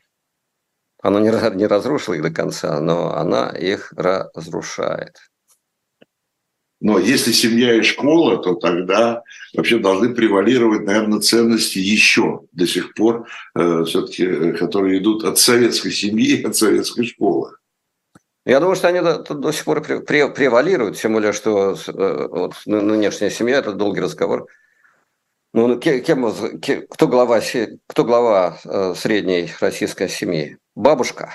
Она 1.01 1.21
не, 1.21 1.29
не 1.55 1.65
разрушила 1.65 2.15
их 2.15 2.21
до 2.21 2.29
конца, 2.29 2.77
но 2.81 3.15
она 3.15 3.51
их 3.51 3.93
разрушает. 3.95 5.15
Но 6.81 6.99
если 6.99 7.31
семья 7.31 7.75
и 7.75 7.83
школа, 7.83 8.43
то 8.43 8.55
тогда 8.55 9.23
вообще 9.53 9.79
должны 9.79 10.13
превалировать, 10.13 10.81
наверное, 10.81 11.21
ценности 11.21 11.77
еще 11.77 12.41
до 12.51 12.67
сих 12.67 12.93
пор, 12.95 13.25
э, 13.55 13.85
все-таки, 13.85 14.25
э, 14.25 14.51
которые 14.57 14.99
идут 14.99 15.23
от 15.23 15.39
советской 15.39 15.91
семьи, 15.91 16.43
от 16.43 16.53
советской 16.53 17.05
школы. 17.05 17.55
Я 18.45 18.59
думаю, 18.59 18.75
что 18.75 18.89
они 18.89 18.99
до, 18.99 19.19
до 19.19 19.51
сих 19.53 19.63
пор 19.63 19.81
превалируют, 19.81 20.97
тем 20.97 21.13
более, 21.13 21.31
что 21.31 21.77
э, 21.87 22.27
вот, 22.27 22.55
нынешняя 22.65 23.29
семья– 23.29 23.57
это 23.59 23.71
долгий 23.71 24.01
разговор. 24.01 24.49
Ну, 25.53 25.79
кем, 25.79 26.01
кем, 26.01 26.87
кто 26.89 27.07
глава, 27.07 27.39
кто 27.85 28.03
глава 28.03 28.57
э, 28.65 28.95
средней 28.95 29.51
российской 29.61 30.09
семьи? 30.09 30.57
Бабушка. 30.73 31.33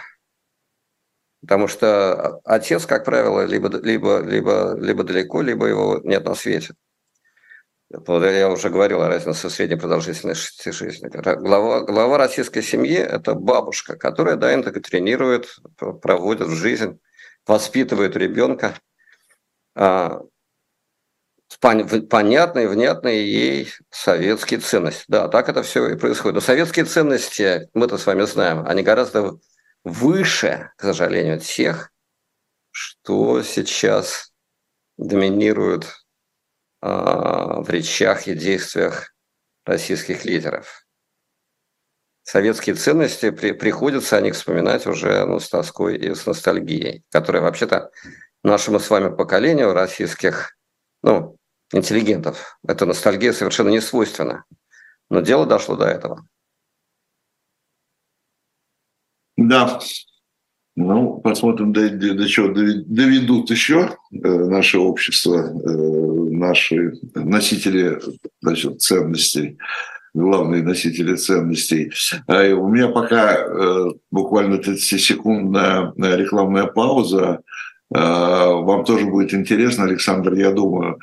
Потому 1.40 1.68
что 1.68 2.40
отец, 2.44 2.84
как 2.84 3.04
правило, 3.04 3.44
либо, 3.44 3.68
либо, 3.78 4.20
либо, 4.20 4.76
либо 4.76 5.04
далеко, 5.04 5.40
либо 5.40 5.66
его 5.66 6.00
нет 6.02 6.24
на 6.24 6.34
свете. 6.34 6.74
Я 7.90 8.50
уже 8.50 8.70
говорил 8.70 9.02
о 9.02 9.08
разнице 9.08 9.48
средней 9.48 9.76
продолжительности 9.76 10.70
жизни. 10.70 11.08
Глава, 11.08 11.82
глава 11.82 12.18
российской 12.18 12.62
семьи– 12.62 12.96
это 12.98 13.34
бабушка, 13.34 13.96
которая 13.96 14.34
да, 14.34 14.52
интегрирует, 14.52 15.58
проводит 16.02 16.48
в 16.48 16.54
жизнь, 16.54 16.98
воспитывает 17.46 18.16
ребенка 18.16 18.74
понятные, 21.60 22.68
внятные 22.68 23.30
ей 23.30 23.72
советские 23.90 24.60
ценности. 24.60 25.04
Да, 25.08 25.28
так 25.28 25.48
это 25.48 25.62
все 25.62 25.88
и 25.88 25.96
происходит. 25.96 26.34
Но 26.34 26.40
советские 26.40 26.84
ценности, 26.84 27.68
мы-то 27.74 27.98
с 27.98 28.06
вами 28.06 28.22
знаем, 28.22 28.66
они 28.66 28.82
гораздо 28.82 29.38
выше, 29.84 30.70
к 30.76 30.82
сожалению, 30.82 31.40
тех, 31.40 31.90
что 32.70 33.42
сейчас 33.42 34.32
доминирует 34.98 35.86
а, 36.80 37.60
в 37.62 37.70
речах 37.70 38.26
и 38.28 38.34
действиях 38.34 39.14
российских 39.64 40.24
лидеров. 40.24 40.86
Советские 42.22 42.74
ценности 42.74 43.30
при, 43.30 43.52
приходится 43.52 44.18
о 44.18 44.20
них 44.20 44.34
вспоминать 44.34 44.86
уже 44.86 45.24
ну, 45.24 45.40
с 45.40 45.48
тоской 45.48 45.96
и 45.96 46.14
с 46.14 46.26
ностальгией, 46.26 47.04
которая 47.10 47.42
вообще-то 47.42 47.90
нашему 48.42 48.80
с 48.80 48.90
вами 48.90 49.14
поколению 49.14 49.72
российских, 49.72 50.56
ну, 51.02 51.37
интеллигентов, 51.72 52.58
эта 52.66 52.86
ностальгия 52.86 53.32
совершенно 53.32 53.68
не 53.68 53.80
свойственна. 53.80 54.44
Но 55.10 55.20
дело 55.20 55.46
дошло 55.46 55.76
до 55.76 55.86
этого. 55.86 56.26
Да, 59.36 59.80
ну, 60.80 61.18
посмотрим, 61.18 61.72
до, 61.72 61.90
до, 61.90 62.14
до 62.14 62.28
чего 62.28 62.54
доведут 62.54 63.50
еще 63.50 63.96
э, 64.12 64.16
наше 64.16 64.78
общество, 64.78 65.38
э, 65.38 66.30
наши 66.30 66.92
носители 67.16 67.98
значит, 68.40 68.80
ценностей, 68.80 69.58
главные 70.14 70.62
носители 70.62 71.16
ценностей. 71.16 71.90
А 72.28 72.54
у 72.54 72.68
меня 72.68 72.90
пока 72.90 73.34
э, 73.34 73.86
буквально 74.12 74.58
30 74.58 75.00
секунд 75.00 75.50
на, 75.50 75.92
на 75.96 76.16
рекламная 76.16 76.66
пауза. 76.66 77.40
Вам 77.90 78.84
тоже 78.84 79.06
будет 79.06 79.32
интересно, 79.32 79.84
Александр, 79.84 80.34
я 80.34 80.52
думаю, 80.52 80.98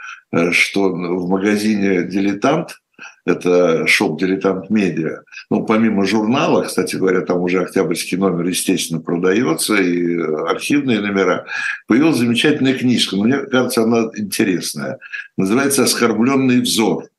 что 0.52 0.90
в 0.90 1.30
магазине 1.30 2.04
«Дилетант» 2.04 2.80
это 3.26 3.88
шоп 3.88 4.20
«Дилетант 4.20 4.70
Медиа». 4.70 5.24
Ну, 5.50 5.66
помимо 5.66 6.06
журнала, 6.06 6.64
кстати 6.64 6.96
говоря, 6.96 7.22
там 7.22 7.42
уже 7.42 7.62
октябрьский 7.62 8.18
номер, 8.18 8.46
естественно, 8.46 9.02
продается, 9.02 9.74
и 9.76 10.16
архивные 10.16 11.02
номера, 11.02 11.46
появилась 11.88 12.18
замечательная 12.18 12.76
книжка, 12.76 13.16
мне 13.18 13.40
кажется, 13.40 13.82
она 13.84 14.10
интересная. 14.16 15.00
Называется 15.38 15.84
«Оскорбленный 15.84 16.62
взор». 16.62 17.10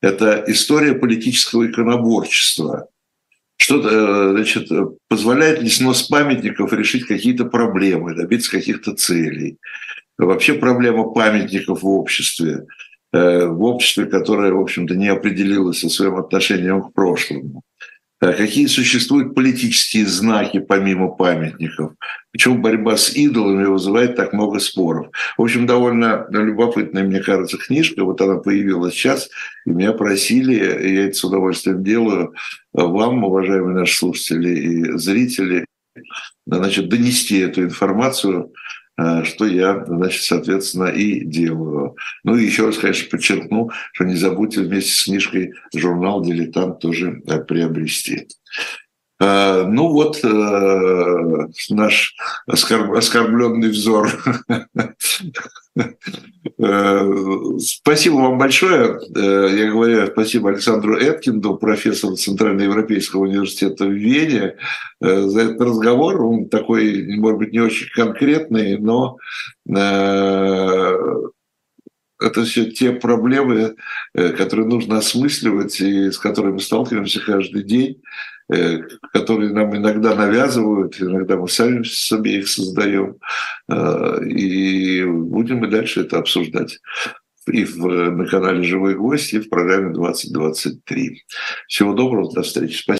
Это 0.00 0.42
история 0.48 0.94
политического 0.94 1.66
иконоборчества. 1.66 2.88
Что, 3.62 3.80
э, 3.80 4.30
значит, 4.32 4.68
позволяет 5.08 5.62
ли 5.62 5.68
снос 5.68 6.02
памятников 6.02 6.72
решить 6.72 7.06
какие-то 7.06 7.44
проблемы, 7.44 8.14
добиться 8.14 8.50
каких-то 8.50 8.94
целей. 8.94 9.58
Вообще 10.18 10.54
проблема 10.54 11.04
памятников 11.12 11.82
в 11.82 11.88
обществе– 11.88 12.66
Э, 13.12 13.46
в 13.46 13.62
обществе, 13.64 14.06
которое, 14.06 14.52
в 14.52 14.60
общем-то, 14.60 14.94
не 14.94 15.08
определилось 15.08 15.80
со 15.80 15.90
своим 15.90 16.16
отношением 16.16 16.82
к 16.82 16.94
прошлому. 16.94 17.62
Э, 18.22 18.32
какие 18.34 18.66
существуют 18.66 19.34
политические 19.34 20.06
знаки 20.06 20.60
помимо 20.60 21.08
памятников? 21.08 21.92
Почему 22.30 22.58
борьба 22.58 22.96
с 22.96 23.10
идолами 23.16 23.64
вызывает 23.64 24.14
так 24.14 24.32
много 24.32 24.60
споров? 24.60 25.08
В 25.36 25.42
общем, 25.42 25.66
довольно 25.66 26.26
любопытная, 26.30 27.02
мне 27.02 27.20
кажется, 27.20 27.58
книжка. 27.58 28.04
Вот 28.04 28.20
она 28.20 28.36
появилась 28.36 28.94
сейчас, 28.94 29.28
и 29.66 29.70
меня 29.70 29.92
просили, 29.92 30.54
и 30.54 30.94
я 30.94 31.06
это 31.06 31.14
с 31.14 31.24
удовольствием 31.24 31.82
делаю, 31.82 32.32
вам, 32.72 33.24
уважаемые 33.24 33.74
наши 33.74 33.96
слушатели 33.96 34.56
и 34.56 34.98
зрители, 34.98 35.66
значит, 36.46 36.88
донести 36.88 37.40
эту 37.40 37.64
информацию 37.64 38.52
Э, 38.52 38.81
что 38.96 39.46
я, 39.46 39.84
значит, 39.86 40.22
соответственно, 40.22 40.86
и 40.86 41.24
делаю. 41.24 41.96
Ну 42.24 42.36
и 42.36 42.44
еще 42.44 42.66
раз, 42.66 42.78
конечно, 42.78 43.08
подчеркну, 43.10 43.70
что 43.92 44.04
не 44.04 44.16
забудьте 44.16 44.60
вместе 44.60 44.90
с 44.90 45.04
книжкой 45.04 45.52
журнал 45.74 46.22
«Дилетант» 46.22 46.80
тоже 46.80 47.22
э, 47.26 47.38
приобрести. 47.40 48.28
Э, 49.22 49.64
ну 49.68 49.88
вот 49.88 50.18
наш 51.70 52.14
оскорбленный 52.46 53.68
взор. 53.68 54.10
Спасибо 57.58 58.14
вам 58.14 58.38
большое. 58.38 58.98
Я 59.14 59.70
говорю 59.70 60.06
спасибо 60.08 60.50
Александру 60.50 60.96
Эткинду, 60.98 61.56
профессору 61.56 62.16
Центральноевропейского 62.16 63.22
университета 63.22 63.86
в 63.86 63.92
Вене, 63.92 64.56
за 65.00 65.40
этот 65.40 65.60
разговор. 65.60 66.20
Он 66.22 66.48
такой, 66.48 67.16
может 67.16 67.38
быть, 67.38 67.52
не 67.52 67.60
очень 67.60 67.88
конкретный, 67.94 68.76
но 68.78 69.18
это 72.20 72.44
все 72.44 72.70
те 72.70 72.92
проблемы, 72.92 73.76
которые 74.14 74.66
нужно 74.66 74.98
осмысливать 74.98 75.80
и 75.80 76.10
с 76.10 76.18
которыми 76.18 76.58
сталкиваемся 76.58 77.20
каждый 77.20 77.62
день. 77.62 78.02
Э, 78.50 78.80
которые 79.12 79.52
нам 79.52 79.74
иногда 79.76 80.14
навязывают, 80.14 81.00
иногда 81.00 81.36
мы 81.36 81.48
сами 81.48 81.82
себе 81.84 82.38
их 82.38 82.48
создаем. 82.48 83.16
Э, 83.70 84.24
и 84.24 85.04
будем 85.04 85.64
и 85.64 85.70
дальше 85.70 86.02
это 86.02 86.18
обсуждать. 86.18 86.78
и 87.50 87.64
в, 87.64 87.86
на 87.86 88.26
канале 88.26 88.62
«Живой 88.62 88.94
гвоздь», 88.94 89.32
и 89.34 89.40
в 89.40 89.48
программе 89.48 89.92
«2023». 89.92 91.16
Всего 91.66 91.92
доброго, 91.92 92.32
до 92.32 92.42
встречи. 92.42 92.82
Спасибо. 92.82 92.90